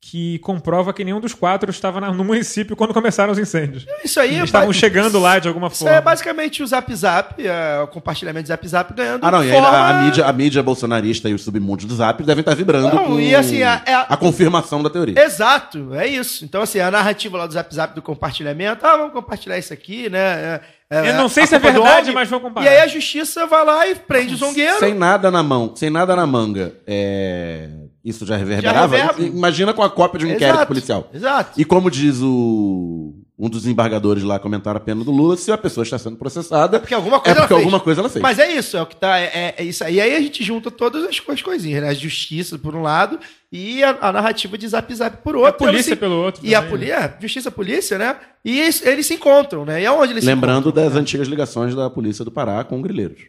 [0.02, 3.86] que comprova que nenhum dos quatro estava no município quando começaram os incêndios.
[4.04, 5.93] Isso aí Eles é estavam chegando lá de alguma Isso forma.
[5.97, 9.26] é basicamente o Zap Zap, é, o compartilhamento de Zap Zap ganhando.
[9.26, 11.93] Ah, não, e aí forma- a, a mídia, a mídia bolsonarista e os submundos do
[11.95, 15.22] Zap devem estar vibrando Não, com e assim, a- é a- a confirmação da teoria.
[15.22, 16.45] Exato, é isso.
[16.45, 20.10] Então, assim, a narrativa lá do Zap Zap do compartilhamento, ah, vamos compartilhar isso aqui,
[20.10, 20.62] né?
[20.89, 22.66] É, Eu não sei se é verdade, mas vou comparar.
[22.66, 24.80] E aí a justiça vai lá e prende o zongueiro.
[24.80, 27.68] Sem nada na mão, sem nada na manga, é,
[28.10, 28.95] isso já reverberava?
[28.97, 29.26] reverbe.
[29.28, 31.10] Imagina com a cópia de um inquérito Exato, policial.
[31.14, 31.60] Exato.
[31.62, 35.57] E como diz o, um dos embargadores lá comentaram a pena do Lula, se a
[35.57, 37.66] pessoa está sendo processada, É porque alguma coisa é porque ela fez.
[37.66, 38.22] alguma coisa ela fez.
[38.22, 39.18] Mas é isso, é o que tá.
[39.20, 39.95] É, é- é isso aí.
[39.95, 41.89] E aí a gente junta todas as, as coisinhas, né?
[41.89, 43.20] A justiça por um lado
[43.51, 45.49] e a, a narrativa de zap zap por outro.
[45.49, 48.16] a polícia se- pelo outro E a também, polícia, é, justiça, polícia, né?
[48.43, 49.82] E eles, eles se encontram, né?
[49.82, 50.86] E aonde eles Lembrando se encontram?
[50.86, 53.22] das antigas ligações da polícia do Pará com grileiros.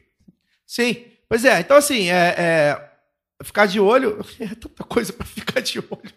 [0.66, 0.96] Sim.
[1.28, 2.89] Pois é, então assim, é, é,
[3.42, 4.24] ficar de olho.
[4.40, 6.12] É tanta coisa pra ficar de olho.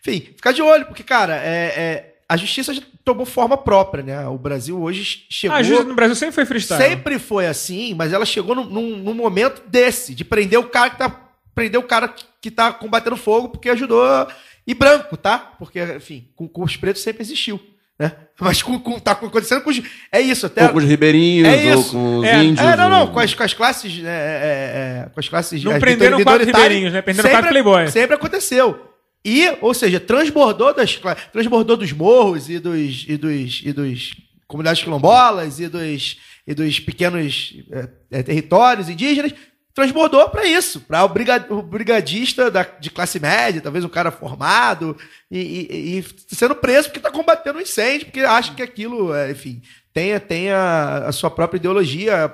[0.00, 4.26] Enfim, ficar de olho, porque, cara, é, é, a justiça já tomou forma própria, né?
[4.28, 5.56] O Brasil hoje chegou.
[5.56, 6.82] Ah, a justiça no Brasil sempre foi freestyle.
[6.82, 10.90] Sempre foi assim, mas ela chegou num, num- num momento desse, de prender o cara
[10.90, 11.20] que tá.
[11.54, 14.26] Prender o cara que, que tá combatendo fogo porque ajudou.
[14.66, 15.38] E branco, tá?
[15.58, 17.60] Porque, enfim, com, com os pretos sempre existiu.
[17.98, 18.10] Né?
[18.40, 19.80] Mas com, com, tá acontecendo com os.
[20.10, 20.64] É isso, até.
[20.64, 22.66] Ou com os ribeirinhos, É ou com os É, índios.
[22.66, 24.00] É, não, não, ou- com as, com as classes.
[24.04, 25.62] é, é, é, com as classes.
[25.62, 27.00] Não as prenderam quatro ribeirinhos, né?
[27.02, 27.88] Prenderam sempre- quatro playboy.
[27.90, 28.90] Sempre aconteceu.
[29.24, 31.00] E, ou seja, transbordou das
[31.32, 34.14] transbordou dos morros e dos e dos e dos
[34.46, 36.16] comunidades quilombolas e dos
[36.46, 39.32] e dos pequenos é, é, territórios indígenas,
[39.74, 44.10] transbordou para isso, para o, briga- o brigadista da- de classe média, talvez um cara
[44.10, 44.96] formado
[45.30, 46.04] e, e- e
[46.34, 49.60] sendo preso porque está combatendo um incêndio, porque acha que aquilo, é, enfim,
[49.92, 52.32] tem, tem a, sua própria ideologia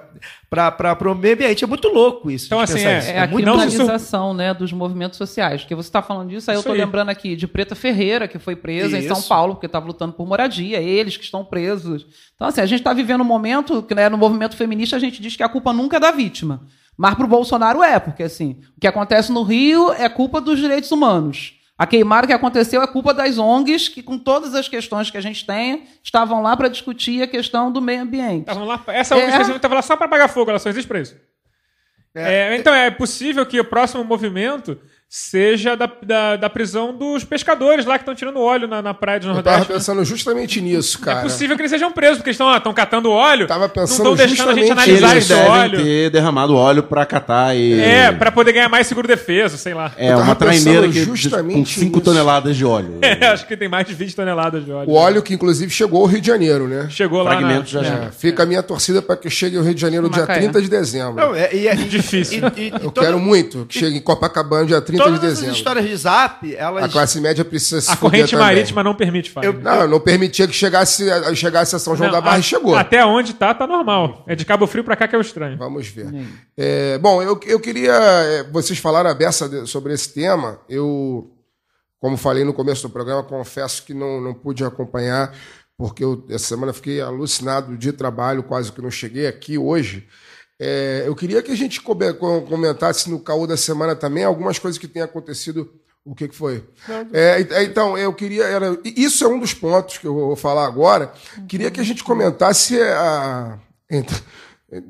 [0.48, 1.62] para o meio ambiente.
[1.62, 2.46] É muito louco isso.
[2.46, 3.08] Então, assim, pensar é- isso.
[3.10, 5.60] É a muito- criminalização né, dos movimentos sociais.
[5.62, 6.80] Porque você está falando disso, aí eu Isso estou aí.
[6.80, 9.20] lembrando aqui de Preta Ferreira, que foi presa em São.
[9.22, 12.06] Paulo, porque estava lutando por moradia, eles que estão presos.
[12.34, 15.20] Então, assim, a gente está vivendo um momento que né, no movimento feminista a gente
[15.20, 16.62] diz que a culpa nunca é da vítima.
[17.00, 20.58] Mas para o Bolsonaro é, porque assim, o que acontece no Rio é culpa dos
[20.58, 21.54] direitos humanos.
[21.78, 25.20] A queimada que aconteceu é culpa das ONGs, que com todas as questões que a
[25.22, 28.40] gente tem, estavam lá para discutir a questão do meio ambiente.
[28.40, 29.16] Estavam lá, essa É.
[29.16, 31.16] ONG específica estava lá só para apagar fogo, ela só existe para isso.
[32.14, 34.78] É, então é possível que o próximo movimento
[35.12, 39.18] seja da, da, da prisão dos pescadores lá que estão tirando óleo na, na praia
[39.18, 39.68] de Eu tava Nordeste.
[39.72, 39.74] né?
[39.78, 41.18] pensando justamente nisso, cara.
[41.18, 43.90] É possível que eles sejam presos, porque eles estão estão catando óleo, Tava não pensando
[43.96, 45.82] estão deixando a gente justamente analisar Eles esse devem óleo.
[45.82, 47.80] ter derramado óleo pra catar e...
[47.80, 49.90] É, para poder ganhar mais seguro defesa, sei lá.
[49.96, 52.00] É, uma traineira pensando que, justamente com 5 nisso.
[52.04, 52.98] toneladas de óleo.
[53.20, 54.88] É, acho que tem mais de 20 toneladas de óleo.
[54.88, 56.86] O óleo que inclusive chegou ao Rio de Janeiro, né?
[56.88, 57.40] Chegou lá na...
[57.40, 57.84] Fragmento já é.
[57.84, 57.94] já.
[58.04, 60.38] É, fica a minha torcida para que chegue ao Rio de Janeiro no dia Macaé.
[60.38, 61.14] 30 de dezembro.
[61.16, 62.42] Não, é, e, é- Difícil.
[62.56, 65.24] E, e, e Eu toda- quero muito que chegue em Copacabana dia 30 de todas
[65.24, 65.56] essas dezembro.
[65.56, 66.84] histórias de zap, elas.
[66.84, 68.46] A classe média precisa se A corrente também.
[68.46, 69.52] marítima não permite, Fábio.
[69.62, 71.04] Não, não permitia que chegasse,
[71.36, 72.74] chegasse a São João Não, da Barra a- e chegou.
[72.76, 74.24] Até onde tá, tá normal.
[74.26, 75.56] É de Cabo Frio pra cá que é o estranho.
[75.58, 76.06] Vamos ver.
[76.56, 77.92] É, bom, eu, eu queria.
[77.92, 80.58] é, Vocês falaram a beça sobre esse tema.
[80.68, 81.30] Eu,
[81.98, 85.34] como falei no começo do programa, confesso que não, não pude acompanhar,
[85.76, 90.06] porque eu, essa semana fiquei alucinado de trabalho, quase que não cheguei aqui hoje.
[90.62, 94.58] É, eu queria que a gente come- co- comentasse no caô da semana também algumas
[94.58, 95.72] coisas que têm acontecido.
[96.04, 96.62] O que, que foi?
[97.12, 98.44] É, e- então, eu queria.
[98.44, 101.12] Era, isso é um dos pontos que eu vou falar agora.
[101.48, 103.58] Queria que a gente comentasse a.
[103.90, 104.16] entre-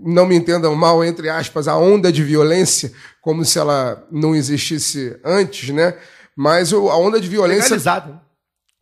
[0.03, 2.93] não me entendam mal, entre aspas, a onda de violência,
[3.23, 5.95] como se ela não existisse antes, né?
[6.37, 8.21] Mas o- a onda de violência legalizado.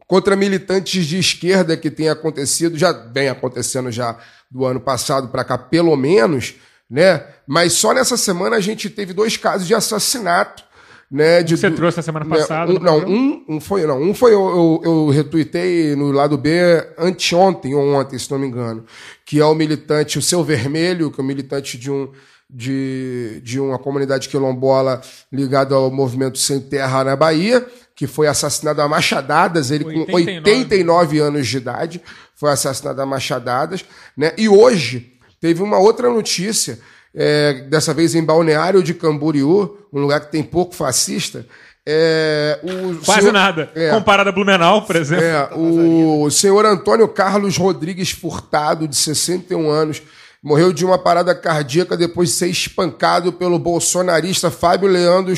[0.07, 4.19] contra militantes de esquerda que tem acontecido, já vem acontecendo já
[4.51, 6.55] do ano passado para cá, pelo menos,
[6.91, 7.25] né?
[7.47, 10.63] Mas só nessa semana a gente teve dois casos de assassinato,
[11.11, 11.43] né?
[11.43, 12.71] De, Você trouxe na semana né, passada.
[12.73, 16.51] um- não, um, um foi, não, um foi eu, eu, eu retuitei no lado B
[16.99, 18.85] anteontem ou ontem, se não me engano,
[19.25, 22.11] que é o militante, o Seu Vermelho, que é o militante de um
[22.51, 28.81] de, de uma comunidade quilombola ligada ao movimento Sem Terra na Bahia, que foi assassinado
[28.81, 30.39] a machadadas, ele com 89.
[30.39, 32.03] 89 anos de idade,
[32.35, 33.85] foi assassinado a machadadas,
[34.17, 34.33] né?
[34.39, 36.79] E hoje teve uma outra notícia,
[37.15, 41.47] é, dessa vez em Balneário de Camboriú, um lugar que tem pouco fascista.
[41.91, 43.71] É, o Quase senhor- nada.
[43.75, 43.91] É.
[43.91, 45.25] Comparado a Blumenau, por exemplo.
[45.25, 50.03] é, o senhor Antônio Carlos Rodrigues Furtado, de 61 anos,
[50.43, 55.33] morreu de uma parada cardíaca depois de ser espancado pelo bolsonarista Fábio Leandro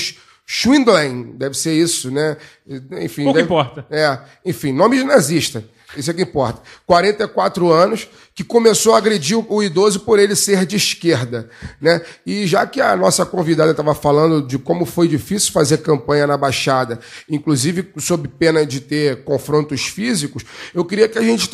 [0.45, 1.35] Schwindlein.
[1.37, 2.37] Deve ser isso, né?
[3.01, 3.87] Enfim, Pouco deve- importa.
[3.89, 5.65] É, enfim, nome de nazista.
[5.97, 6.63] Isso é que importa.
[6.87, 11.51] 44 anos, que começou a agredir o- idoso por ele ser de esquerda.
[11.81, 12.01] Né?
[12.25, 16.37] E já que a nossa convidada estava falando de como foi difícil fazer campanha na
[16.37, 21.49] Baixada, inclusive sob pena de ter confrontos físicos, eu queria que a gente,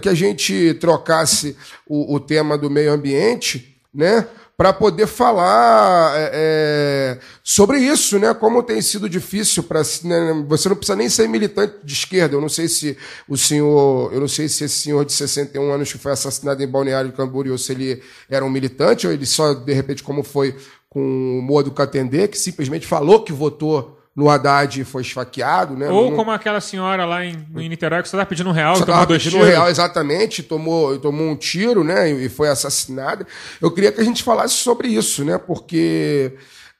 [0.00, 1.56] que a gente trocasse
[1.86, 4.26] o, o tema do meio ambiente, né?
[4.60, 8.34] Para poder falar é, é, sobre isso, né?
[8.34, 10.44] Como tem sido difícil para né?
[10.46, 12.34] você não precisa nem ser militante de esquerda.
[12.34, 12.94] Eu não sei se
[13.26, 16.68] o senhor, eu não sei se esse senhor de 61 anos que foi assassinado em
[16.68, 20.54] Balneário Camboriú, se ele era um militante ou ele só de repente como foi
[20.90, 21.00] com
[21.38, 25.88] o Moa do Catendê, que simplesmente falou que votou no Haddad foi esfaqueado, né?
[25.88, 28.76] Ou Não- como aquela senhora lá em, em Niterói que só tá pedindo um real,
[28.76, 29.48] só tomou dois pedindo tiros.
[29.48, 32.10] um real exatamente, tomou, tomou um tiro, né?
[32.10, 33.26] E foi assassinada.
[33.60, 35.38] Eu queria que a gente falasse sobre isso, né?
[35.38, 36.34] Porque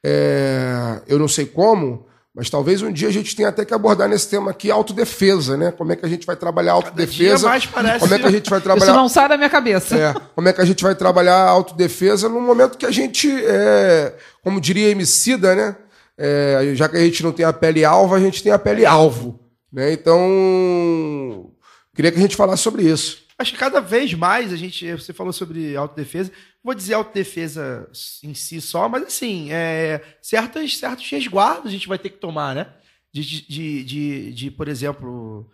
[0.05, 4.09] é, eu não sei como, mas talvez um dia a gente tenha até que abordar
[4.09, 5.71] nesse tema aqui autodefesa, né?
[5.73, 7.39] Como é que a gente vai trabalhar autodefesa?
[7.39, 9.51] dia mais parece- Como é que a gente vai Isso trabalhar não sai da minha
[9.51, 9.97] cabeça.
[9.97, 14.15] é, como é que a gente vai trabalhar autodefesa no momento que a gente, é,
[14.43, 15.77] como diria Emicida, né?
[16.23, 18.85] É, já que a gente não tem a pele alva, a gente tem a pele
[18.85, 19.41] alvo.
[19.73, 19.95] Né?
[19.95, 21.51] Então,
[21.95, 23.25] queria que a gente falasse sobre isso.
[23.39, 24.93] Acho que cada vez mais a gente.
[24.93, 26.31] Você falou sobre autodefesa.
[26.63, 27.89] Vou dizer autodefesa
[28.23, 32.55] em si só, mas assim, é, certas, certos resguardos a gente vai ter que tomar,
[32.55, 32.67] né?
[33.11, 35.51] De, de, de, de, de, por exemplo,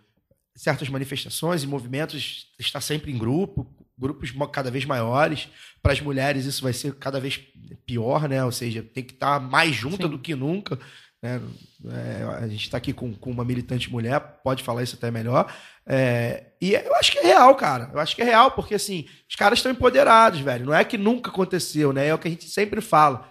[0.56, 3.64] certas manifestações e movimentos estar sempre em grupo,
[3.98, 5.48] grupos cada vez maiores.
[5.82, 7.40] Para as mulheres, isso vai ser cada vez
[7.86, 8.44] pior, né?
[8.44, 10.10] Ou seja, tem que estar mais junta Sim.
[10.10, 10.78] do que nunca.
[11.22, 11.40] né?
[11.88, 15.52] É, a gente está aqui com, com uma militante mulher, pode falar isso até melhor.
[15.86, 17.90] É, e eu acho que é real, cara.
[17.92, 20.66] Eu acho que é real, porque assim, os caras estão empoderados, velho.
[20.66, 22.08] Não é que nunca aconteceu, né?
[22.08, 23.30] É o que a gente sempre fala.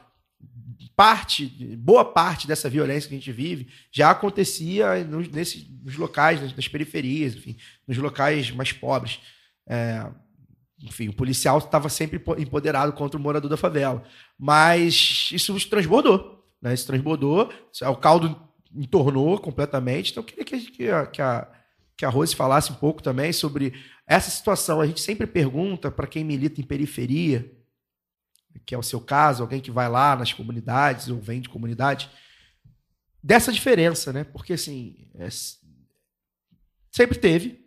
[0.96, 1.48] Parte,
[1.78, 6.56] boa parte dessa violência que a gente vive já acontecia nos, nesses, nos locais, nas,
[6.56, 9.20] nas periferias, enfim, nos locais mais pobres.
[9.68, 10.06] É,
[10.82, 14.04] enfim, o policial estava sempre empo- empoderado contra o morador da favela.
[14.38, 16.46] Mas isso transbordou.
[16.62, 16.74] Né?
[16.74, 18.40] Isso transbordou, isso- o caldo
[18.74, 20.12] entornou completamente.
[20.12, 21.52] Então, eu queria que, a, que, a,
[21.96, 23.74] que a Rose falasse um pouco também sobre
[24.06, 24.82] essa situação.
[24.82, 27.50] A gente sempre pergunta para quem milita em periferia,
[28.66, 32.10] que é o seu caso, alguém que vai lá nas comunidades ou vem de comunidade,
[33.24, 34.24] dessa diferença, né?
[34.24, 35.28] Porque, assim, é,
[36.92, 37.65] sempre teve,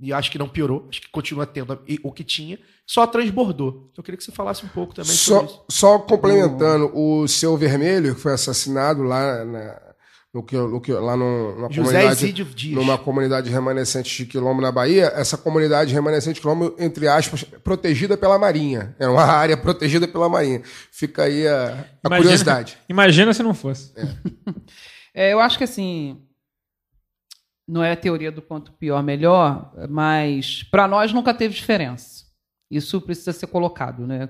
[0.00, 3.88] e acho que não piorou, acho que continua tendo e- o que tinha, só transbordou.
[3.92, 5.54] Então eu queria que você falasse um pouco também sobre isso.
[5.56, 9.80] Só, só complementando, o seu vermelho, que foi assassinado lá, na,
[10.34, 12.70] no que, no que- lá no, numa José comunidade.
[12.74, 18.16] Numa comunidade remanescente de Quilombo na Bahia, essa comunidade remanescente de Quilombo, entre aspas, protegida
[18.16, 18.96] pela Marinha.
[18.98, 20.60] É uma área protegida pela Marinha.
[20.90, 21.52] Fica aí a,
[22.02, 22.78] a Imagina- curiosidade.
[22.88, 23.92] Imagina se não fosse.
[25.14, 26.20] É, eu acho que assim,
[27.66, 32.24] não é a teoria do quanto pior melhor, mas para nós nunca teve diferença.
[32.70, 34.28] Isso precisa ser colocado, né?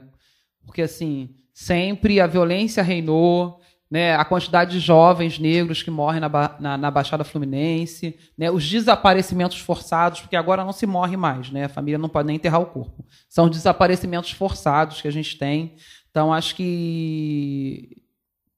[0.65, 3.61] Porque assim, sempre a violência reinou,
[3.91, 4.15] né?
[4.15, 6.29] A quantidade de jovens negros que morrem na,
[6.61, 8.51] na, na Baixada Fluminense, né?
[8.51, 11.65] Os desaparecimentos forçados, porque agora não se morre mais, né?
[11.65, 13.05] A família não pode nem enterrar o corpo.
[13.29, 15.77] São desaparecimentos forçados que a gente tem.
[16.11, 18.03] Então acho que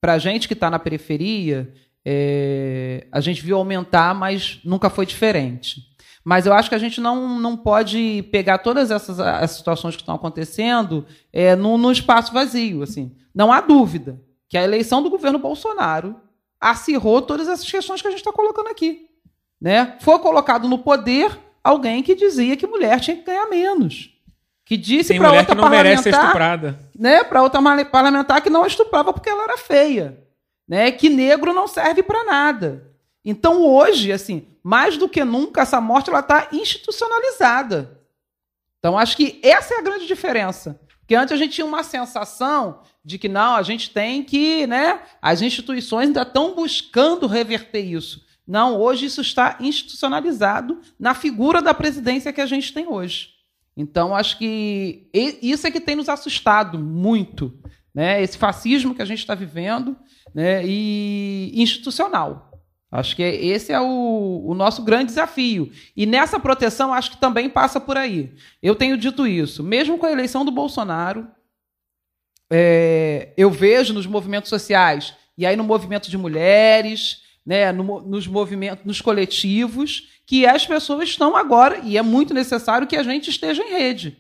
[0.01, 1.73] para gente que está na periferia,
[2.09, 5.83] é, a gente viu aumentar, mas nunca foi diferente.
[6.25, 10.03] Mas eu acho que a gente não, não pode pegar todas essas as situações que
[10.03, 12.85] estão acontecendo é, num, num espaço vazio.
[12.85, 13.13] Assim.
[13.35, 16.15] Não há dúvida que a eleição do governo Bolsonaro
[16.61, 19.07] acirrou todas essas questões que a gente está colocando aqui.
[19.61, 19.97] Né?
[20.01, 24.11] Foi colocado no poder alguém que dizia que mulher tinha que ganhar menos.
[24.65, 26.79] Que disse Tem para mulher outra que não merece ser parlamentar estuprada.
[26.97, 30.26] né, para outra parlamentar que não estuprava porque ela era feia,
[30.69, 32.91] né, que negro não serve para nada.
[33.25, 38.01] Então hoje, assim, mais do que nunca essa morte ela está institucionalizada.
[38.79, 40.81] Então acho que essa é a grande diferença.
[41.01, 45.01] Porque antes a gente tinha uma sensação de que não, a gente tem que, né,
[45.23, 48.27] as instituições ainda estão buscando reverter isso.
[48.47, 53.31] Não, hoje isso está institucionalizado na figura da presidência que a gente tem hoje.
[53.77, 57.53] Então, acho que isso é que tem nos assustado muito,
[57.95, 58.23] né?
[58.23, 59.97] Esse fascismo que a gente está vivendo,
[60.37, 60.63] né?
[60.67, 62.53] E institucional.
[62.93, 65.73] Acho que é- esse é o, o nosso grande desafio.
[65.97, 68.35] E nessa proteção, acho que também passa por aí.
[68.63, 69.65] Eu tenho dito isso.
[69.65, 71.27] Mesmo com a eleição do Bolsonaro,
[72.53, 78.27] é, eu vejo nos movimentos sociais, e aí no movimento de mulheres, né, no nos
[78.27, 83.31] movimentos, nos coletivos, que as pessoas estão agora, e é muito necessário que a gente
[83.31, 84.19] esteja em rede.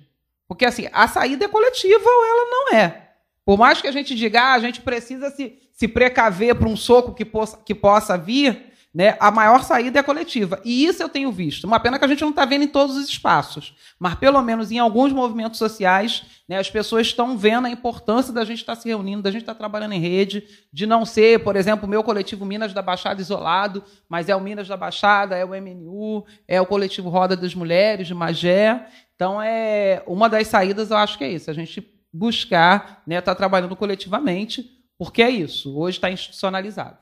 [0.49, 3.11] Porque assim, a saída é coletiva ou ela não é.
[3.45, 6.77] Por mais que a gente diga, ah, a gente precisa se, se precaver para um
[6.77, 10.59] soco que possa, que possa vir, né, a maior saída é coletiva.
[10.65, 11.65] E isso eu tenho visto.
[11.65, 13.77] Uma pena que a gente não está vendo em todos os espaços.
[13.99, 18.43] Mas, pelo menos em alguns movimentos sociais, né, as pessoas estão vendo a importância da
[18.43, 21.87] gente estar se reunindo, da gente estar trabalhando em rede, de não ser, por exemplo,
[21.87, 25.51] o meu coletivo Minas da Baixada isolado, mas é o Minas da Baixada, é o
[25.51, 28.87] MNU, é o coletivo Roda das Mulheres, de Magé.
[29.15, 33.35] Então, é uma das saídas, eu acho que é isso, a gente buscar né, estar
[33.35, 36.99] trabalhando coletivamente, porque é isso, hoje está institucionalizado.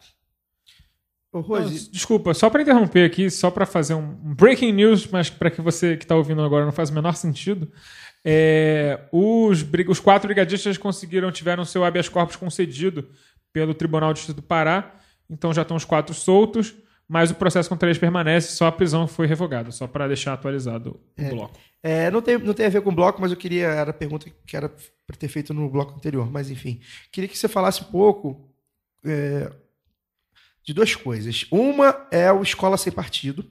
[1.32, 5.28] Ô, Rose, Não, Desculpa, só para interromper aqui, só para fazer um breaking news, mas
[5.28, 7.70] para que você que está ouvindo agora não faz o menor sentido.
[8.24, 13.08] é, os, os quatro brigadistas conseguiram, tiveram seu habeas corpus concedido
[13.52, 14.94] pelo Tribunal de Justiça do Pará
[15.28, 16.74] Então já estão os quatro soltos,
[17.08, 21.00] mas o processo contra eles permanece, só a prisão foi revogada, só para deixar atualizado
[21.18, 21.58] o bloco.
[21.82, 23.66] É, não, tem, não tem a ver com o bloco, mas eu queria.
[23.66, 24.70] Era a pergunta que era
[25.06, 26.80] para ter feito no bloco anterior, mas enfim.
[27.12, 28.50] Queria que você falasse um pouco
[29.04, 29.52] é,
[30.62, 31.46] de duas coisas.
[31.50, 33.44] Uma é o Escola Sem Partido.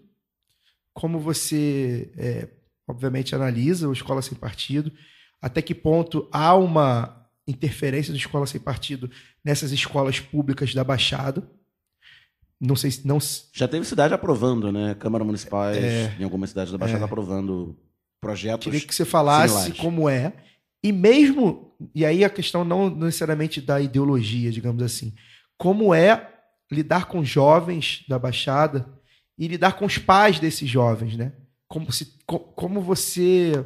[0.91, 2.47] Como você, é,
[2.88, 4.91] obviamente, analisa o Escola Sem Partido.
[5.39, 9.12] Até que ponto há uma interferência do Escola Sem Partido
[9.45, 11.47] nessas escolas públicas da Baixada.
[12.66, 13.05] Não sei se.
[13.05, 13.18] Não,
[13.51, 14.95] Já teve cidade aprovando, né?
[14.95, 16.16] Câmara Municipais, É.
[16.20, 17.78] em algumas cidades da Baixada, aprovando
[18.22, 18.64] projetos.
[18.66, 19.80] Queria que você falasse similares.
[19.80, 20.34] como é.
[20.84, 25.14] E mesmo, e aí a questão não necessariamente da ideologia, digamos assim,
[25.57, 26.30] como é
[26.72, 28.88] lidar com jovens da Baixada
[29.38, 31.34] e lidar com os pais desses jovens, né?
[31.68, 33.66] Como, se, co- como você.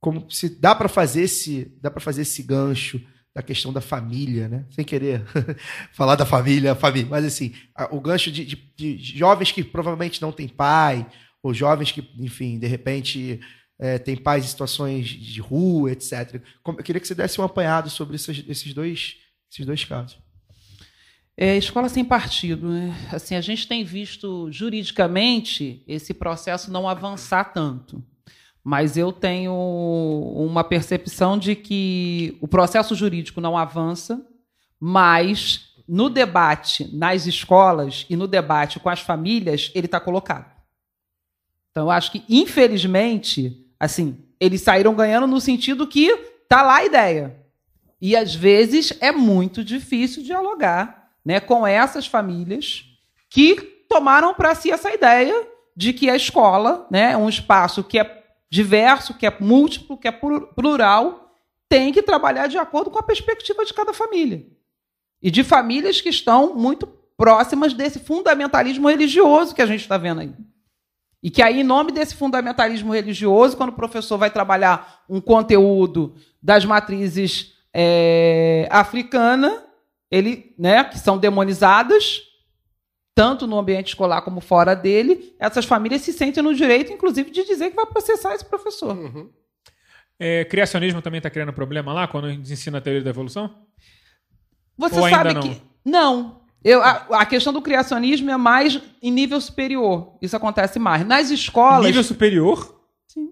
[0.00, 3.00] Como se dá para fazer esse dá para fazer esse gancho
[3.34, 4.64] da questão da família, né?
[4.70, 5.24] Sem querer
[5.92, 7.52] falar da família, família, mas assim,
[7.90, 11.06] o gancho de, de- de jovens que provavelmente não têm pai,
[11.42, 13.40] ou jovens que, enfim, de repente
[13.78, 16.40] é, têm pais em situações de rua, etc.
[16.64, 19.16] Eu queria que você desse um apanhado sobre esses, esses dois,
[19.50, 20.16] esses dois casos.
[21.36, 22.94] É, escola sem partido, né?
[23.12, 28.02] Assim, a gente tem visto juridicamente esse processo não avançar tanto.
[28.64, 34.26] Mas eu tenho uma percepção de que o processo jurídico não avança,
[34.80, 40.50] mas no debate nas escolas e no debate com as famílias, ele está colocado.
[41.70, 46.16] Então, eu acho que, infelizmente, assim, eles saíram ganhando no sentido que
[46.48, 47.36] tá lá a ideia.
[48.00, 52.84] E às vezes é muito difícil dialogar né, com essas famílias
[53.28, 53.56] que
[53.88, 58.23] tomaram para si essa ideia de que a escola né, é um espaço que é
[58.54, 61.34] diverso, que é múltiplo, que é plur- plural,
[61.68, 64.46] tem que trabalhar de acordo com a perspectiva de cada família.
[65.20, 66.86] E de famílias que estão muito
[67.16, 70.32] próximas desse fundamentalismo religioso que a gente está vendo aí.
[71.20, 76.14] E que aí, em nome desse fundamentalismo religioso, quando o professor vai trabalhar um conteúdo
[76.40, 79.64] das matrizes é, africana,
[80.08, 82.20] ele, né, que são demonizadas,
[83.14, 87.44] tanto no ambiente escolar como fora dele, essas famílias se sentem no direito, inclusive, de
[87.44, 88.96] dizer que vai processar esse professor.
[90.18, 93.54] É, criacionismo também está criando problema lá quando a gente ensina a teoria da evolução?
[94.76, 95.42] Você Ou sabe não?
[95.42, 95.62] que.
[95.84, 96.40] Não.
[96.64, 100.16] Eu, a, a questão do criacionismo é mais em nível superior.
[100.20, 101.06] Isso acontece mais.
[101.06, 101.84] Nas escolas.
[101.86, 102.80] Nível superior?
[103.06, 103.28] Sim.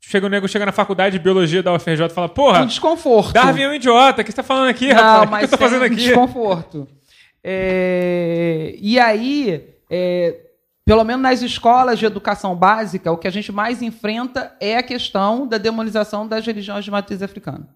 [0.00, 3.32] Chega o nego, chega na faculdade de biologia da UFRJ e fala, porra, Um desconforto.
[3.32, 5.44] Darwin é um idiota, o que você tá falando aqui, Não, rapaz?
[5.44, 5.96] O que eu tô fazendo um aqui?
[5.96, 6.88] desconforto.
[7.42, 10.36] É, E aí, é,
[10.84, 14.82] pelo menos nas escolas de educação básica, o que a gente mais enfrenta é a
[14.82, 17.68] questão da demonização das religiões de matriz africana.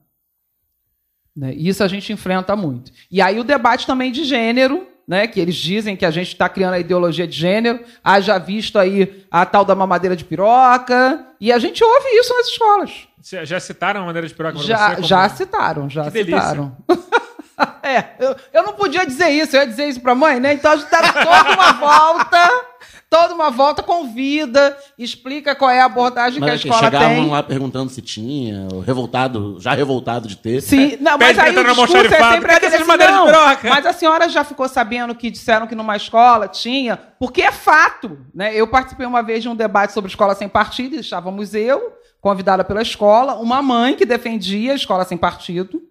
[1.37, 1.55] Né?
[1.55, 2.93] Isso a gente enfrenta muito.
[3.11, 5.27] E aí o debate também de gênero, né?
[5.27, 9.25] que eles dizem que a gente está criando a ideologia de gênero, haja visto aí
[9.31, 13.09] a tal da mamadeira de piroca, e a gente ouve isso nas escolas.
[13.45, 15.03] Já, citaram a maneira de piroca Já, você?
[15.03, 16.77] já citaram, já Que citaram.
[17.83, 20.55] é, eu, eu não podia dizer isso, eu ia dizer isso pra mãe, né?
[20.55, 22.51] Então a gente dá toda uma volta,
[23.11, 27.09] toda uma volta, convida, explica qual é a abordagem que a Mas que escola chegavam
[27.09, 27.31] tem.
[27.31, 30.63] lá perguntando se tinha, revoltado, já revoltado de ter.
[30.63, 33.69] Sim, não, mas aí o discurso é sempre Cadê aquele assim, de não, piroca?
[33.69, 38.19] mas a senhora já ficou sabendo que disseram que numa escola tinha, porque é fato,
[38.35, 38.55] né?
[38.55, 42.65] Eu participei uma vez de um debate sobre escola sem partido, e estávamos eu, convidada
[42.65, 45.83] pela escola, uma mãe que defendia a escola sem partido,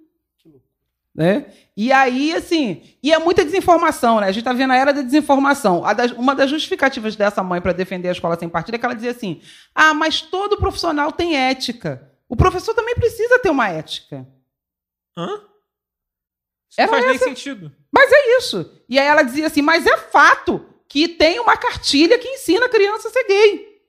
[1.14, 1.52] né?
[1.76, 4.28] E aí, assim, e é muita desinformação, né?
[4.28, 5.84] A gente está vendo a era da desinformação.
[5.86, 8.86] A das- uma das justificativas dessa mãe para defender a escola sem partido é que
[8.86, 9.42] ela dizia assim:
[9.76, 12.10] ah, mas todo profissional tem ética.
[12.30, 14.26] O professor também precisa ter uma ética.
[15.18, 15.28] Hã?
[16.70, 17.72] Isso Era não faz nem essa- sentido.
[17.92, 18.82] Mas é isso.
[18.88, 22.70] E aí ela dizia assim: mas é fato que tem uma cartilha que ensina a
[22.70, 23.82] criança a ser gay.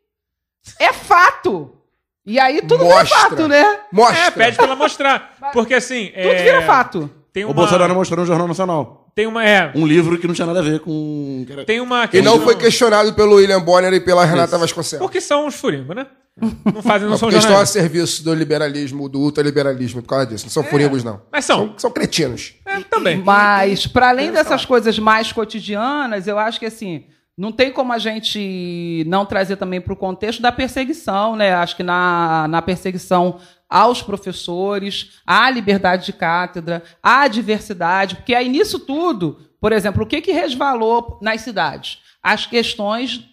[0.79, 1.82] É fato.
[2.25, 3.19] E aí tudo vira Mostra.
[3.19, 3.81] fato, né?
[3.93, 4.19] Mostra.
[4.27, 5.35] É, pede pra ela mostrar.
[5.53, 6.07] Porque assim.
[6.15, 7.11] Tudo é, vira fato.
[7.33, 9.11] Tem O uma, Bolsonaro mostrou no Jornal Nacional.
[9.15, 9.45] Tem uma.
[9.45, 9.73] É.
[9.75, 11.45] Um livro que não tinha nada a ver com.
[11.67, 12.05] Tem uma.
[12.13, 15.05] E não questão- foi questionado pelo William Bonner e pela Renata Vasconcelos.
[15.05, 16.07] Porque são os furingos, né?
[16.75, 20.27] Não fazem, não Não, são porque estão a serviço do liberalismo, do ultraliberalismo, por causa
[20.27, 20.47] disso.
[20.47, 21.21] Não são furingos, não.
[21.31, 21.59] Mas são.
[21.69, 22.55] São, são cretinos.
[22.65, 23.19] É, também.
[23.23, 27.05] Mas, para além dessas coisas mais cotidianas, eu acho que assim.
[27.37, 31.55] Não tem como a gente não trazer também para o contexto da perseguição, né?
[31.55, 38.49] Acho que na, na perseguição aos professores, à liberdade de cátedra, à diversidade, porque aí
[38.49, 42.01] nisso tudo, por exemplo, o que, que resvalou nas cidades?
[42.23, 43.27] As questões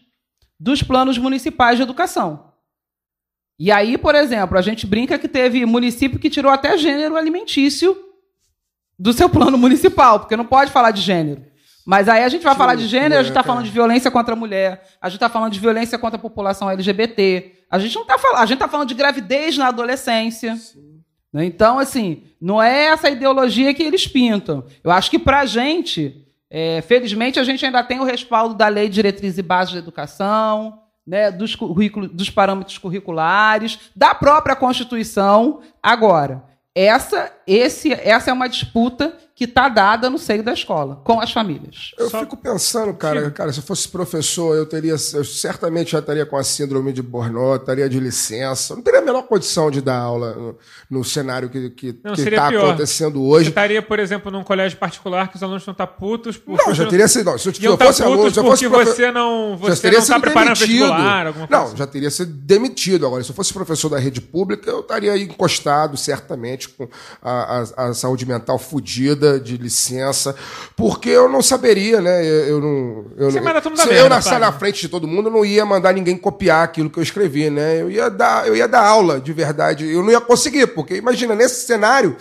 [0.58, 2.54] dos planos municipais de educação.
[3.60, 7.98] E aí, por exemplo, a gente brinca que teve município que tirou até gênero alimentício
[8.98, 11.49] do seu plano municipal, porque não pode falar de gênero.
[11.90, 14.12] Mas aí a gente vai falar de gênero, a gente está é, falando de violência
[14.12, 17.96] contra a mulher, a gente está falando de violência contra a população LGBT, a gente
[17.96, 20.56] não está falando, a gente está falando de gravidez na adolescência.
[21.34, 21.46] Né?
[21.46, 24.64] Então, assim, não é essa ideologia que eles pintam.
[24.84, 28.68] Eu acho que para a gente, é, felizmente, a gente ainda tem o respaldo da
[28.68, 30.78] Lei de Diretriz e Bases da Educação,
[31.08, 35.62] né, dos, dos parâmetros curriculares, da própria Constituição.
[35.82, 36.44] Agora,
[36.76, 41.32] essa, esse, essa é uma disputa que está dada no seio da escola, com as
[41.32, 41.92] famílias.
[41.98, 46.26] Eu fico pensando, cara, cara, se eu fosse professor, eu teria, eu certamente já estaria
[46.26, 49.98] com a síndrome de Burnout, estaria de licença, não teria a menor condição de dar
[49.98, 50.58] aula no,
[50.90, 53.48] no cenário que que Não, que seria está acontecendo Você hoje.
[53.50, 56.86] estaria, por exemplo, num colégio particular que os alunos não estão putos por Não, já
[56.86, 57.32] teria sido.
[57.32, 59.12] Não, se eu, se eu tá fosse putos aluno, se eu fosse porque profe- você
[59.14, 60.80] não, já você teria não está sido preparando demitido.
[60.80, 61.78] vestibular, alguma coisa Não, assim.
[61.78, 63.06] já teria sido demitido.
[63.08, 66.90] Agora, se eu fosse professor da rede pública, eu estaria aí encostado, certamente, com
[67.22, 70.34] a, a- a saúde mental fodida, de licença,
[70.78, 72.26] porque eu não saberia, né?
[72.26, 73.06] Eu, eu não.
[73.18, 75.28] Eu, Você não- todo mundo se a eu merda, nascer na frente de todo mundo,
[75.28, 77.82] eu não ia mandar ninguém copiar aquilo que eu escrevi, né?
[77.82, 79.86] Eu ia dar, eu ia dar aula, de verdade.
[79.92, 82.16] Eu não ia conseguir, porque imagina, nesse cenário,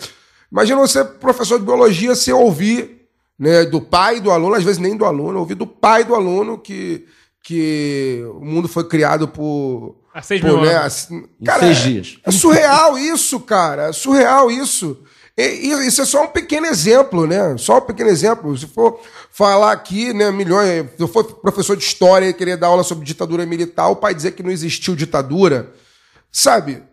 [0.51, 2.99] imagina você, professor de biologia, você ouvir
[3.39, 6.57] né, do pai do aluno, às vezes nem do aluno, ouvir do pai do aluno
[6.57, 7.05] que,
[7.41, 9.95] que o mundo foi criado por.
[10.13, 12.19] Há seis por, mil né, assim, cara, seis é- dias.
[12.25, 13.89] É surreal isso, cara.
[13.89, 15.01] É surreal isso.
[15.41, 17.55] Isso é só um pequeno exemplo, né?
[17.57, 18.57] Só um pequeno exemplo.
[18.57, 18.99] Se for
[19.31, 20.85] falar aqui, né, milhões.
[20.97, 24.13] Se eu for professor de história e querer dar aula sobre ditadura militar, o pai
[24.13, 25.69] dizer que não existiu ditadura,
[26.31, 26.83] sabe?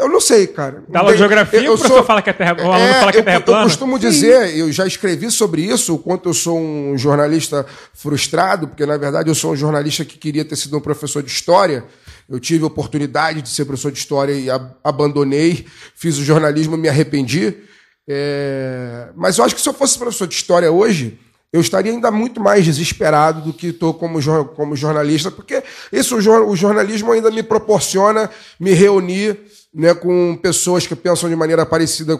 [0.00, 0.82] Eu não sei, cara.
[0.88, 3.22] Dá aula de geografia, o professor fala que é terra- o aluno fala que é
[3.22, 3.60] terra eu, plana?
[3.60, 8.68] Eu costumo dizer, eu já escrevi sobre isso, o quanto eu sou um jornalista frustrado,
[8.68, 11.84] porque na verdade eu sou um jornalista que queria ter sido um professor de história.
[12.26, 16.74] Eu tive a oportunidade de ser professor de história e ab- abandonei, fiz o jornalismo,
[16.78, 17.54] me arrependi.
[18.08, 21.18] É, Mas eu acho que se eu fosse professor de história hoje,
[21.52, 26.16] eu estaria ainda muito mais desesperado do que estou como, jor- como jornalista, porque isso,
[26.16, 29.38] o, jor- o jornalismo ainda me proporciona me reunir
[29.74, 32.18] né, com pessoas que pensam de maneira parecida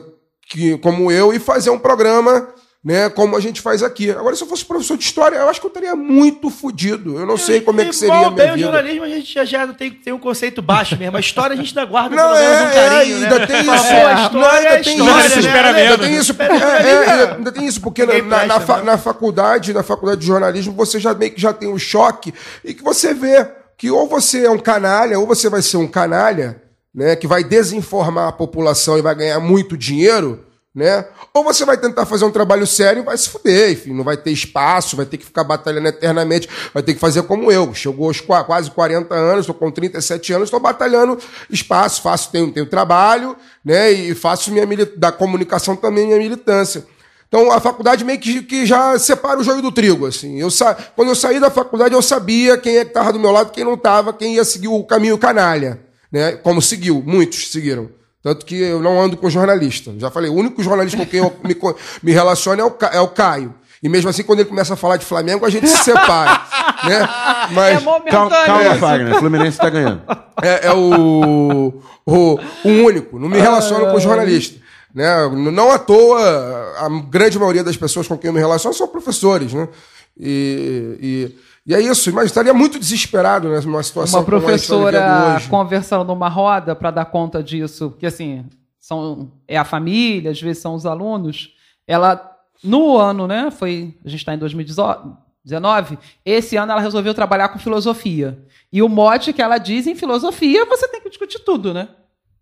[0.49, 2.49] que, como eu e fazer um programa
[2.85, 4.11] né, como a gente faz aqui.
[4.11, 7.17] Agora, se eu fosse professor de história, eu acho que eu estaria muito fodido.
[7.17, 8.67] Eu não sei como é que seria a Igual minha bem o vida.
[8.67, 11.17] jornalismo, a gente já, já tem, tem um conceito baixo mesmo.
[11.17, 13.27] A história a gente ainda guarda Não, pelo menos é, um carinho, é, né?
[13.29, 13.87] ainda tem Fala, isso.
[13.87, 14.82] pô, a história Não, ainda é tem
[15.27, 15.43] isso.
[15.43, 15.77] Menos.
[15.77, 18.79] Ainda tem isso, porque, Espera é, é, ainda tem isso, porque na, na, na fa-
[18.79, 18.85] né?
[18.85, 22.33] na faculdade, na faculdade de jornalismo, você já meio que já tem um choque
[22.65, 23.47] e que você vê
[23.77, 26.63] que ou você é um canalha, ou você vai ser um canalha,
[26.95, 30.45] né, que vai desinformar a população e vai ganhar muito dinheiro,
[30.75, 31.05] né?
[31.35, 34.17] Ou você vai tentar fazer um trabalho sério e vai se fuder, enfim, não vai
[34.17, 37.75] ter espaço, vai ter que ficar batalhando eternamente, vai ter que fazer como eu.
[37.75, 41.19] Chegou aos qua- quase 40 anos, estou com 37 anos, estou batalhando
[41.51, 43.91] espaço, faço, tenho, tenho trabalho, né?
[43.93, 44.67] E faço minha
[44.97, 46.87] da comunicação também minha militância.
[47.29, 50.39] Então a faculdade meio que, que já separa o joio do trigo, assim.
[50.39, 50.49] Eu.
[50.95, 53.65] Quando eu saí da faculdade, eu sabia quem é que estava do meu lado, quem
[53.65, 56.33] não estava, quem ia seguir o caminho canalha, né?
[56.33, 57.89] Como seguiu, muitos seguiram.
[58.23, 59.93] Tanto que eu não ando com jornalista.
[59.99, 61.57] Já falei, o único jornalista com quem eu me,
[62.03, 63.55] me relaciono é o, é o Caio.
[63.83, 66.41] E mesmo assim, quando ele começa a falar de Flamengo, a gente se separa.
[66.87, 67.03] né?
[67.03, 68.31] É Mas momentâneo.
[68.31, 68.75] Calma, calma.
[68.77, 69.19] Fagner.
[69.19, 70.03] Fluminense tá ganhando.
[70.41, 73.19] é, é o, o, o único.
[73.19, 74.61] Não me relaciono com jornalista.
[74.95, 75.09] Né?
[75.53, 76.21] Não à toa,
[76.79, 79.53] a grande maioria das pessoas com quem eu me relaciono são professores.
[79.53, 79.67] Né?
[80.17, 82.13] E, e, e é isso.
[82.13, 85.49] Mas estaria muito desesperado né, numa situação Uma como vivendo professora hoje.
[85.49, 88.45] conversando numa roda para dar conta disso, porque assim,
[88.79, 91.55] são, é a família, às vezes são os alunos.
[91.87, 93.51] Ela, no ano, né?
[93.51, 93.95] Foi.
[94.05, 98.45] A gente está em 2019, esse ano ela resolveu trabalhar com filosofia.
[98.73, 101.89] E o mote que ela diz em filosofia, você tem que discutir tudo, né?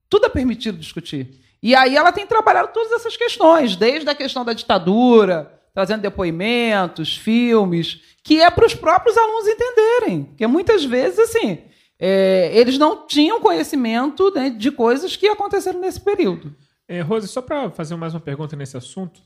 [0.09, 1.39] Tudo é permitido discutir.
[1.63, 7.17] E aí ela tem trabalhado todas essas questões, desde a questão da ditadura, trazendo depoimentos,
[7.17, 10.25] filmes, que é para os próprios alunos entenderem.
[10.25, 11.59] Porque muitas vezes, assim,
[11.99, 16.55] é, eles não tinham conhecimento né, de coisas que aconteceram nesse período.
[16.89, 19.21] É, Rose, só para fazer mais uma pergunta nesse assunto,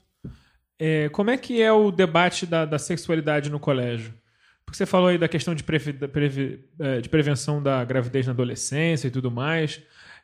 [0.79, 4.13] é, como é que é o debate da, da sexualidade no colégio?
[4.67, 8.33] Porque você falou aí da questão de, previ- previ- é, de prevenção da gravidez na
[8.33, 9.81] adolescência e tudo mais.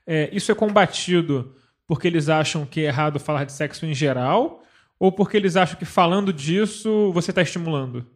[0.06, 1.54] É, isso é combatido
[1.86, 4.62] porque eles acham que é errado falar de sexo em geral
[5.00, 8.06] ou porque eles acham que falando disso você está estimulando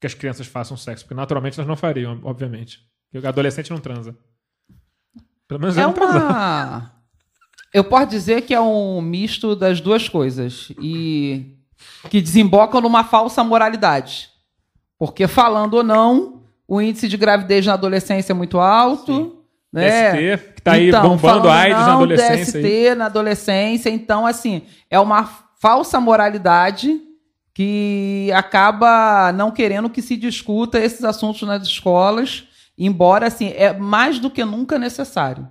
[0.00, 1.04] que as crianças façam sexo?
[1.04, 2.80] Porque naturalmente elas não fariam, obviamente.
[3.10, 4.14] Porque o adolescente não transa.
[5.46, 6.18] Pelo menos eu É não transa.
[6.18, 6.92] uma.
[7.72, 10.72] Eu posso dizer que é um misto das duas coisas.
[10.80, 11.56] E
[12.10, 14.30] que desembocam numa falsa moralidade.
[14.98, 19.44] Porque, falando ou não, o índice de gravidez na adolescência é muito alto.
[19.72, 20.12] Né?
[20.36, 22.58] DST, que tá aí bombando falando a AIDS na não, adolescência.
[22.58, 22.62] aí.
[22.62, 23.90] DST na adolescência.
[23.90, 27.00] Então, assim, é uma falsa moralidade
[27.54, 32.44] que acaba não querendo que se discuta esses assuntos nas escolas,
[32.76, 35.48] embora assim é mais do que nunca necessário.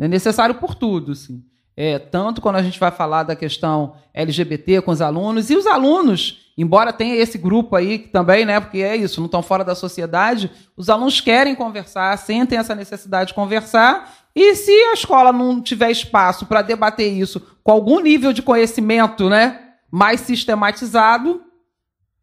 [0.00, 1.44] É necessário por tudo, assim.
[1.76, 5.66] É, tanto quando a gente vai falar da questão LGBT com os alunos, e os
[5.66, 9.74] alunos, embora tenha esse grupo aí também, né, porque é isso, não estão fora da
[9.74, 15.60] sociedade, os alunos querem conversar, sentem essa necessidade de conversar, e se a escola não
[15.60, 21.42] tiver espaço para debater isso com algum nível de conhecimento né, mais sistematizado,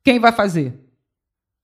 [0.04, 0.80] quem vai fazer?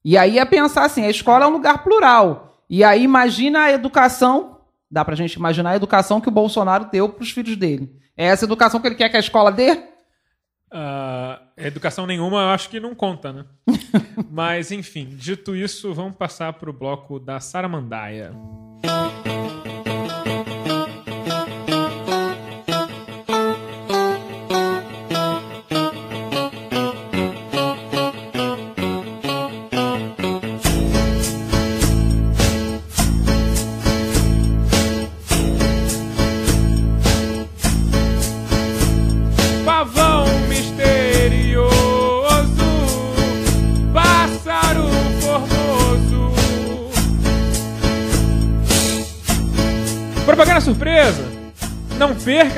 [0.03, 2.65] E aí é pensar assim: a escola é um lugar plural.
[2.69, 4.59] E aí imagina a educação,
[4.89, 7.91] dá para a gente imaginar a educação que o Bolsonaro deu para os filhos dele.
[8.17, 9.73] É essa educação que ele quer que a escola dê?
[10.71, 13.45] Uh, educação nenhuma, eu acho que não conta, né?
[14.31, 18.33] Mas, enfim, dito isso, vamos passar para o bloco da Saramandaia.
[18.81, 19.72] Pavão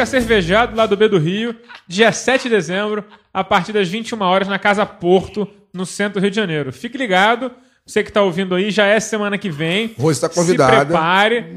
[0.05, 1.55] Cervejada lá do B do Rio,
[1.87, 3.03] dia 7 de dezembro,
[3.33, 6.71] a partir das 21 horas na Casa Porto, no centro do Rio de Janeiro.
[6.71, 7.51] Fique ligado,
[7.85, 9.93] você que está ouvindo aí, já é semana que vem.
[9.99, 10.79] Rose tá convidada.
[10.79, 11.55] Se prepare.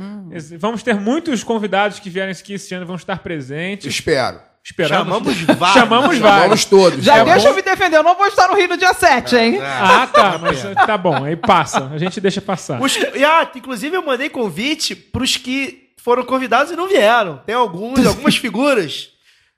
[0.59, 3.87] Vamos ter muitos convidados que vierem aqui esse ano, vão estar presentes.
[3.95, 4.41] Espero.
[4.63, 5.07] Esperamos.
[5.07, 5.73] Chamamos vários.
[5.73, 6.43] Chamamos vários.
[6.45, 7.05] Vamos todos.
[7.05, 7.49] Já tá deixa bom?
[7.49, 9.59] eu me defender, eu não vou estar no Rio no dia 7, hein?
[9.63, 11.89] Ah, tá, mas tá bom, aí passa.
[11.91, 12.81] A gente deixa passar.
[12.81, 17.39] Os e, ah, inclusive eu mandei convite pros que foram convidados e não vieram.
[17.45, 19.11] Tem alguns, algumas figuras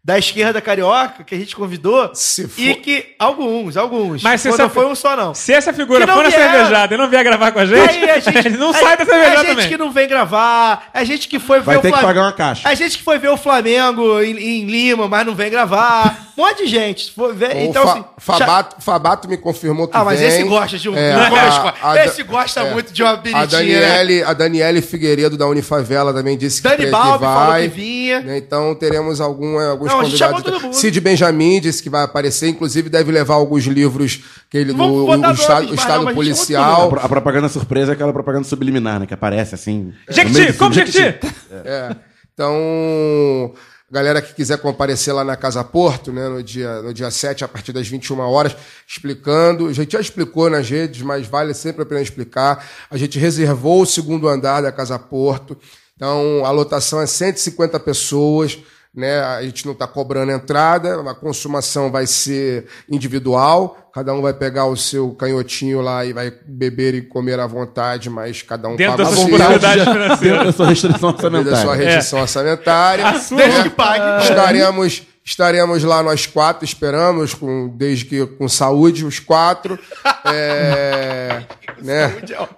[0.02, 4.22] da esquerda carioca que a gente convidou Se for- e que alguns, alguns.
[4.22, 5.34] Mas se essa- não foi um só não.
[5.34, 7.98] Se essa figura Que não for na cervejada e não vier gravar com a gente,
[7.98, 9.68] Aí a gente não a- sai da A cervejada gente também.
[9.68, 12.22] que não vem gravar, a gente que foi Vai ver ter o que Flam- pagar
[12.22, 12.66] uma caixa.
[12.68, 16.28] A gente que foi ver o Flamengo em, em Lima, mas não vem gravar.
[16.36, 17.12] Um monte de gente.
[17.12, 20.28] Foi ver- O então, Fa- assim, Fabato, Fabato me confirmou que Ah, mas vem.
[20.28, 20.96] esse gosta de um.
[20.96, 22.72] É, a- a- esse gosta é.
[22.72, 23.46] muito de uma A biritinha.
[23.80, 23.88] né?
[23.88, 27.62] Daniele, a Daniele Figueiredo da Unifavela também disse que, Dani que Balbi falou vai.
[27.64, 28.24] que vinha.
[28.38, 30.60] Então teremos algum, alguns Não, a gente chamou convidados.
[30.60, 30.80] todo mundo.
[30.80, 35.06] Cid Benjamin disse que vai aparecer, inclusive deve levar alguns livros que ele do o,
[35.06, 36.94] o estado, o estado não, policial.
[36.96, 39.06] A, a propaganda surpresa é aquela propaganda subliminar, né?
[39.06, 39.92] Que aparece assim.
[40.08, 40.72] meio Jequiti, como.
[40.72, 41.18] Jequiti?
[41.64, 41.96] É.
[42.32, 43.52] Então,
[43.90, 47.48] galera que quiser comparecer lá na Casa Porto, né, no dia, no dia 7, a
[47.48, 48.56] partir das 21 horas,
[48.86, 49.66] explicando.
[49.66, 52.64] A gente já explicou nas redes, mas vale sempre a pena explicar.
[52.90, 55.58] A gente reservou o segundo andar da Casa Porto.
[55.96, 58.58] Então, a lotação é 150 pessoas.
[58.94, 59.20] Né?
[59.20, 64.66] A gente não está cobrando entrada, a consumação vai ser individual, cada um vai pegar
[64.66, 68.96] o seu canhotinho lá e vai beber e comer à vontade, mas cada um Dentro
[68.96, 69.38] paga das o suas seu.
[69.38, 70.44] possibilidades financeiras.
[70.46, 71.84] Eu sou restrição Devido à sua orçamentária.
[71.86, 73.06] restrição orçamentária.
[73.08, 74.22] A sua- Desde que pague.
[74.24, 79.78] Estaremos, estaremos lá nós quatro, esperamos, com, desde que com saúde, os quatro.
[80.24, 81.42] É,
[81.82, 82.14] né?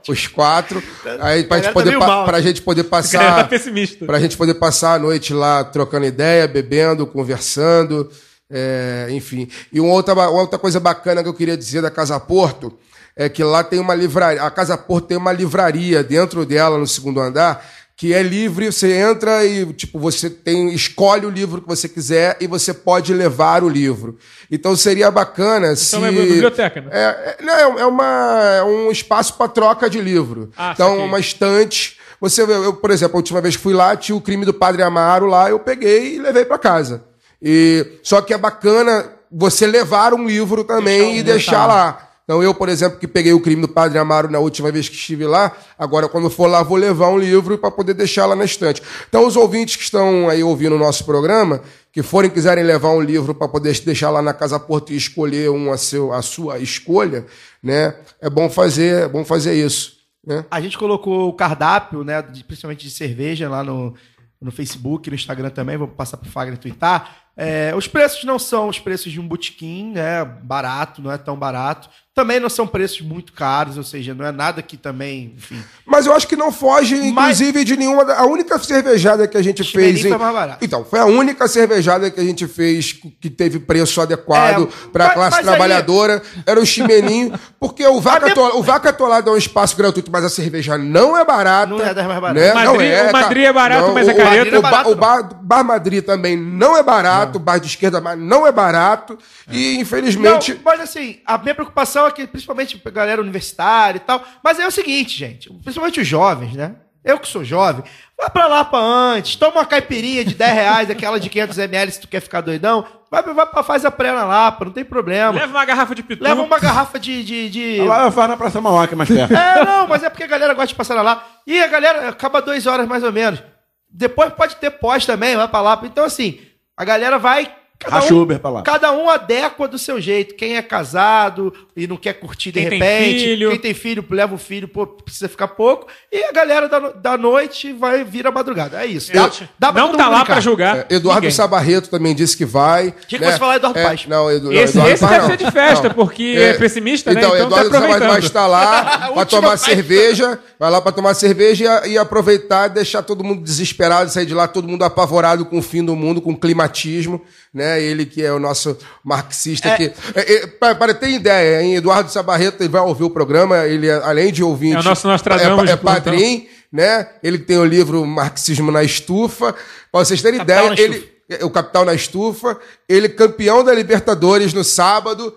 [0.08, 0.82] Os quatro.
[1.20, 3.48] Aí pra gente tá poder, meio pa- pra gente poder tá passar.
[3.48, 4.04] pessimista.
[4.06, 8.10] Pra gente poder passar a noite lá trocando ideia, bebendo, conversando,
[8.50, 9.48] é, enfim.
[9.72, 12.76] E uma outra, uma outra coisa bacana que eu queria dizer da Casa Porto
[13.14, 14.42] é que lá tem uma livraria.
[14.42, 17.64] A Casa Porto tem uma livraria dentro dela, no segundo andar,
[18.02, 22.36] que é livre, você entra e tipo, você tem, escolhe o livro que você quiser
[22.40, 24.18] e você pode levar o livro.
[24.50, 25.94] Então seria bacana se.
[25.94, 26.88] Então é biblioteca, né?
[26.90, 30.50] É, é, não, é, uma, é um espaço para troca de livro.
[30.56, 31.04] Ah, então, saquei.
[31.04, 31.96] uma estante.
[32.20, 34.82] Você, eu, por exemplo, a última vez que fui lá, tinha o crime do Padre
[34.82, 37.04] Amaro lá, eu peguei e levei para casa.
[37.40, 42.11] E só que é bacana você levar um livro também e deixar lá.
[42.24, 44.94] Então eu, por exemplo, que peguei o crime do Padre Amaro na última vez que
[44.94, 48.44] estive lá, agora quando for lá vou levar um livro para poder deixar lá na
[48.44, 48.82] estante.
[49.08, 51.60] Então os ouvintes que estão aí ouvindo o nosso programa,
[51.92, 55.50] que forem quiserem levar um livro para poder deixar lá na Casa Porto e escolher
[55.50, 57.26] um a, seu, a sua escolha,
[57.62, 57.94] né?
[58.20, 60.44] É bom fazer, é bom fazer isso, né?
[60.50, 63.94] A gente colocou o cardápio, né, principalmente de cerveja lá no,
[64.40, 67.16] no Facebook, no Instagram também, vou passar pro Fagner twittar.
[67.36, 71.36] É, os preços não são os preços de um botequim, né, barato, não é tão
[71.36, 71.88] barato.
[72.14, 75.62] Também não são preços muito caros, ou seja, não é nada que também, enfim.
[75.86, 78.02] Mas eu acho que não foge, Mas- inclusive, de nenhuma.
[78.12, 80.04] A única cervejada que a gente fez.
[80.04, 80.62] em- foi mais barato.
[80.62, 85.04] Então, foi a única cervejada que a gente fez que teve preço adequado É, para
[85.04, 86.22] a mas- classe mas aí- trabalhadora.
[86.44, 87.32] Era o chimeninho.
[87.58, 90.76] Porque o Vaca, Mas Atolada, o Vaca Atolada é um espaço gratuito, mas a cerveja
[90.76, 91.66] não é barata.
[91.72, 92.42] Não é das mais baratas.
[92.42, 92.50] Né?
[92.52, 93.12] O Não Madrid- é, o.
[93.12, 94.32] Madrid é barato, mas é o- careta.
[94.32, 97.58] O, Madrid é o, ba- o bar, bar Madrid também não é barato, o bar
[97.58, 99.16] de esquerda mas não é barato.
[99.50, 100.52] E, infelizmente.
[100.54, 104.58] Não, mas assim, a minha preocupação é que, principalmente a galera universitária e tal, mas
[104.58, 106.76] é o seguinte, gente, principalmente os jovens, né?
[107.04, 107.82] Eu que sou jovem,
[108.16, 111.92] vai pra lá pra antes, toma uma caipirinha de 10 reais, aquela de 500 ml
[111.92, 115.32] se tu quer ficar doidão, vai, vai faz a pré na Lapa, não tem problema.
[115.32, 116.22] Leva uma garrafa de pitu.
[116.22, 117.24] Leva uma garrafa de...
[117.24, 117.82] de, de...
[117.82, 119.34] Lá eu faço na Praça Mauá, que é mais perto.
[119.34, 121.26] É, não, mas é porque a galera gosta de passar lá.
[121.44, 123.42] E a galera acaba duas horas mais ou menos.
[123.90, 125.80] Depois pode ter pós também, vai pra lá.
[125.82, 126.40] Então, assim,
[126.76, 127.52] a galera vai.
[127.84, 128.62] Cada Racha um- Uber pra lá.
[128.62, 130.34] Cada um adequa do seu jeito.
[130.34, 133.20] Quem é casado e não quer curtir de Quem tem repente.
[133.24, 133.50] filho.
[133.50, 135.86] Quem tem filho, leva o filho, pô, precisa ficar pouco.
[136.10, 138.82] E a galera da, da noite vai vir a madrugada.
[138.82, 139.12] É isso.
[139.12, 140.24] Dá, dá pra não tá lá brincar.
[140.32, 140.76] pra julgar.
[140.78, 141.30] É, Eduardo ninguém.
[141.30, 142.94] Sabarreto também disse que vai.
[143.06, 144.06] Tinha que você falar Eduardo É, Paes.
[144.06, 145.38] Não, Edu, Esse- Eduardo esse Paes deve não.
[145.38, 147.20] ser de festa, porque é pessimista, né?
[147.20, 149.66] Então, Então tá Eduardo Sabarreto vai estar lá pra tomar festa.
[149.66, 154.26] cerveja, vai lá pra tomar cerveja e, e aproveitar e deixar todo mundo desesperado, sair
[154.26, 157.22] de lá todo mundo apavorado com o fim do mundo, com climatismo,
[157.52, 157.71] né?
[157.80, 159.92] Ele que é o nosso marxista que...
[160.14, 161.76] É, é, para, para ter ideia, hein?
[161.76, 164.76] Eduardo Sabarreto ele vai ouvir o programa, ele é, além de ouvinte...
[164.76, 166.02] É o nosso é, Nostradamus é plantão.
[166.02, 167.08] padrinho, né?
[167.22, 169.52] Ele tem o livro Marxismo na Estufa.
[169.90, 172.58] Pra vocês terem Capital ideia, ele, é, o Capital na Estufa,
[172.88, 175.34] ele campeão da Libertadores no sábado,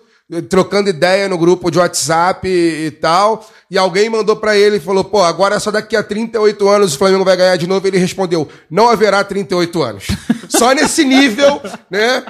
[0.50, 4.80] trocando ideia no grupo de WhatsApp e, e tal, e alguém mandou pra ele e
[4.80, 7.98] falou, pô, agora só daqui a 38 anos o Flamengo vai ganhar de novo, ele
[7.98, 10.08] respondeu, não haverá 38 anos.
[10.50, 12.24] Só nesse nível, né?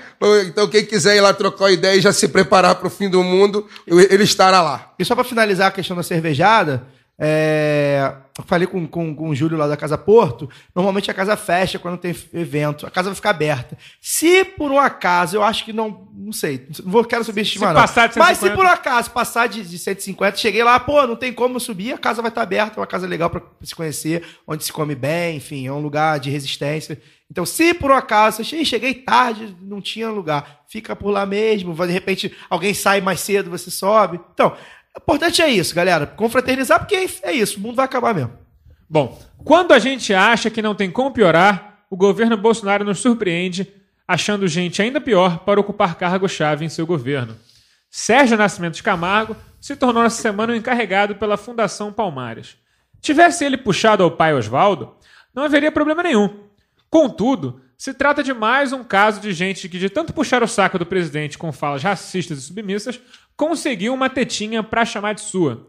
[0.47, 3.67] Então quem quiser ir lá trocar ideia e já se preparar pro fim do mundo,
[3.85, 4.93] ele estará lá.
[4.97, 9.35] E só pra finalizar a questão da cervejada, é, eu falei com, com, com o
[9.35, 13.15] Júlio lá da Casa Porto, normalmente a casa fecha quando tem evento, a casa vai
[13.15, 13.77] ficar aberta.
[14.01, 17.73] Se por um acaso, eu acho que não, não sei, não vou, quero subestimar Se
[17.73, 17.81] não.
[17.81, 18.55] passar de Mas se 150.
[18.57, 21.97] por um acaso passar de, de 150, cheguei lá, pô, não tem como subir, a
[21.97, 25.37] casa vai estar aberta, é uma casa legal pra se conhecer, onde se come bem,
[25.37, 27.01] enfim, é um lugar de resistência.
[27.31, 31.73] Então, se por um acaso, "Ih, cheguei tarde, não tinha lugar, fica por lá mesmo,
[31.73, 34.19] de repente alguém sai mais cedo, você sobe.
[34.33, 34.55] Então,
[34.95, 38.33] o importante é isso, galera, confraternizar, porque é isso, o mundo vai acabar mesmo.
[38.89, 43.71] Bom, quando a gente acha que não tem como piorar, o governo Bolsonaro nos surpreende,
[44.07, 47.35] achando gente ainda pior para ocupar cargo-chave em seu governo.
[47.89, 52.57] Sérgio Nascimento de Camargo se tornou essa semana o encarregado pela Fundação Palmares.
[53.01, 54.95] Tivesse ele puxado ao pai Oswaldo,
[55.33, 56.45] não haveria problema nenhum.
[56.89, 60.79] Contudo, se trata de mais um caso de gente que, de tanto puxar o saco
[60.79, 62.99] do presidente com falas racistas e submissas,
[63.37, 65.67] conseguiu uma tetinha pra chamar de sua.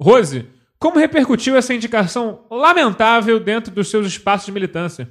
[0.00, 0.46] Rose,
[0.78, 5.08] como repercutiu essa indicação lamentável dentro dos seus espaços de militância?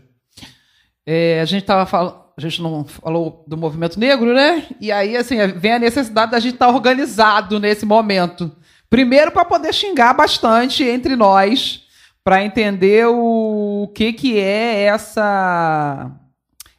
[1.05, 4.67] É, a gente tava falando, a gente não falou do movimento negro, né?
[4.80, 8.51] E aí, assim, vem a necessidade da gente estar organizado nesse momento.
[8.89, 11.84] Primeiro, para poder xingar bastante entre nós,
[12.23, 16.11] para entender o que, que é essa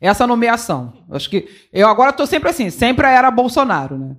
[0.01, 0.93] essa nomeação.
[1.11, 4.17] Acho que eu agora estou sempre assim, sempre era Bolsonaro, né?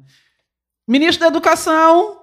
[0.87, 2.17] Ministro da Educação,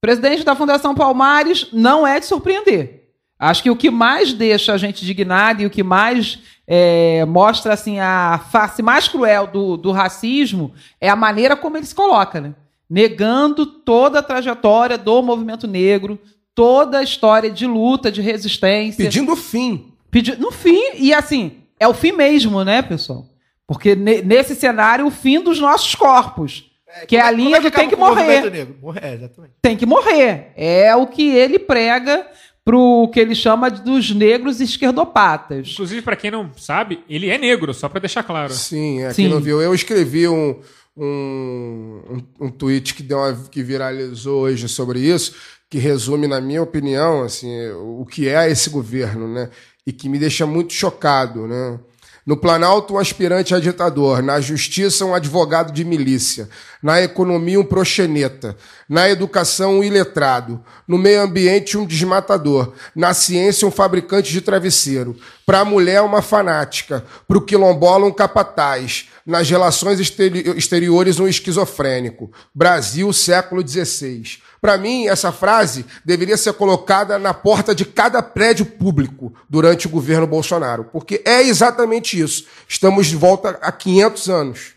[0.00, 3.10] presidente da Fundação Palmares, não é de surpreender.
[3.38, 7.74] Acho que o que mais deixa a gente indignado e o que mais é, mostra
[7.74, 12.40] assim a face mais cruel do, do racismo é a maneira como ele se coloca,
[12.40, 12.54] né?
[12.88, 16.18] negando toda a trajetória do movimento negro,
[16.54, 19.04] toda a história de luta, de resistência.
[19.04, 19.92] Pedindo o fim.
[20.10, 23.26] Pedi- no fim, e assim, é o fim mesmo, né, pessoal?
[23.66, 26.70] Porque ne- nesse cenário, o fim dos nossos corpos.
[27.06, 28.50] Que é a linha Como que tem que morrer.
[28.50, 28.76] negro?
[28.80, 29.54] Morrer, é, exatamente.
[29.60, 30.52] Tem que morrer.
[30.56, 32.26] É o que ele prega
[32.64, 35.68] pro que ele chama de- dos negros esquerdopatas.
[35.72, 38.52] Inclusive, para quem não sabe, ele é negro, só para deixar claro.
[38.52, 39.22] Sim, é, Sim.
[39.22, 39.60] quem não viu.
[39.62, 40.60] Eu escrevi um,
[40.96, 42.00] um,
[42.40, 45.34] um, um tweet que, deu uma, que viralizou hoje sobre isso,
[45.70, 49.50] que resume, na minha opinião, assim, o que é esse governo, né?
[49.86, 51.78] E que me deixa muito chocado, né?
[52.26, 54.20] No Planalto, um aspirante a ditador.
[54.20, 56.48] Na Justiça, um advogado de milícia.
[56.82, 58.56] Na economia, um proxeneta.
[58.88, 60.60] Na educação, um iletrado.
[60.88, 62.72] No meio ambiente, um desmatador.
[62.96, 65.16] Na ciência, um fabricante de travesseiro.
[65.46, 67.04] Para a mulher, uma fanática.
[67.28, 69.08] Para o quilombola, um capataz.
[69.24, 72.32] Nas relações exteri- exteriores, um esquizofrênico.
[72.52, 74.38] Brasil, século XVI.
[74.60, 79.90] Para mim, essa frase deveria ser colocada na porta de cada prédio público durante o
[79.90, 82.46] governo Bolsonaro, porque é exatamente isso.
[82.68, 84.74] Estamos de volta a 500 anos.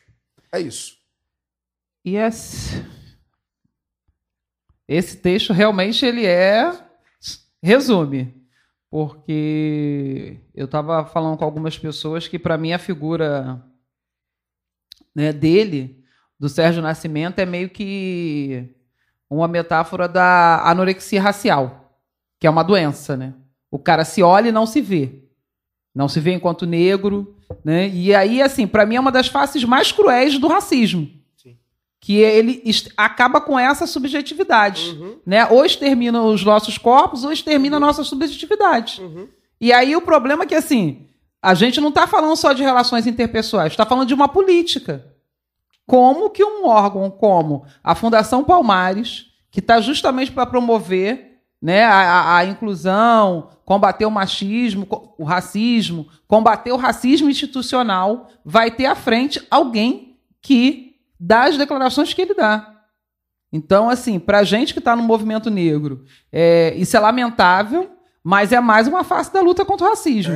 [0.52, 0.98] É isso.
[2.06, 2.82] Yes.
[4.88, 6.72] Esse texto realmente ele é
[7.62, 8.34] resume,
[8.90, 13.64] porque eu estava falando com algumas pessoas que para mim a figura
[15.14, 16.04] né, dele,
[16.40, 18.74] do Sérgio Nascimento, é meio que
[19.30, 21.94] uma metáfora da anorexia racial,
[22.40, 23.34] que é uma doença, né?
[23.70, 25.24] O cara se olha e não se vê.
[25.94, 27.88] Não se vê enquanto negro, né?
[27.90, 31.10] E aí, assim, para mim é uma das faces mais cruéis do racismo.
[32.02, 32.64] Que ele
[32.96, 34.98] acaba com essa subjetividade.
[35.26, 35.46] Né?
[35.48, 39.02] Ou extermina os nossos corpos, ou extermina a nossa subjetividade.
[39.60, 41.06] E aí o problema é que, assim,
[41.42, 45.06] a gente não está falando só de relações interpessoais, está falando de uma política.
[45.90, 52.36] Como que um órgão como a Fundação Palmares, que está justamente para promover né, a,
[52.38, 54.88] a- inclusão, combater o machismo,
[55.18, 62.14] o racismo, combater o racismo institucional, vai ter à frente alguém que dá as declarações
[62.14, 62.72] que ele dá.
[63.52, 67.90] Então, assim, para a gente que está no movimento negro, é, isso é lamentável,
[68.24, 70.34] mas é mais uma face da luta contra o racismo.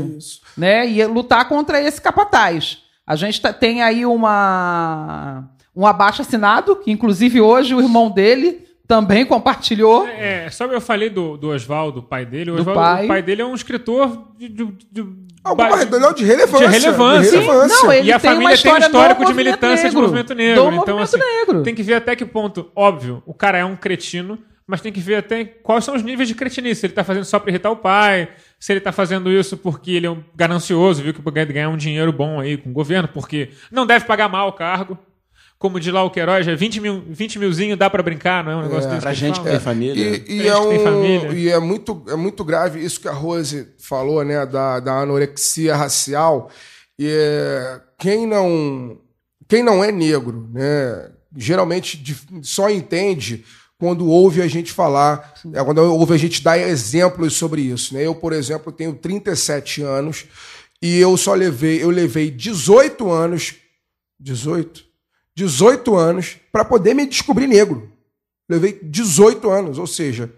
[0.57, 0.89] Né?
[0.89, 2.80] E é lutar contra esse capataz.
[3.05, 8.63] A gente tá- tem aí uma, um abaixo assinado, que inclusive hoje o irmão dele
[8.88, 10.07] também compartilhou.
[10.07, 12.51] É, só eu falei do, do Oswaldo, o pai dele.
[12.51, 13.05] O, Do Oswaldo, pai.
[13.05, 14.47] o pai dele é um escritor de.
[14.49, 15.05] de, de
[15.43, 16.67] Ah, ba- pai dele é de relevância.
[16.67, 17.31] De relevância.
[17.31, 17.77] de relevância.
[17.84, 20.01] Não, ele e a tem família tem um histórico de militância de negro.
[20.01, 20.61] movimento negro.
[20.63, 21.63] Do então, movimento assim, negro.
[21.63, 24.38] tem que ver até que ponto, óbvio, o cara é um cretino,
[24.73, 26.79] mas tem que ver até quais são os níveis de cretinice.
[26.81, 28.27] Se ele tá fazendo só pra irritar o pai,
[28.59, 31.77] se ele tá fazendo isso porque ele é um ganancioso, viu que pode ganhar um
[31.77, 34.97] dinheiro bom aí com o governo, porque não deve pagar mal o cargo.
[35.59, 38.55] Como diz lá o Queiroz, é 20, mil, 20 milzinho dá pra brincar, não é
[38.55, 40.23] um negócio desse Pra gente que tem família.
[40.27, 41.31] E, e é, tem um- família.
[41.33, 44.43] e é muito, é muito grave isso que a Rose falou, né?
[44.47, 46.49] Da, da anorexia racial.
[46.97, 48.97] E é, quem não
[49.47, 51.11] quem não é negro, né?
[51.37, 52.03] Geralmente
[52.41, 53.45] só entende
[53.84, 57.93] quando ouve a gente falar, é, quando ouve a gente dar exemplos sobre isso.
[57.93, 58.05] Né?
[58.07, 60.26] Eu, por exemplo, tenho 37 anos
[60.81, 63.55] e eu só levei, eu levei 18 anos,
[64.18, 64.85] 18?
[65.35, 67.91] 18 anos para poder me descobrir negro.
[68.49, 70.31] Levei 18 anos, ou seja,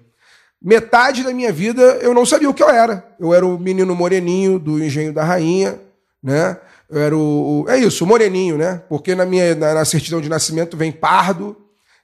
[0.60, 3.06] metade da minha vida eu não sabia o que eu era.
[3.20, 5.80] Eu era o menino moreninho do Engenho da Rainha,
[6.24, 6.58] né?
[6.90, 8.82] Eu era o, o- é isso, o moreninho, né?
[8.90, 11.56] Porque na minha na, na certidão de nascimento vem pardo,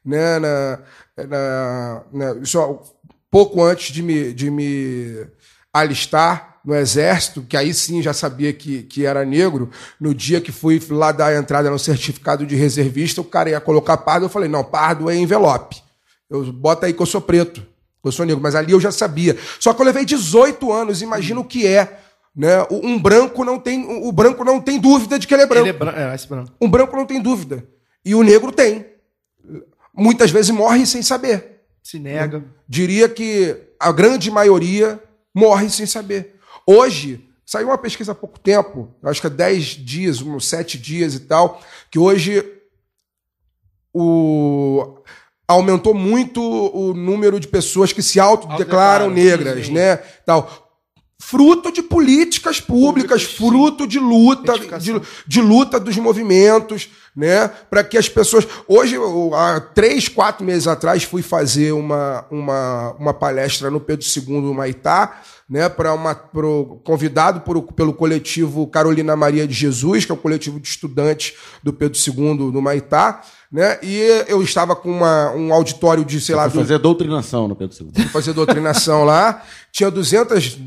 [0.05, 0.37] né?
[0.39, 0.79] Na,
[1.27, 2.79] na, na- isso ó,
[3.29, 5.25] pouco antes de me, de me
[5.73, 9.69] alistar no exército, que aí sim já sabia que, que era negro.
[9.99, 13.59] No dia que fui lá dar a entrada no certificado de reservista, o cara ia
[13.61, 14.25] colocar pardo.
[14.25, 15.81] Eu falei: não, pardo é envelope.
[16.29, 18.41] Eu bota aí que eu sou preto, que eu sou negro.
[18.41, 19.37] Mas ali eu já sabia.
[19.59, 21.01] Só que eu levei 18 anos.
[21.01, 21.99] Imagina o que é.
[22.35, 22.65] Né?
[22.71, 23.85] Um branco não tem.
[24.07, 25.63] O branco não tem dúvida de que ele é branco.
[25.67, 25.99] Ele é branco.
[25.99, 26.51] É, branco.
[26.61, 27.65] Um branco não tem dúvida.
[28.05, 28.85] E o negro tem.
[29.93, 31.61] Muitas vezes morre sem saber.
[31.83, 32.43] Se nega.
[32.67, 35.01] Diria que a grande maioria
[35.33, 36.35] morre sem saber.
[36.65, 40.77] Hoje, saiu uma pesquisa há pouco tempo, eu acho que há 10 dias, uns 7
[40.77, 42.43] dias e tal, que hoje
[43.93, 44.97] o
[45.47, 49.73] aumentou muito o número de pessoas que se autodeclaram negras, sim.
[49.73, 49.97] né?
[50.25, 50.69] Tal.
[51.19, 53.35] Fruto de políticas públicas, sim.
[53.35, 57.49] fruto de luta, de, de luta dos movimentos, né?
[57.69, 58.47] Para que as pessoas.
[58.67, 58.95] Hoje,
[59.33, 65.21] há três, quatro meses atrás, fui fazer uma, uma, uma palestra no Pedro II Maitá,
[65.49, 65.67] né?
[65.67, 70.59] Para uma pro, convidado por, pelo coletivo Carolina Maria de Jesus, que é o coletivo
[70.59, 73.21] de estudantes do Pedro II do Maitá.
[73.51, 73.77] Né?
[73.83, 77.75] E eu estava com uma, um auditório de, sei lá, Pra fazer doutrinação no Pedro
[77.97, 78.05] II.
[78.07, 79.43] fazer doutrinação lá.
[79.73, 80.57] Tinha 200,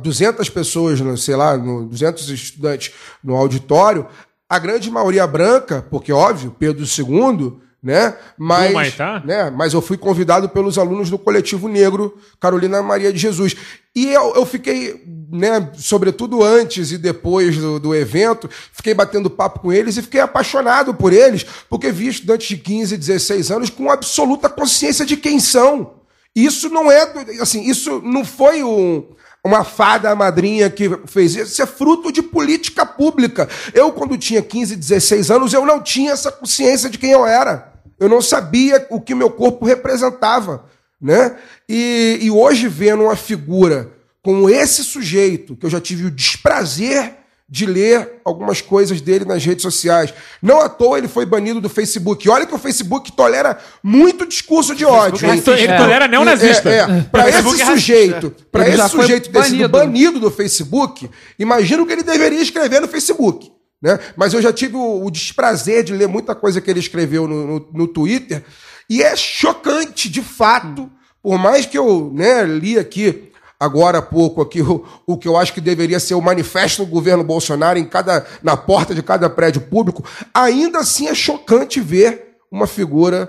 [0.00, 2.92] 200 pessoas, sei lá, no- 200 estudantes
[3.22, 4.06] no auditório.
[4.50, 8.16] A grande maioria branca, porque óbvio, Pedro II, né?
[8.36, 9.22] Mas, Humaitá?
[9.24, 9.48] né?
[9.48, 13.56] Mas eu fui convidado pelos alunos do coletivo negro Carolina Maria de Jesus.
[13.94, 19.60] E eu, eu fiquei, né, sobretudo antes e depois do, do evento, fiquei batendo papo
[19.60, 23.88] com eles e fiquei apaixonado por eles, porque vi estudantes de 15, 16 anos com
[23.88, 25.94] absoluta consciência de quem são.
[26.34, 29.04] Isso não é, assim, isso não foi um,
[29.44, 33.48] uma fada madrinha que fez isso, isso é fruto de política pública.
[33.72, 37.72] Eu, quando tinha 15, 16 anos, eu não tinha essa consciência de quem eu era.
[37.98, 40.64] Eu não sabia o que meu corpo representava.
[41.00, 41.36] Né?
[41.68, 43.90] E, e hoje, vendo uma figura
[44.22, 47.19] como esse sujeito, que eu já tive o desprazer
[47.50, 50.14] de ler algumas coisas dele nas redes sociais.
[50.40, 52.28] Não à toa ele foi banido do Facebook.
[52.28, 55.26] Olha que o Facebook tolera muito discurso de ódio.
[55.26, 55.42] hein?
[55.64, 56.70] Ele tolera neonazista.
[56.70, 57.00] É, é.
[57.10, 59.68] Para O esse é sujeito, para Ele esse sujeito ter sido banido.
[59.68, 63.50] banido do Facebook, imagina o que ele deveria escrever no Facebook.
[63.82, 63.98] Né?
[64.14, 67.46] Mas eu já tive o, o desprazer de ler muita coisa que ele escreveu no,
[67.46, 68.44] no, no Twitter,
[68.88, 70.88] e é chocante, de fato,
[71.22, 73.29] por mais que eu né, li aqui
[73.60, 76.90] agora há pouco aqui o, o que eu acho que deveria ser o manifesto do
[76.90, 82.38] governo Bolsonaro em cada, na porta de cada prédio público, ainda assim é chocante ver
[82.50, 83.28] uma figura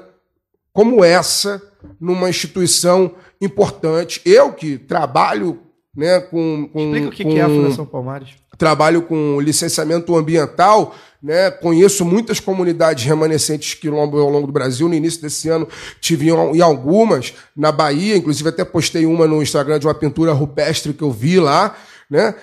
[0.72, 1.62] como essa
[2.00, 4.22] numa instituição importante.
[4.26, 5.60] Eu que trabalho
[5.96, 6.80] né, com, com.
[6.80, 8.30] Explica o que, com, que é a Fundação Palmares.
[8.62, 14.88] Trabalho com licenciamento ambiental, né, conheço muitas comunidades remanescentes quilombo ao longo do Brasil.
[14.88, 15.68] No início desse ano
[16.00, 20.94] tive em algumas, na Bahia, inclusive até postei uma no Instagram de uma pintura rupestre
[20.94, 21.76] que eu vi lá.
[22.08, 22.36] Né?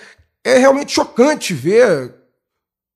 [0.43, 2.13] É realmente chocante ver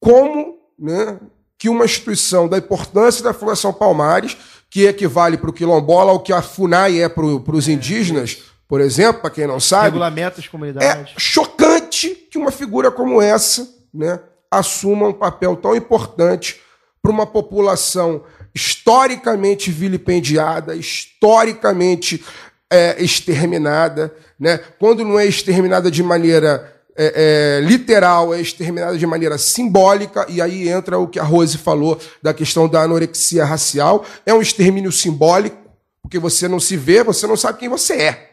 [0.01, 1.21] como né,
[1.57, 4.37] que uma instituição da importância da Fundação Palmares,
[4.69, 9.23] que equivale para o quilombola ao que a FUNAI é para os indígenas, por exemplo,
[9.23, 9.85] para quem não sabe.
[9.85, 11.13] Regulamenta as comunidades.
[11.15, 14.21] É chocante que uma figura como essa né,
[14.51, 16.61] assuma um papel tão importante
[17.01, 18.23] para uma população
[18.55, 22.25] historicamente vilipendiada, historicamente
[22.71, 24.15] é, exterminada.
[24.39, 24.59] Né?
[24.79, 30.41] Quando não é exterminada de maneira é, é, literal, é exterminada de maneira simbólica, e
[30.41, 34.05] aí entra o que a Rose falou da questão da anorexia racial.
[34.27, 35.57] É um extermínio simbólico,
[36.03, 38.31] porque você não se vê, você não sabe quem você é.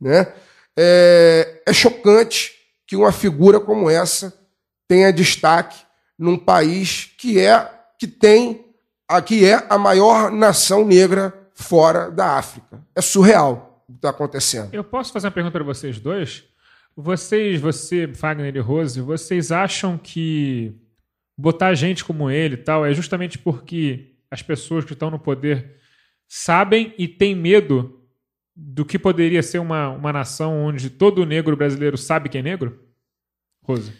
[0.00, 0.26] Né?
[0.76, 2.59] É, é chocante
[2.90, 4.36] que uma figura como essa
[4.88, 5.80] tenha destaque
[6.18, 8.66] num país que é que tem
[9.08, 12.84] aqui é a maior nação negra fora da África.
[12.92, 14.74] É surreal o que está acontecendo.
[14.74, 16.42] Eu posso fazer uma pergunta para vocês dois?
[16.96, 20.74] Vocês, você, Fagner e Rose, vocês acham que
[21.38, 25.76] botar gente como ele e tal é justamente porque as pessoas que estão no poder
[26.26, 27.99] sabem e têm medo
[28.62, 32.78] do que poderia ser uma, uma nação onde todo negro brasileiro sabe que é negro?
[33.62, 33.90] Rose.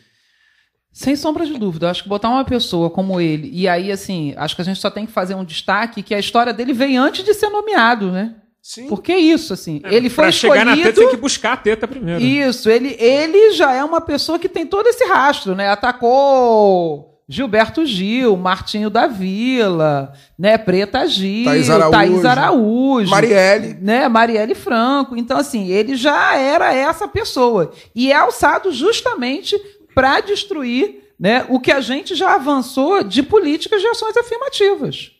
[0.93, 4.55] Sem sombra de dúvida, acho que botar uma pessoa como ele, e aí, assim, acho
[4.57, 7.25] que a gente só tem que fazer um destaque que a história dele veio antes
[7.25, 8.35] de ser nomeado, né?
[8.61, 8.89] Sim.
[8.89, 10.59] Porque isso, assim, É, ele foi pra escolhido...
[10.59, 12.23] chegar na teta tem que buscar a teta primeiro.
[12.23, 15.71] Isso, ele, ele já é uma pessoa que tem todo esse rastro, né?
[15.71, 20.59] Atacou Gilberto Gil, Martinho da Vila, né?
[20.59, 23.79] Preta Gil, Thaís Araújo, Thaís Araújo Marielle.
[23.81, 25.17] né, Marielle Franco.
[25.17, 27.71] Então, assim, ele já era essa pessoa.
[27.95, 29.57] E é alçado justamente
[29.95, 35.13] para destruir né, o que a gente já avançou de políticas de ações afirmativas.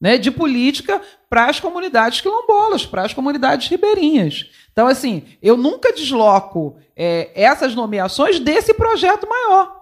[0.00, 4.46] Né, de política para as comunidades quilombolas, para as comunidades ribeirinhas.
[4.72, 9.77] Então, assim, eu nunca desloco é, essas nomeações desse projeto maior,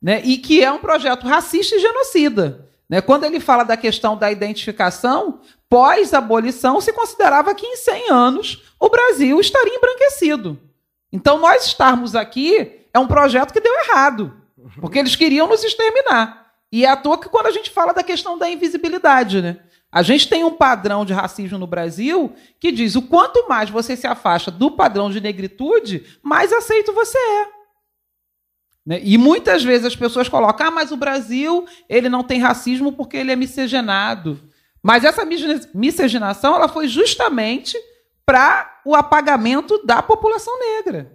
[0.00, 2.68] né, e que é um projeto racista e genocida.
[2.88, 3.00] Né?
[3.00, 8.88] Quando ele fala da questão da identificação, pós-abolição, se considerava que em 100 anos o
[8.88, 10.58] Brasil estaria embranquecido.
[11.12, 14.34] Então, nós estarmos aqui é um projeto que deu errado,
[14.80, 16.52] porque eles queriam nos exterminar.
[16.70, 19.58] E é à toa que quando a gente fala da questão da invisibilidade, né?
[19.90, 23.96] A gente tem um padrão de racismo no Brasil que diz o quanto mais você
[23.96, 27.57] se afasta do padrão de negritude, mais aceito você é.
[28.88, 29.02] Né?
[29.02, 33.18] E muitas vezes as pessoas colocam, ah, mas o Brasil ele não tem racismo porque
[33.18, 34.40] ele é miscigenado.
[34.82, 37.76] Mas essa misci- miscigenação ela foi justamente
[38.24, 41.12] para o apagamento da população negra.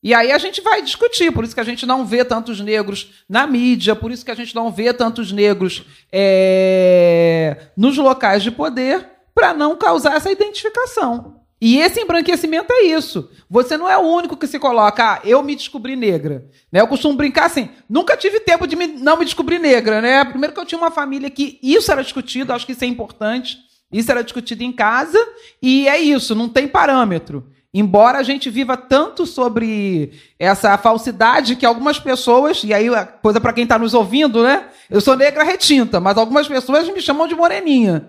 [0.00, 3.24] E aí a gente vai discutir, por isso que a gente não vê tantos negros
[3.28, 8.52] na mídia, por isso que a gente não vê tantos negros é, nos locais de
[8.52, 9.04] poder,
[9.34, 11.37] para não causar essa identificação.
[11.60, 13.28] E esse embranquecimento é isso.
[13.50, 16.46] Você não é o único que se coloca, ah, eu me descobri negra.
[16.70, 16.80] Né?
[16.80, 20.00] Eu costumo brincar assim, nunca tive tempo de me- não me descobrir negra.
[20.00, 20.24] Né?
[20.24, 23.58] Primeiro que eu tinha uma família que isso era discutido, acho que isso é importante.
[23.90, 25.18] Isso era discutido em casa,
[25.62, 27.46] e é isso, não tem parâmetro.
[27.72, 32.86] Embora a gente viva tanto sobre essa falsidade que algumas pessoas, e aí
[33.22, 34.66] coisa para quem está nos ouvindo, né?
[34.90, 38.08] Eu sou negra retinta, mas algumas pessoas me chamam de moreninha.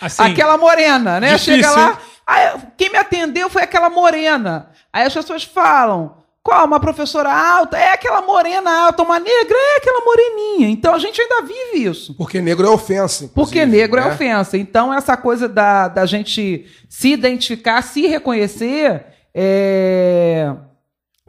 [0.00, 1.34] Assim, aquela morena, né?
[1.34, 1.96] difícil, Chega lá, hein?
[2.26, 4.70] Aí, quem me atendeu foi aquela morena.
[4.92, 6.66] Aí as pessoas falam, qual?
[6.66, 7.78] Uma professora alta?
[7.78, 9.56] É aquela morena alta, uma negra?
[9.56, 10.68] É aquela moreninha.
[10.68, 12.14] Então a gente ainda vive isso.
[12.14, 13.30] Porque negro é ofensa.
[13.34, 14.12] Porque negro é né?
[14.12, 14.58] ofensa.
[14.58, 20.54] Então, essa coisa da, da gente se identificar, se reconhecer, é,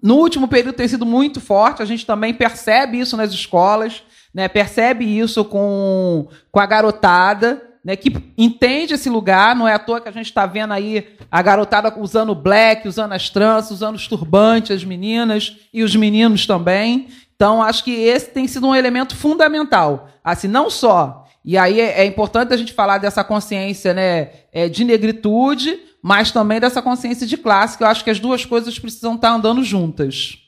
[0.04, 1.82] no último período tem sido muito forte.
[1.82, 4.04] A gente também percebe isso nas escolas,
[4.34, 4.50] né?
[4.50, 7.62] percebe isso com, com a garotada.
[7.86, 11.07] Né, que entende esse lugar, não é à toa que a gente está vendo aí
[11.30, 16.48] a garotada usando black, usando as tranças, usando os turbantes, as meninas e os meninos
[16.48, 17.10] também.
[17.36, 20.10] Então, acho que esse tem sido um elemento fundamental.
[20.24, 21.28] Assim, não só.
[21.44, 26.32] E aí é, é importante a gente falar dessa consciência né, é, de negritude, mas
[26.32, 29.64] também dessa consciência de classe, que eu acho que as duas coisas precisam estar andando
[29.64, 30.40] juntas.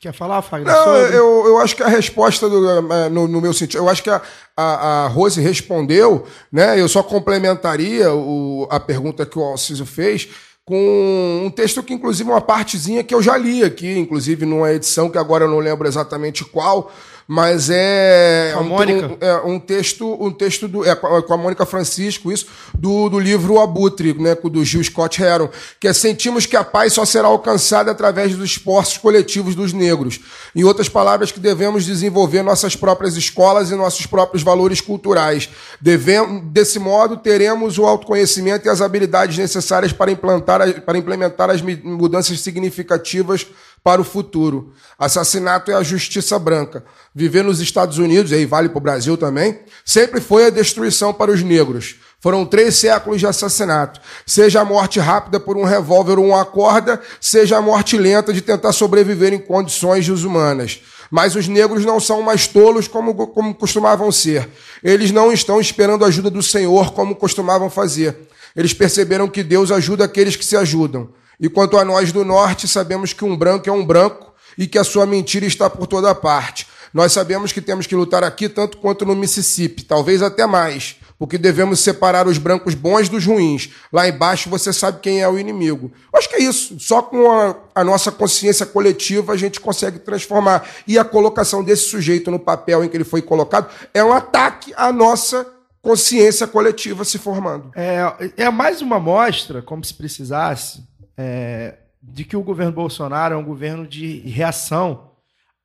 [0.00, 0.72] Quer falar, Fagner?
[0.72, 1.16] Não, sobre?
[1.16, 4.10] eu, eu acho que a resposta, do, eh, no, no meu sentido, eu acho que
[4.10, 4.22] a,
[4.56, 6.80] a, a Rose respondeu, né?
[6.80, 10.28] Eu só complementaria o, a pergunta que o Alciso fez
[10.64, 15.10] com um texto que, inclusive, uma partezinha que eu já li aqui, inclusive numa edição
[15.10, 16.92] que agora eu não lembro exatamente qual,
[17.30, 19.06] mas é Com a um, Mônica?
[19.06, 23.18] um- é um texto, um texto do, é, com a- Mônica Francisco, isso, do, do
[23.18, 27.28] livro Abutre, né, do Gil Scott Heron, que é Sentimos que a paz só será
[27.28, 30.20] alcançada através dos esforços coletivos dos negros.
[30.56, 35.50] Em outras palavras, que devemos desenvolver nossas próprias escolas e nossos próprios valores culturais.
[35.80, 41.60] Devemos, desse modo, teremos o autoconhecimento e as habilidades necessárias para, implantar, para implementar as
[41.60, 43.46] mudanças significativas
[43.82, 44.72] para o futuro.
[44.98, 46.84] Assassinato é a justiça branca.
[47.14, 51.12] Viver nos Estados Unidos, e aí vale para o Brasil também, sempre foi a destruição
[51.12, 51.96] para os negros.
[52.20, 54.00] Foram três séculos de assassinato.
[54.26, 58.40] Seja a morte rápida por um revólver ou uma corda, seja a morte lenta de
[58.40, 60.80] tentar sobreviver em condições desumanas.
[61.10, 64.48] Mas os negros não são mais tolos como, como costumavam ser.
[64.82, 68.28] Eles não estão esperando a ajuda do Senhor como costumavam fazer.
[68.54, 71.10] Eles perceberam que Deus ajuda aqueles que se ajudam.
[71.40, 74.78] E quanto a nós do norte, sabemos que um branco é um branco e que
[74.78, 76.66] a sua mentira está por toda parte.
[76.92, 81.36] Nós sabemos que temos que lutar aqui tanto quanto no Mississippi, talvez até mais, porque
[81.38, 83.70] devemos separar os brancos bons dos ruins.
[83.92, 85.92] Lá embaixo você sabe quem é o inimigo.
[86.12, 86.78] Acho que é isso.
[86.80, 90.66] Só com a, a nossa consciência coletiva a gente consegue transformar.
[90.86, 94.72] E a colocação desse sujeito no papel em que ele foi colocado é um ataque
[94.76, 95.46] à nossa
[95.82, 97.70] consciência coletiva se formando.
[97.74, 100.82] É, é mais uma mostra, como se precisasse,
[101.18, 105.10] é, de que o governo Bolsonaro é um governo de reação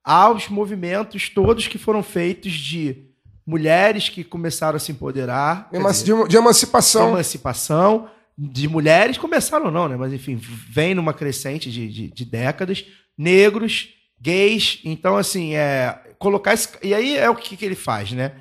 [0.04, 3.06] aos movimentos todos que foram feitos de
[3.46, 7.10] mulheres que começaram a se empoderar, Emanci- dizer, De, de emancipação.
[7.10, 9.96] emancipação de mulheres, começaram não, né?
[9.96, 12.84] Mas enfim, vem numa crescente de, de, de décadas,
[13.18, 13.90] negros,
[14.20, 18.32] gays, então assim, é, colocar esse, e aí é o que, que ele faz, né?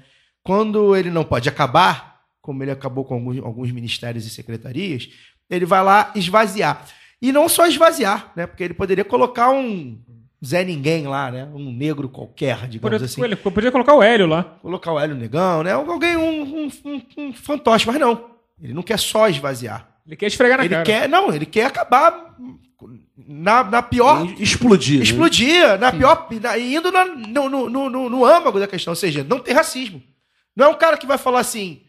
[0.42, 5.08] Quando ele não pode acabar, como ele acabou com alguns, alguns ministérios e secretarias,
[5.50, 6.86] ele vai lá esvaziar.
[7.22, 8.46] E não só esvaziar, né?
[8.46, 9.96] Porque ele poderia colocar um
[10.44, 11.44] Zé Ninguém lá, né?
[11.54, 14.42] Um negro qualquer, digamos Podia, assim ele podia colocar o Hélio lá.
[14.60, 15.70] colocar o Hélio Negão, né?
[15.72, 18.32] Alguém, um, um, um, um fantoche, mas não.
[18.60, 19.88] Ele não quer só esvaziar.
[20.04, 20.84] Ele quer esfregar na ele cara.
[20.84, 22.34] quer, não, ele quer acabar
[23.16, 24.26] na, na pior.
[24.40, 24.98] Explodir.
[24.98, 25.04] né?
[25.04, 26.26] Explodir, na pior.
[26.40, 28.90] na- indo na- no, no, no, no- no âmago da questão.
[28.90, 30.02] Ou seja, não tem racismo.
[30.56, 31.82] Não é um cara que vai falar assim,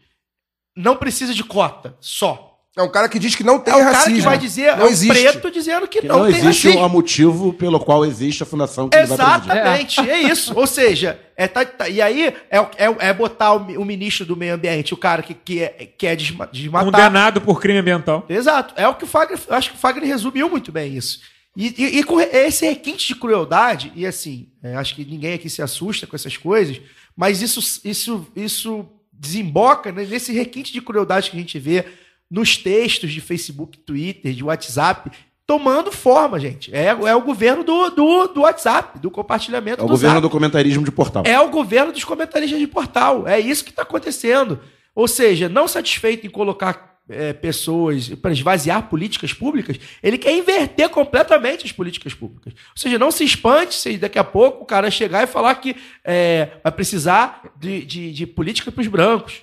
[0.76, 2.53] não precisa de cota, só.
[2.76, 4.02] É um cara que diz que não tem É o racismo.
[4.04, 5.22] cara que vai dizer, não é um existe.
[5.22, 6.84] preto dizendo que, Que não, não, tem existe racismo.
[6.84, 9.52] um motivo pelo qual existe a fundação que ele vai presidir.
[9.52, 10.20] Exatamente, é.
[10.22, 10.52] isso.
[10.58, 14.36] Ou seja, é, tá- tá- e aí é, é, é botar o, o ministro do
[14.36, 16.84] meio ambiente, o cara que, que, é, que é desma- desmatar.
[16.90, 18.26] Condenado por crime ambiental.
[18.28, 18.74] Exato.
[18.76, 19.38] É o que o Fagner.
[19.50, 21.20] Acho que o Fagner resumiu muito bem isso.
[21.56, 25.48] E, e- e com esse requinte de crueldade, e assim, é, acho que ninguém aqui
[25.48, 26.80] se assusta com essas coisas,
[27.16, 31.84] mas isso, isso, isso desemboca né, nesse requinte de crueldade que a gente vê
[32.30, 35.10] nos textos de Facebook, Twitter, de WhatsApp,
[35.46, 36.74] tomando forma, gente.
[36.74, 40.22] É, é o governo do, do, do WhatsApp, do compartilhamento É o do governo Zap.
[40.22, 41.22] do comentarismo de portal.
[41.26, 43.28] É o governo dos comentaristas de portal.
[43.28, 44.60] É isso que está acontecendo.
[44.94, 50.88] Ou seja, não satisfeito em colocar é, pessoas para esvaziar políticas públicas, ele quer inverter
[50.88, 52.54] completamente as políticas públicas.
[52.54, 55.76] Ou seja, não se espante se daqui a pouco o cara chegar e falar que
[56.02, 59.42] é, vai precisar de, de, de política para os brancos.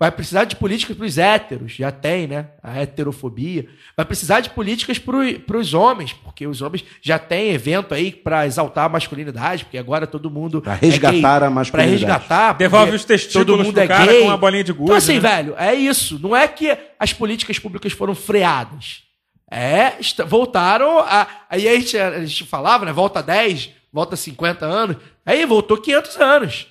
[0.00, 2.46] Vai precisar de políticas para os héteros, já tem, né?
[2.62, 3.66] A heterofobia.
[3.96, 8.46] Vai precisar de políticas para os homens, porque os homens já têm evento aí para
[8.46, 10.62] exaltar a masculinidade, porque agora todo mundo.
[10.62, 12.00] Pra resgatar a Para masculinidade.
[12.04, 12.54] resgatar.
[12.54, 14.20] porque Devolve os testículos todo mundo pro é cara gay.
[14.20, 15.20] com uma bolinha de gude, Então, assim, né?
[15.20, 16.16] velho, é isso.
[16.20, 19.02] Não é que as políticas públicas foram freadas.
[19.50, 19.94] É,
[20.28, 21.26] voltaram a.
[21.50, 22.92] Aí a gente, a gente falava, né?
[22.92, 24.96] Volta 10, volta 50 anos.
[25.26, 26.66] Aí voltou 500 anos.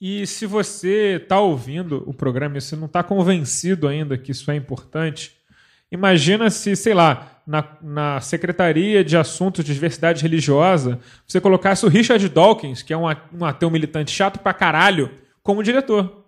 [0.00, 4.48] E se você está ouvindo o programa e você não está convencido ainda que isso
[4.50, 5.36] é importante,
[5.90, 11.88] imagina se, sei lá, na, na Secretaria de Assuntos de Diversidade Religiosa, você colocasse o
[11.88, 15.10] Richard Dawkins, que é um, um ateu militante chato pra caralho,
[15.42, 16.26] como diretor.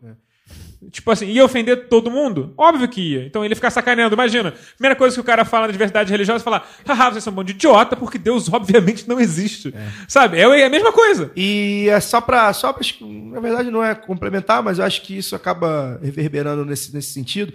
[0.91, 2.55] Tipo assim, ia ofender todo mundo?
[2.57, 3.27] Óbvio que ia.
[3.27, 4.15] Então ele ficar sacaneando.
[4.15, 7.33] Imagina, primeira coisa que o cara fala na diversidade religiosa é falar: haha, vocês são
[7.33, 9.75] um bando de idiota, porque Deus obviamente não existe.
[10.09, 10.39] Sabe?
[10.39, 11.31] É a mesma coisa.
[11.37, 12.83] E é só pra, só pra.
[13.03, 17.53] Na verdade, não é complementar, mas eu acho que isso acaba reverberando nesse, nesse sentido.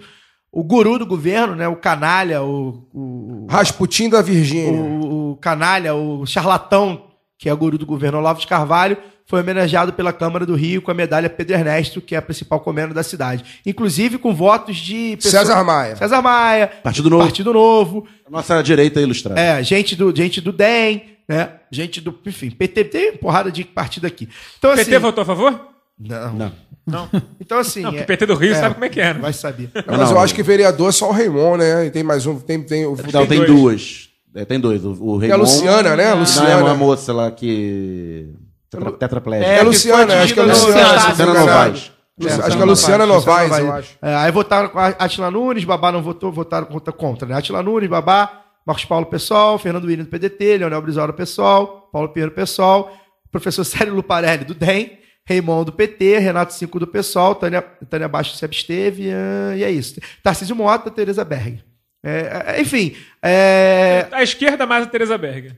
[0.52, 1.66] O guru do governo, né?
[1.66, 2.88] O canalha, o.
[2.94, 4.80] o Rasputin da Virgínia.
[4.80, 8.96] o, o canalha, o charlatão, que é o guru do governo Olavo de Carvalho,
[9.26, 12.60] foi homenageado pela Câmara do Rio com a medalha Pedro Ernesto, que é a principal
[12.60, 13.44] comenda da cidade.
[13.66, 15.16] Inclusive com votos de.
[15.20, 15.96] César Maia.
[15.96, 16.68] César Maia.
[16.82, 17.24] Partido Novo.
[17.24, 18.06] Partido Novo.
[18.30, 19.40] Nossa direita ilustrada.
[19.40, 21.02] É, gente do, gente do DEM.
[21.28, 21.50] né?
[21.72, 22.16] Gente do.
[22.24, 24.28] Enfim, PT tem porrada de partido aqui.
[24.58, 24.84] Então, assim.
[24.84, 25.60] PT votou a favor?
[25.98, 26.32] Não.
[26.34, 26.52] Não.
[26.86, 27.10] Não.
[27.40, 27.80] Então, assim.
[27.80, 29.20] Não, porque o PT do Rio sabe como é que é, né?
[29.20, 29.70] Vai saber.
[29.74, 31.86] Não, mas Não, eu acho que vereador é só o Raimon, né?
[31.86, 32.38] E tem mais um.
[32.38, 33.50] Tem, tem, o, Não, tem dois.
[33.50, 34.08] duas.
[34.36, 34.84] É, tem dois.
[34.84, 36.04] O, o tem a Luciana, né?
[36.04, 36.62] A Não, é Luciana.
[36.62, 38.28] uma moça lá que.
[38.70, 39.50] Tetra, tetraplégica.
[39.50, 40.92] É a Luciana, acho que é Luciana.
[41.08, 41.92] Luciana no- Novaes.
[42.18, 43.98] É, Acho que é a Luciana Novaes, eu acho.
[44.00, 47.34] É, aí votaram com a Atila Nunes, Babá não votou, votaram contra, contra né?
[47.36, 52.32] Atila Nunes, Babá, Marcos Paulo Pessoal, Fernando William do PDT, Leonel Brizola Pessoal, Paulo Pinheiro
[52.34, 52.90] Pessoal,
[53.30, 54.98] professor Célio Luparelli do DEM,
[55.28, 59.70] Raymond do PT, Renato Cinco do PSOL, Tânia, Tânia Baixo se absteve, ah, e é
[59.70, 60.00] isso.
[60.22, 61.62] Tarcísio Mota, Tereza Berg.
[62.04, 65.56] É, é, enfim, é, A esquerda mais a Teresa Berger.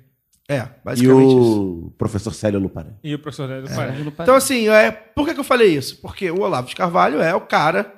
[0.48, 1.86] É E basicamente isso.
[1.86, 2.90] o professor Célio Luparé.
[3.04, 3.94] E o professor Délio Paré.
[4.22, 6.00] Então, assim, é, por que, que eu falei isso?
[6.00, 7.92] Porque o Olavo de Carvalho é o cara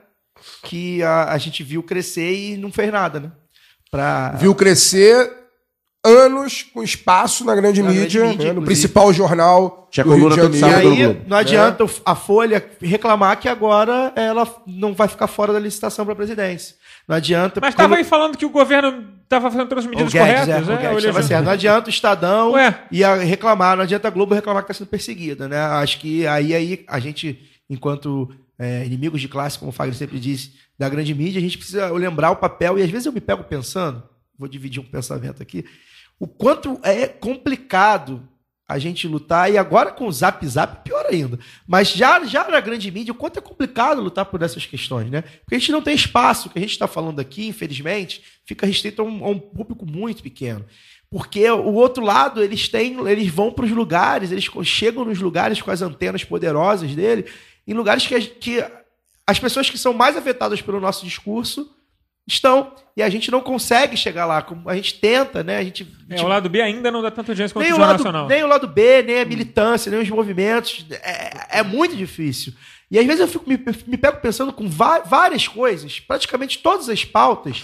[0.64, 3.31] que a, a gente viu crescer e não fez nada, né?
[3.90, 4.31] Pra...
[4.32, 5.31] Viu crescer
[6.05, 8.52] anos com espaço na grande Na grande mídia, mídia, né?
[8.55, 10.59] no principal jornal Tinha do Rio de E Janeiro.
[10.59, 10.89] sábado.
[10.89, 15.59] aí, não adianta o- a Folha reclamar que agora ela não vai ficar fora da
[15.59, 16.77] licitação para a presidência.
[17.11, 17.61] Não adianta.
[17.61, 20.49] Mas como- estava aí falando que o governo estava fazendo todas as medidas Guedes, corretas,
[20.69, 20.77] é, né?
[20.77, 21.45] Guedes Olha, tava certo.
[21.45, 22.85] Não adianta o Estadão Ué.
[22.93, 25.59] ia reclamar, não adianta a Globo reclamar que está sendo perseguida, né?
[25.59, 30.20] Acho que aí, aí a gente, enquanto é, inimigos de classe, como o Fagner sempre
[30.20, 33.20] disse, da grande mídia, a gente precisa lembrar o papel, e às vezes eu me
[33.20, 34.03] pego pensando,
[34.39, 35.65] vou dividir um pensamento aqui,
[36.16, 38.23] o quanto é complicado
[38.71, 41.41] a gente lutar, e agora com o Zap Zap, pior ainda.
[41.67, 45.23] Mas já, já na grande mídia, o quanto é complicado lutar por essas questões, né?
[45.23, 48.65] Porque a gente não tem espaço, o que a gente está falando aqui, infelizmente, fica
[48.65, 50.65] restrito a um, a um público muito pequeno.
[51.11, 55.61] Porque o outro lado, eles têm, eles vão para os lugares, eles chegam nos lugares
[55.61, 57.27] com as antenas poderosas dele,
[57.67, 58.65] em lugares que, que
[59.27, 61.69] as pessoas que são mais afetadas pelo nosso discurso
[62.32, 62.73] estão.
[62.97, 64.43] E a gente não consegue chegar lá.
[64.43, 65.59] como A gente tenta, né?
[65.59, 67.73] A gente, a É, gente o lado B ainda não dá tanta audiência quanto nem
[67.73, 68.28] o Jornal lado, Nacional.
[68.28, 70.85] nem o lado B, nem a militância, nem os movimentos.
[70.90, 72.52] É, é muito difícil.
[72.90, 77.05] E às vezes eu fico, me, me pego pensando com várias coisas, praticamente todas as
[77.05, 77.62] pautas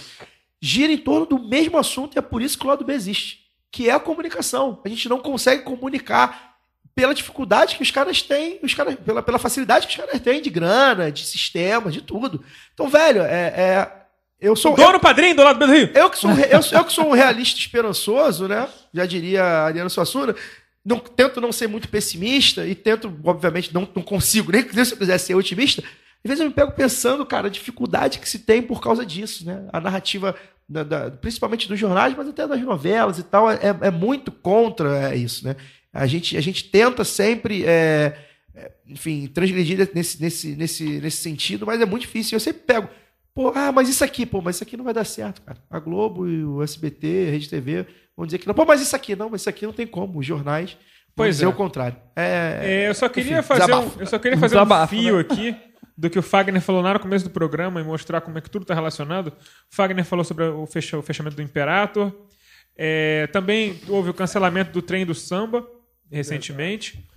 [0.61, 3.39] giram em torno do mesmo assunto e é por isso que o lado B existe,
[3.71, 4.81] que é a comunicação.
[4.85, 6.55] A gente não consegue comunicar
[6.95, 10.41] pela dificuldade que os caras têm, os caras, pela, pela facilidade que os caras têm
[10.41, 12.43] de grana, de sistema, de tudo.
[12.73, 13.91] Então, velho, é, é-
[14.39, 15.89] eu sou Dono padrinho do lado do Rio.
[15.93, 18.67] eu que sou, eu, eu que sou um realista esperançoso, né?
[18.93, 20.35] Já diria a Ariana Suassuna.
[20.85, 24.93] Não, tento não ser muito pessimista e tento, obviamente, não, não consigo, nem, nem se
[24.93, 25.81] eu quiser ser otimista.
[25.81, 29.45] Às vezes eu me pego pensando, cara, a dificuldade que se tem por causa disso,
[29.45, 29.67] né?
[29.73, 30.33] A narrativa,
[30.67, 35.11] da- da- principalmente dos jornais, mas até das novelas e tal, é, é muito contra
[35.13, 35.55] é, isso, né?
[35.93, 38.17] A gente, a gente tenta sempre, é,
[38.55, 42.35] é, enfim, transgredir nesse, nesse, nesse, nesse sentido, mas é muito difícil.
[42.35, 42.87] Eu sempre pego,
[43.37, 45.59] Pô, ah, mas isso aqui, pô, mas isso aqui não vai dar certo, cara.
[45.69, 47.85] A Globo e o SBT, a Rede TV
[48.15, 48.55] vão dizer que não.
[48.55, 50.17] Pô, mas isso aqui não, mas isso aqui não tem como.
[50.17, 50.79] Os jornais vão
[51.15, 51.47] Pois dizer é.
[51.47, 51.95] o contrário.
[52.15, 53.99] É, É, eu só queria enfim, fazer, um, desabafo.
[54.01, 55.21] eu só queria fazer um Desabafo, fio né?
[55.21, 55.55] aqui
[55.95, 58.49] do que o Fagner falou lá no começo do programa e mostrar como é que
[58.49, 59.27] tudo está relacionado.
[59.27, 62.11] O Fagner falou sobre o, fecha- o fechamento do Imperator.
[62.75, 65.63] É, também houve o cancelamento do trem do samba
[66.11, 67.07] recentemente.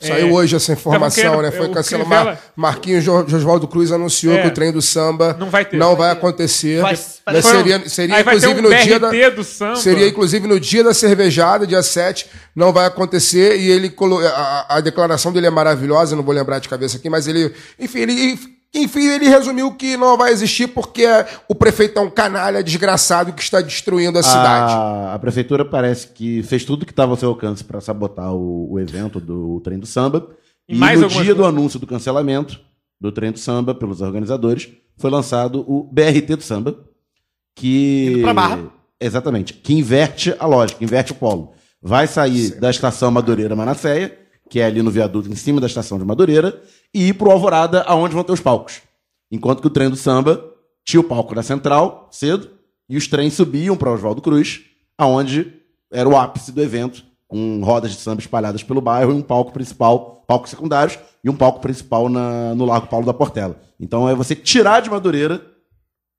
[0.00, 1.50] Saiu É, hoje essa informação, né?
[1.50, 2.08] Foi o cancelado.
[2.08, 2.38] Mar...
[2.56, 4.40] Marquinhos Jo- Josvaldo Cruz anunciou É.
[4.42, 5.76] que o trem do samba Não vai ter.
[5.76, 6.80] não Vai acontecer.
[6.80, 6.98] Vai-
[7.30, 7.42] Né?
[7.42, 9.10] Seria, seria inclusive um no dia da.
[9.10, 9.76] BRT do samba.
[9.76, 13.58] Seria inclusive no dia da cervejada, dia 7, não vai acontecer.
[13.60, 13.94] E ele
[14.34, 17.52] a, a declaração dele é maravilhosa, não vou lembrar de cabeça aqui, mas ele.
[17.78, 18.59] Enfim, ele.
[18.72, 21.04] Enfim, ele resumiu que não vai existir porque
[21.48, 24.72] o prefeito é um canalha desgraçado que está destruindo a cidade.
[24.72, 28.72] A, a prefeitura parece que fez tudo que estava ao seu alcance para sabotar o,
[28.72, 30.28] o evento do Trem do Samba.
[30.68, 32.60] E E, mais no dia do anúncio do cancelamento
[33.00, 36.78] do Trem do Samba pelos organizadores, foi lançado o BRT do Samba,
[37.56, 38.60] que Indo pra Barra.
[39.00, 41.54] exatamente, que inverte a lógica, inverte o polo.
[41.82, 44.16] Vai sair da estação Madureira Manasseia,
[44.48, 46.60] que é ali no viaduto em cima da estação de Madureira,
[46.94, 48.80] e ir pro Alvorada, aonde vão ter os palcos.
[49.30, 50.44] Enquanto que o trem do samba
[50.84, 52.50] tinha o palco da central, cedo,
[52.88, 54.62] e os trens subiam para Oswaldo Cruz,
[54.98, 55.52] aonde
[55.92, 59.52] era o ápice do evento, com rodas de samba espalhadas pelo bairro e um palco
[59.52, 63.60] principal, palcos secundários, e um palco principal na- no Largo Paulo da Portela.
[63.78, 65.40] Então é você tirar de Madureira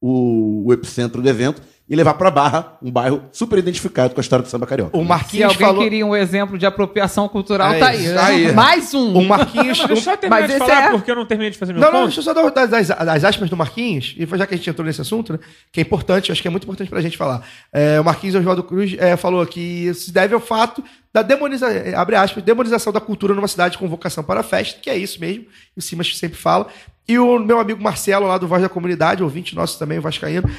[0.01, 1.61] o, o epicentro do evento
[1.91, 4.95] e levar para Barra, um bairro super identificado com a história do samba carioca.
[4.97, 5.83] O Se Marquinhos alguém falou.
[5.83, 7.97] queria um exemplo de apropriação cultural, É tá aí.
[8.05, 8.15] isso, né?
[8.15, 8.51] tá aí.
[8.53, 9.17] Mais um.
[9.17, 9.77] O Marquinhos.
[9.83, 11.57] Mas deixa eu só terminar Mas de esse falar é- porque eu não terminei de
[11.57, 12.05] fazer meu Não, não, ponto.
[12.05, 14.69] deixa eu só dar das, das, das aspas do Marquinhos, e já que a gente
[14.69, 15.39] entrou nesse assunto, né,
[15.69, 17.45] que é importante, eu acho que é muito importante pra gente falar.
[17.73, 20.81] É, o Marquinhos Oswaldo Cruz é, falou que isso se deve ao fato
[21.13, 24.89] da demonização, abre aspas, demonização da cultura numa cidade com vocação para a festa, que
[24.89, 25.43] é isso mesmo,
[25.75, 26.67] o Simas sempre fala.
[27.05, 30.49] E o meu amigo Marcelo, lá do Voz da Comunidade, ouvinte nosso também, o Vascaíno,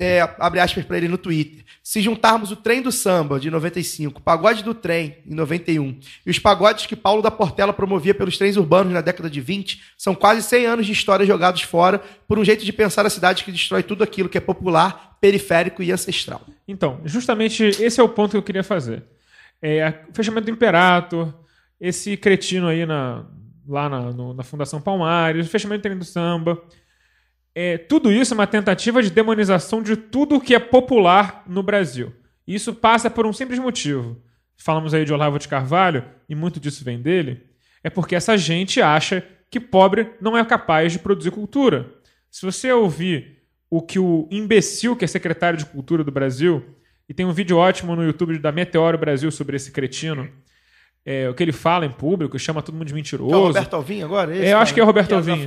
[0.00, 1.64] é, abre aspas para ele no Twitter.
[1.82, 6.30] Se juntarmos o trem do samba de 95, o pagode do trem em 91 e
[6.30, 10.14] os pagodes que Paulo da Portela promovia pelos trens urbanos na década de 20, são
[10.14, 13.52] quase 100 anos de história jogados fora por um jeito de pensar a cidade que
[13.52, 16.40] destrói tudo aquilo que é popular, periférico e ancestral.
[16.66, 19.04] Então, justamente esse é o ponto que eu queria fazer.
[19.60, 21.32] É, fechamento do Imperator,
[21.80, 23.24] esse cretino aí na,
[23.68, 26.60] lá na, no- na Fundação Palmares, fechamento do trem do samba.
[27.54, 32.12] É, tudo isso é uma tentativa de demonização de tudo que é popular no Brasil.
[32.46, 34.20] E isso passa por um simples motivo.
[34.56, 37.42] Falamos aí de Olavo de Carvalho, e muito disso vem dele.
[37.84, 41.92] É porque essa gente acha que pobre não é capaz de produzir cultura.
[42.30, 46.64] Se você ouvir o que o imbecil, que é secretário de Cultura do Brasil,
[47.08, 50.30] e tem um vídeo ótimo no YouTube da Meteoro Brasil sobre esse cretino,
[51.04, 53.34] é, o que ele fala em público, chama todo mundo de mentiroso.
[53.34, 54.34] É o Roberto Alvim agora?
[54.34, 55.44] Esse, É, eu acho que é o Roberto da Alvim.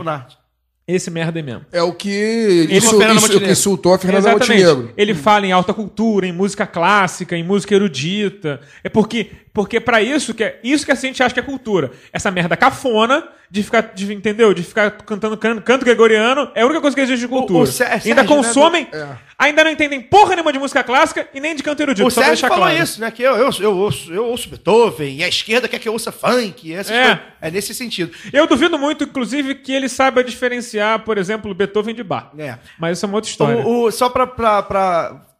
[0.87, 1.65] Esse merda aí mesmo.
[1.71, 3.39] É o que Fernanda insu- Montenegro.
[3.45, 4.63] que insultou a Fernanda Exatamente.
[4.65, 4.93] Montenegro.
[4.95, 8.61] Ele fala em alta cultura, em música clássica, em música erudita.
[8.83, 11.89] É porque porque para isso que é isso que a gente acha que é cultura.
[12.13, 14.53] Essa merda cafona de ficar, de, entendeu?
[14.53, 17.59] De ficar cantando can- canto gregoriano é a única coisa que existe de cultura.
[17.59, 19.17] O- o Sé- Sérgio, ainda né, consomem, do- é.
[19.39, 22.05] ainda não entendem porra nenhuma de música clássica e nem de canto erudito.
[22.05, 22.83] O só Sérgio falou claro.
[22.83, 23.09] isso, né?
[23.11, 26.11] Que eu, eu, eu, ouço, eu ouço Beethoven e a esquerda quer que eu ouça
[26.11, 26.73] funk.
[26.73, 27.01] Essas É.
[27.03, 27.19] coisas.
[27.41, 28.11] é nesse sentido.
[28.33, 32.31] Eu duvido muito, inclusive, que ele saiba diferenciar, por exemplo, Beethoven de Bach.
[32.37, 32.57] É.
[32.77, 33.65] Mas isso é uma outra história.
[33.65, 34.25] O, o- só pra,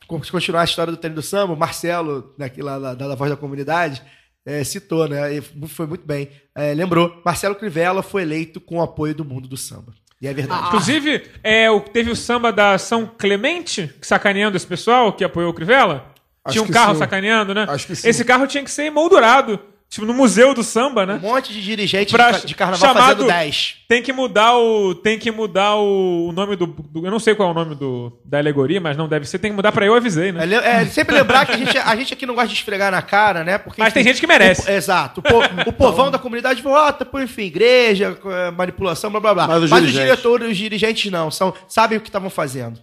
[0.07, 3.29] pra continuar a história do treino do samba, o Marcelo, daqui lá da, da Voz
[3.29, 4.01] da Comunidade,
[4.45, 5.35] é, citou, né?
[5.35, 6.29] E foi muito bem.
[6.53, 9.93] É, lembrou, Marcelo Crivella foi eleito com o apoio do mundo do samba.
[10.21, 10.67] E é verdade.
[10.67, 15.53] Inclusive, é, o, teve o samba da São Clemente, sacaneando esse pessoal que apoiou o
[15.53, 16.05] Crivella.
[16.43, 16.99] Acho tinha um carro sim.
[16.99, 17.65] sacaneando, né?
[17.67, 18.07] Acho que sim.
[18.07, 19.59] Esse carro tinha que ser emoldurado.
[19.87, 21.19] Tipo, no museu do samba, Um né?
[21.21, 23.75] monte de dirigente Pra- de, de carnaval chamado- fazendo 10.
[23.87, 24.93] Tem que mudar o.
[24.95, 28.11] Tem que mudar o, nome do, do- Eu não sei qual é o nome do,
[28.25, 29.39] da alegoria, mas não deve ser.
[29.39, 30.43] Tem que mudar pra eu avisei, né?
[30.53, 33.01] É, é, sempre lembrar que a gente, a gente aqui não gosta de esfregar na
[33.01, 33.57] cara, né?
[33.57, 34.69] Porque, Mas tem gente que merece.
[34.69, 35.21] o- exato.
[35.21, 35.39] O, po-
[35.69, 39.47] o povão da comunidade vota por, enfim, igreja, eh, manipulação, blá blá blá.
[39.47, 41.31] Mas os os dirigentes- diretores, os dirigentes não.
[41.31, 42.81] São, sabem o que estavam fazendo.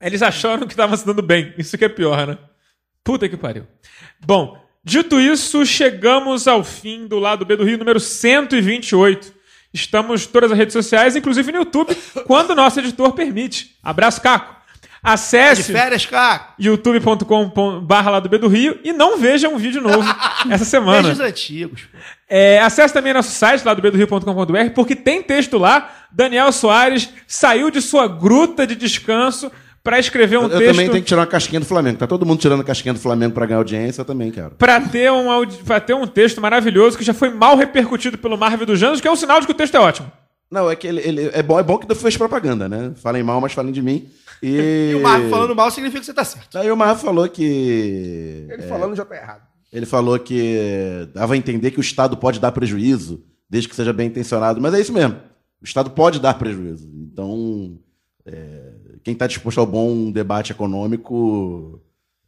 [0.00, 1.54] Eles acharam que tava se dando bem.
[1.56, 2.38] Isso que é pior, né?
[3.04, 3.66] Puta que pariu.
[4.26, 9.32] Bom, dito isso, chegamos ao fim do lado B do Rio número 128.
[9.72, 11.96] Estamos em todas as redes sociais, inclusive no YouTube,
[12.26, 13.76] quando o nosso editor permite.
[13.82, 14.54] Abraço, Caco.
[15.02, 15.70] Acesse
[16.58, 20.08] youtube.com.br lá do B do Rio e não veja um vídeo novo
[20.48, 21.02] essa semana.
[21.02, 21.82] Beijos antigos.
[21.82, 21.98] pô.
[22.26, 25.92] É, acesse também nosso site lá do bedorio.com.br, porque tem texto lá.
[26.10, 29.52] Daniel Soares saiu de sua gruta de descanso
[29.84, 31.98] para escrever um Eu, eu texto também tenho que tirar uma casquinha do Flamengo.
[31.98, 34.52] Tá todo mundo tirando a casquinha do Flamengo pra ganhar audiência, eu também quero.
[34.56, 38.66] para ter, um, audi- ter um texto maravilhoso que já foi mal repercutido pelo Marvel
[38.66, 40.10] dos Janus, que é um sinal de que o texto é ótimo.
[40.50, 42.92] Não, é que ele, ele- é, bom, é bom que fez propaganda, né?
[42.96, 44.08] Falem mal, mas falem de mim.
[44.42, 46.56] E, E o Marco falando mal significa que você tá certo.
[46.58, 48.46] Aí o Marco falou que.
[48.50, 49.42] Ele falando já tá errado.
[49.72, 53.92] Ele falou que dava a entender que o Estado pode dar prejuízo, desde que seja
[53.92, 54.60] bem intencionado.
[54.60, 55.16] Mas é isso mesmo.
[55.60, 56.88] O Estado pode dar prejuízo.
[56.94, 57.76] Então,
[58.24, 58.72] é,
[59.04, 61.80] quem está disposto ao bom debate econômico.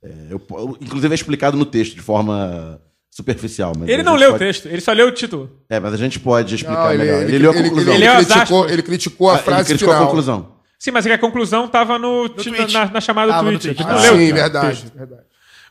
[0.05, 0.41] é, eu
[0.81, 2.81] inclusive é explicado no texto de forma
[3.11, 3.73] superficial.
[3.77, 5.51] mas Ele não leu pode- o texto, ele só leu o título.
[5.71, 7.23] É, mas a gente pode explicar Não, ele, melhor.
[7.23, 7.95] ele, Ele, leu a ele- conclusão.
[7.95, 10.03] ele Ele é criticou, ele criticou a Ah, ele frase criticou final.
[10.03, 10.53] a conclusão.
[10.79, 12.73] Sim, mas é que a conclusão estava no, tweet.
[12.73, 13.75] na, na chamada Ah, do no tweet.
[13.75, 13.81] tweet.
[13.81, 15.23] Ele não Ah, leu sim, verdade, verdade.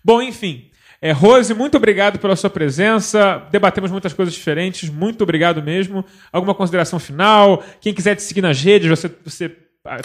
[0.03, 0.65] Bom, enfim.
[1.01, 3.43] É, Rose, muito obrigado pela sua presença.
[3.51, 4.89] Debatemos muitas coisas diferentes.
[4.89, 6.03] Muito obrigado mesmo.
[6.33, 7.63] Alguma consideração final?
[7.79, 9.55] Quem quiser te seguir nas redes, você, você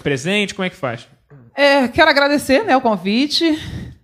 [0.03, 1.07] presente, como é que faz?
[1.55, 3.59] É, quero agradecer né, o convite.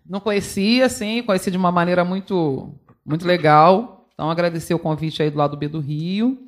[0.08, 2.74] Não conhecia, assim, conheci de uma maneira muito,
[3.04, 4.08] muito legal.
[4.14, 6.38] Então, agradecer o convite aí do lado B do Rio.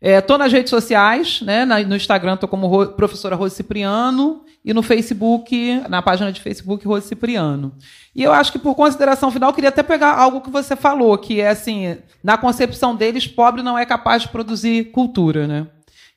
[0.00, 1.64] Estou nas redes sociais, né?
[1.64, 6.86] no Instagram estou como Ro- professora Rose Cipriano e no Facebook, na página de Facebook
[6.86, 7.72] Rose Cipriano.
[8.14, 11.40] E eu acho que por consideração final, queria até pegar algo que você falou, que
[11.40, 15.66] é assim, na concepção deles, pobre não é capaz de produzir cultura, né?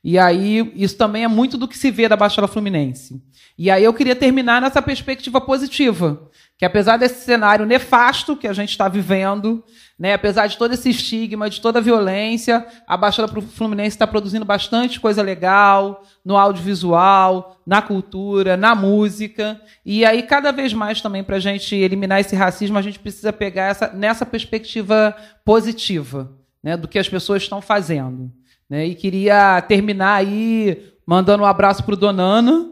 [0.03, 3.22] E aí, isso também é muito do que se vê da Baixada Fluminense.
[3.57, 8.53] E aí eu queria terminar nessa perspectiva positiva, que apesar desse cenário nefasto que a
[8.53, 9.64] gente está vivendo,
[9.98, 14.45] né, apesar de todo esse estigma, de toda a violência, a Baixada Fluminense está produzindo
[14.45, 19.60] bastante coisa legal no audiovisual, na cultura, na música.
[19.84, 23.34] E aí, cada vez mais também, para a gente eliminar esse racismo, a gente precisa
[23.34, 26.32] pegar essa, nessa perspectiva positiva
[26.64, 28.32] né, do que as pessoas estão fazendo.
[28.69, 28.85] Né?
[28.88, 32.72] E queria terminar aí mandando um abraço para o Donana.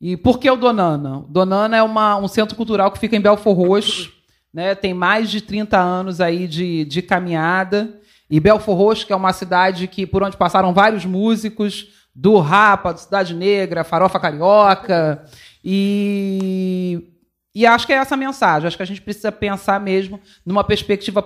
[0.00, 1.24] E por que o Donana?
[1.28, 4.12] Donana é uma, um centro cultural que fica em Belfor Roxo,
[4.52, 4.74] né?
[4.74, 8.00] tem mais de 30 anos aí de, de caminhada.
[8.28, 12.92] E Belfor Roxo, que é uma cidade que por onde passaram vários músicos, do Rapa,
[12.92, 15.24] do Cidade Negra, Farofa Carioca.
[15.64, 17.08] E,
[17.54, 18.66] e acho que é essa a mensagem.
[18.66, 21.22] Acho que a gente precisa pensar mesmo numa perspectiva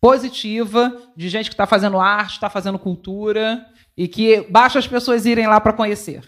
[0.00, 3.64] positiva de gente que está fazendo arte, está fazendo cultura
[3.96, 6.22] e que basta as pessoas irem lá para conhecer.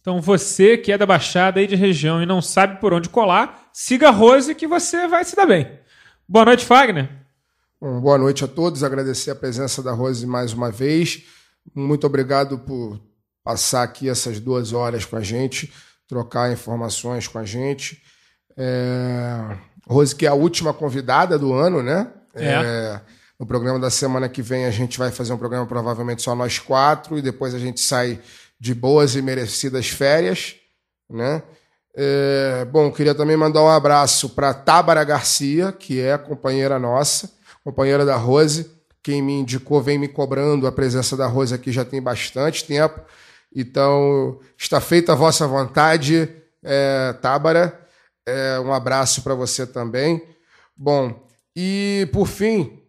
[0.00, 3.68] Então você que é da Baixada aí de região e não sabe por onde colar,
[3.72, 5.78] siga a Rose que você vai se dar bem.
[6.28, 7.08] Boa noite, Fagner.
[7.80, 11.22] Bom, boa noite a todos, agradecer a presença da Rose mais uma vez.
[11.74, 13.00] Muito obrigado por
[13.44, 15.72] passar aqui essas duas horas com a gente,
[16.08, 18.02] trocar informações com a gente.
[18.56, 19.56] É...
[19.86, 22.10] Rose, que é a última convidada do ano, né?
[22.34, 22.46] É.
[22.46, 23.00] É,
[23.38, 26.58] No programa da semana que vem a gente vai fazer um programa provavelmente só nós
[26.58, 28.20] quatro e depois a gente sai
[28.58, 30.54] de boas e merecidas férias,
[31.10, 31.42] né?
[31.94, 37.30] É, bom, queria também mandar um abraço para Tábara Garcia, que é companheira nossa,
[37.62, 38.70] companheira da Rose.
[39.02, 43.00] Quem me indicou vem me cobrando a presença da Rose aqui já tem bastante tempo.
[43.54, 46.28] Então, está feita a vossa vontade,
[46.62, 47.78] é, Tábara.
[48.24, 50.22] É, um abraço para você também.
[50.76, 51.21] Bom,
[51.56, 52.80] e por fim,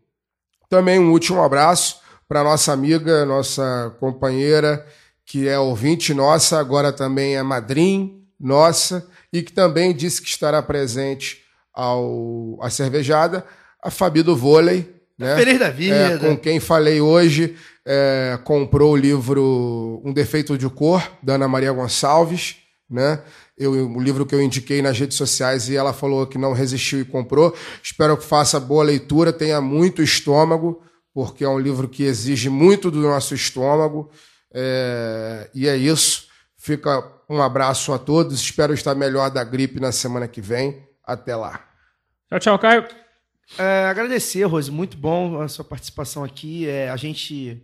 [0.69, 4.85] também um último abraço para nossa amiga, nossa companheira,
[5.25, 8.09] que é ouvinte nossa, agora também é madrinha
[8.39, 11.41] nossa, e que também disse que estará presente
[11.73, 13.45] ao à cervejada,
[13.81, 14.93] a Fabi do Vôlei.
[15.17, 15.35] Né?
[15.35, 15.95] Feliz da vida.
[15.95, 21.47] É, com quem falei hoje, é, comprou o livro Um Defeito de Cor, da Ana
[21.47, 22.57] Maria Gonçalves,
[22.89, 23.21] né?
[23.57, 27.01] Eu, o livro que eu indiquei nas redes sociais e ela falou que não resistiu
[27.01, 27.55] e comprou.
[27.81, 30.81] Espero que faça boa leitura, tenha muito estômago,
[31.13, 34.09] porque é um livro que exige muito do nosso estômago.
[34.51, 36.27] É, e é isso.
[36.57, 38.39] Fica um abraço a todos.
[38.39, 40.87] Espero estar melhor da gripe na semana que vem.
[41.05, 41.63] Até lá.
[42.29, 42.87] Tchau, tchau, Caio.
[43.57, 46.67] É, agradecer, Rose, muito bom a sua participação aqui.
[46.67, 47.61] É, a, gente,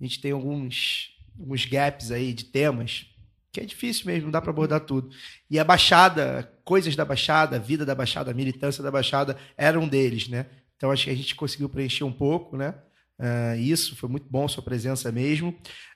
[0.00, 3.06] a gente tem alguns, alguns gaps aí de temas
[3.52, 5.10] que é difícil mesmo, não dá para abordar tudo.
[5.50, 9.88] E a Baixada, coisas da Baixada, vida da Baixada, a militância da Baixada, era um
[9.88, 10.46] deles, né?
[10.76, 12.74] Então acho que a gente conseguiu preencher um pouco, né?
[13.18, 15.54] Ah, isso, foi muito bom sua presença mesmo.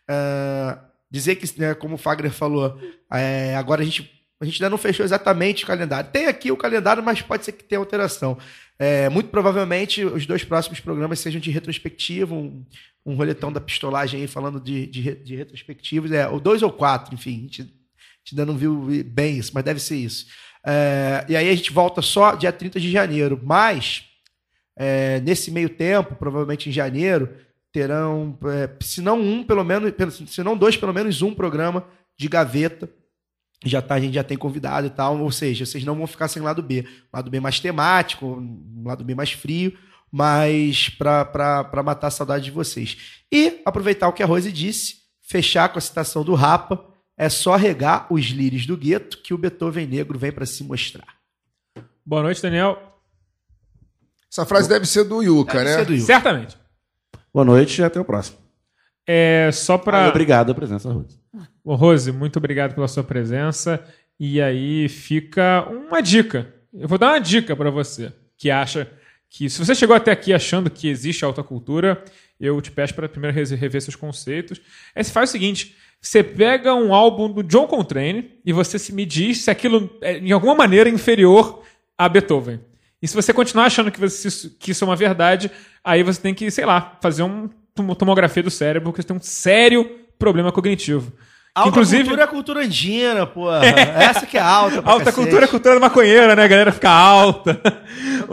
[0.09, 2.79] Ah, dizer que, né, como o Fagner falou,
[3.11, 4.11] é, agora a gente,
[4.41, 6.11] a gente ainda não fechou exatamente o calendário.
[6.11, 8.37] Tem aqui o calendário, mas pode ser que tenha alteração.
[8.79, 12.65] É, muito provavelmente os dois próximos programas sejam de retrospectiva, um,
[13.07, 17.15] um roletão da pistolagem aí falando de, de, de retrospectivos, é, ou dois ou quatro,
[17.15, 20.27] enfim, a gente, a gente ainda não viu bem isso, mas deve ser isso.
[20.67, 24.05] É, e aí a gente volta só dia 30 de janeiro, mas
[24.77, 27.29] é, nesse meio tempo, provavelmente em janeiro,
[27.71, 29.93] terão, é, se não um, pelo menos,
[30.29, 31.87] se não dois, pelo menos um programa
[32.17, 32.89] de gaveta.
[33.65, 36.29] Já tá, a gente já tem convidado e tal, ou seja, vocês não vão ficar
[36.29, 36.87] sem lado B.
[37.13, 39.73] Lado B mais temático, um lado B mais frio,
[40.13, 42.97] mas para matar a saudade de vocês.
[43.33, 46.85] E aproveitar o que a Rose disse, fechar com a citação do Rapa,
[47.17, 51.07] é só regar os lírios do gueto que o Beethoven negro vem para se mostrar.
[52.05, 52.79] Boa noite, Daniel.
[54.31, 55.77] Essa frase deve ser do Yuka, Deve né?
[55.77, 56.07] ser do Yuka.
[56.07, 56.57] Certamente.
[57.33, 58.39] Boa noite e até o próximo.
[59.07, 61.21] É só para Ah, obrigado a presença, Rose.
[61.65, 63.83] Ô, Rose, muito obrigado pela sua presença.
[64.21, 66.53] E aí fica uma dica.
[66.73, 68.89] Eu vou dar uma dica para você que acha
[69.31, 72.03] que se você chegou até aqui achando que existe alta cultura,
[72.39, 74.61] eu te peço para primeiro re- rever seus conceitos.
[74.95, 78.93] Aí você faz o seguinte: você pega um álbum do John Coltrane e você se
[78.93, 81.63] me diz se aquilo é de alguma maneira inferior
[81.99, 82.61] a Beethoven.
[83.03, 85.51] E se você continuar achando que, você- que isso é uma verdade,
[85.83, 89.17] aí você tem que, sei lá, fazer um- uma tomografia do cérebro, porque você tem
[89.17, 91.13] um sério problema cognitivo.
[91.55, 93.65] Alta Inclusive, cultura é cultura andina, porra.
[93.65, 94.83] Essa que é alta.
[94.83, 95.23] pra alta cacete.
[95.23, 96.43] cultura é cultura da maconheira, né?
[96.43, 97.61] A galera fica alta.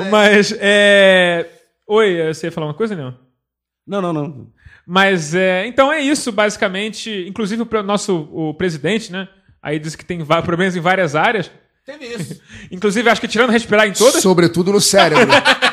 [0.10, 1.48] Mas, é...
[1.86, 3.16] Oi, você ia falar uma coisa, não?
[3.86, 4.48] Não, não, não.
[4.88, 5.68] Mas, é...
[5.68, 7.28] então é isso, basicamente.
[7.28, 9.28] Inclusive, o nosso o presidente, né?
[9.62, 11.52] Aí disse que tem problemas em várias áreas.
[11.86, 12.42] Teve isso.
[12.72, 14.22] Inclusive, acho que tirando respirar em todas.
[14.22, 15.28] Sobretudo no cérebro.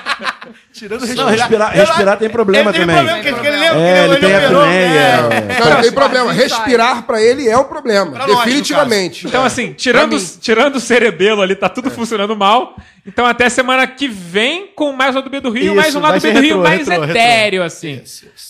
[0.79, 2.97] Tirando Não, respirar, respirar tem problema Ele tem também.
[2.97, 4.69] problema, ele lembra, É, que ele tem apneia.
[4.71, 5.79] É.
[5.79, 5.83] é.
[5.83, 6.33] Tem problema.
[6.33, 8.13] Respirar pra ele é o problema.
[8.13, 9.27] Pra nós, definitivamente.
[9.27, 12.77] Então, assim, tirando, tirando o cerebelo ali, tá tudo funcionando mal.
[13.07, 16.01] Então, até semana que vem, com mais um lado B do Rio, Isso, mais um
[16.01, 17.05] lado B do Rio mais retrô.
[17.05, 18.01] etéreo, assim.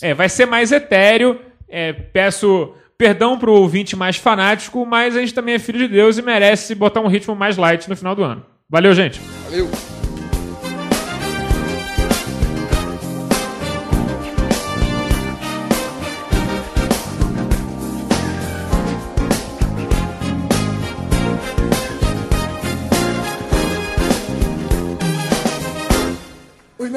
[0.03, 1.41] É, vai ser mais etéreo.
[1.69, 6.19] É, peço perdão pro ouvinte mais fanático, mas a gente também é filho de Deus
[6.19, 8.45] e merece botar um ritmo mais light no final do ano.
[8.69, 9.21] Valeu, gente.
[9.45, 9.71] Valeu.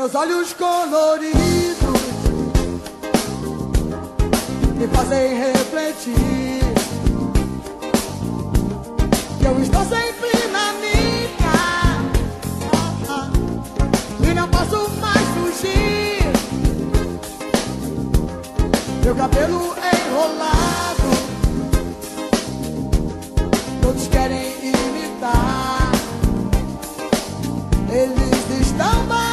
[0.02, 2.02] meus olhos coloridos
[4.76, 6.64] me fazem refletir.
[9.38, 12.02] Que eu estou sempre na minha
[14.28, 16.34] e não posso mais fugir.
[19.04, 21.12] Meu cabelo enrolado,
[23.84, 25.92] todos querem imitar.
[27.92, 29.31] Eles estão mais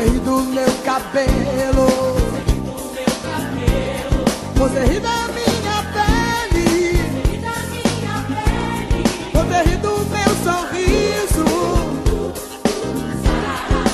[0.00, 1.86] ri do meu cabelo.
[4.54, 6.98] Você ri da minha pele.
[9.32, 11.46] Você ri do meu sorriso.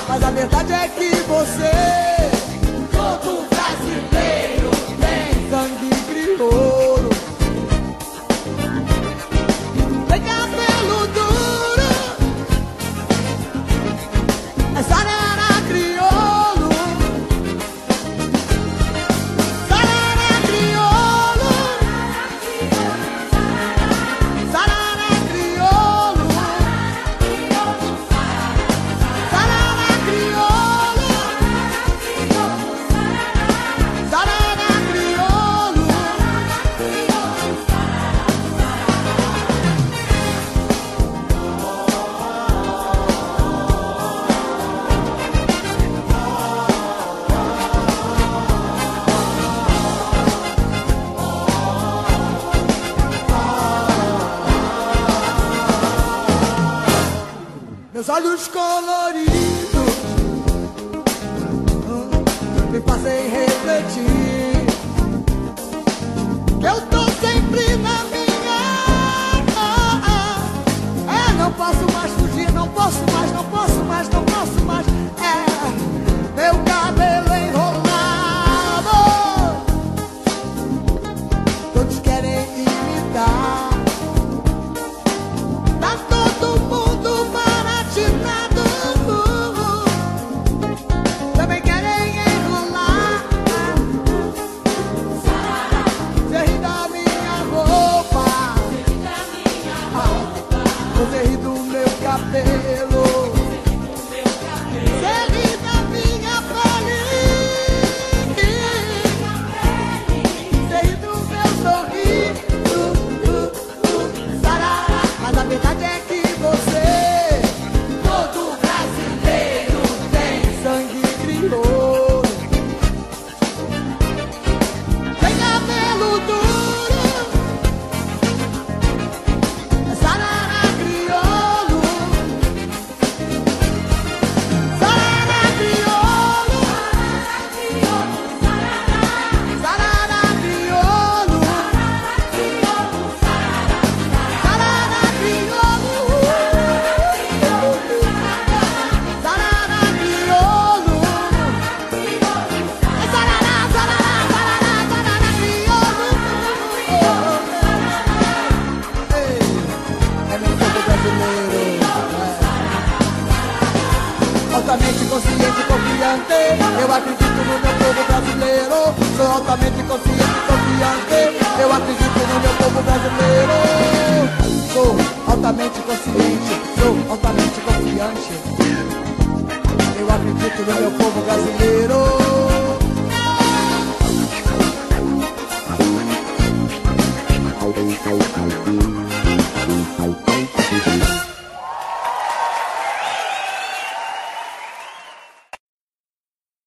[0.08, 2.11] Mas a verdade é que você.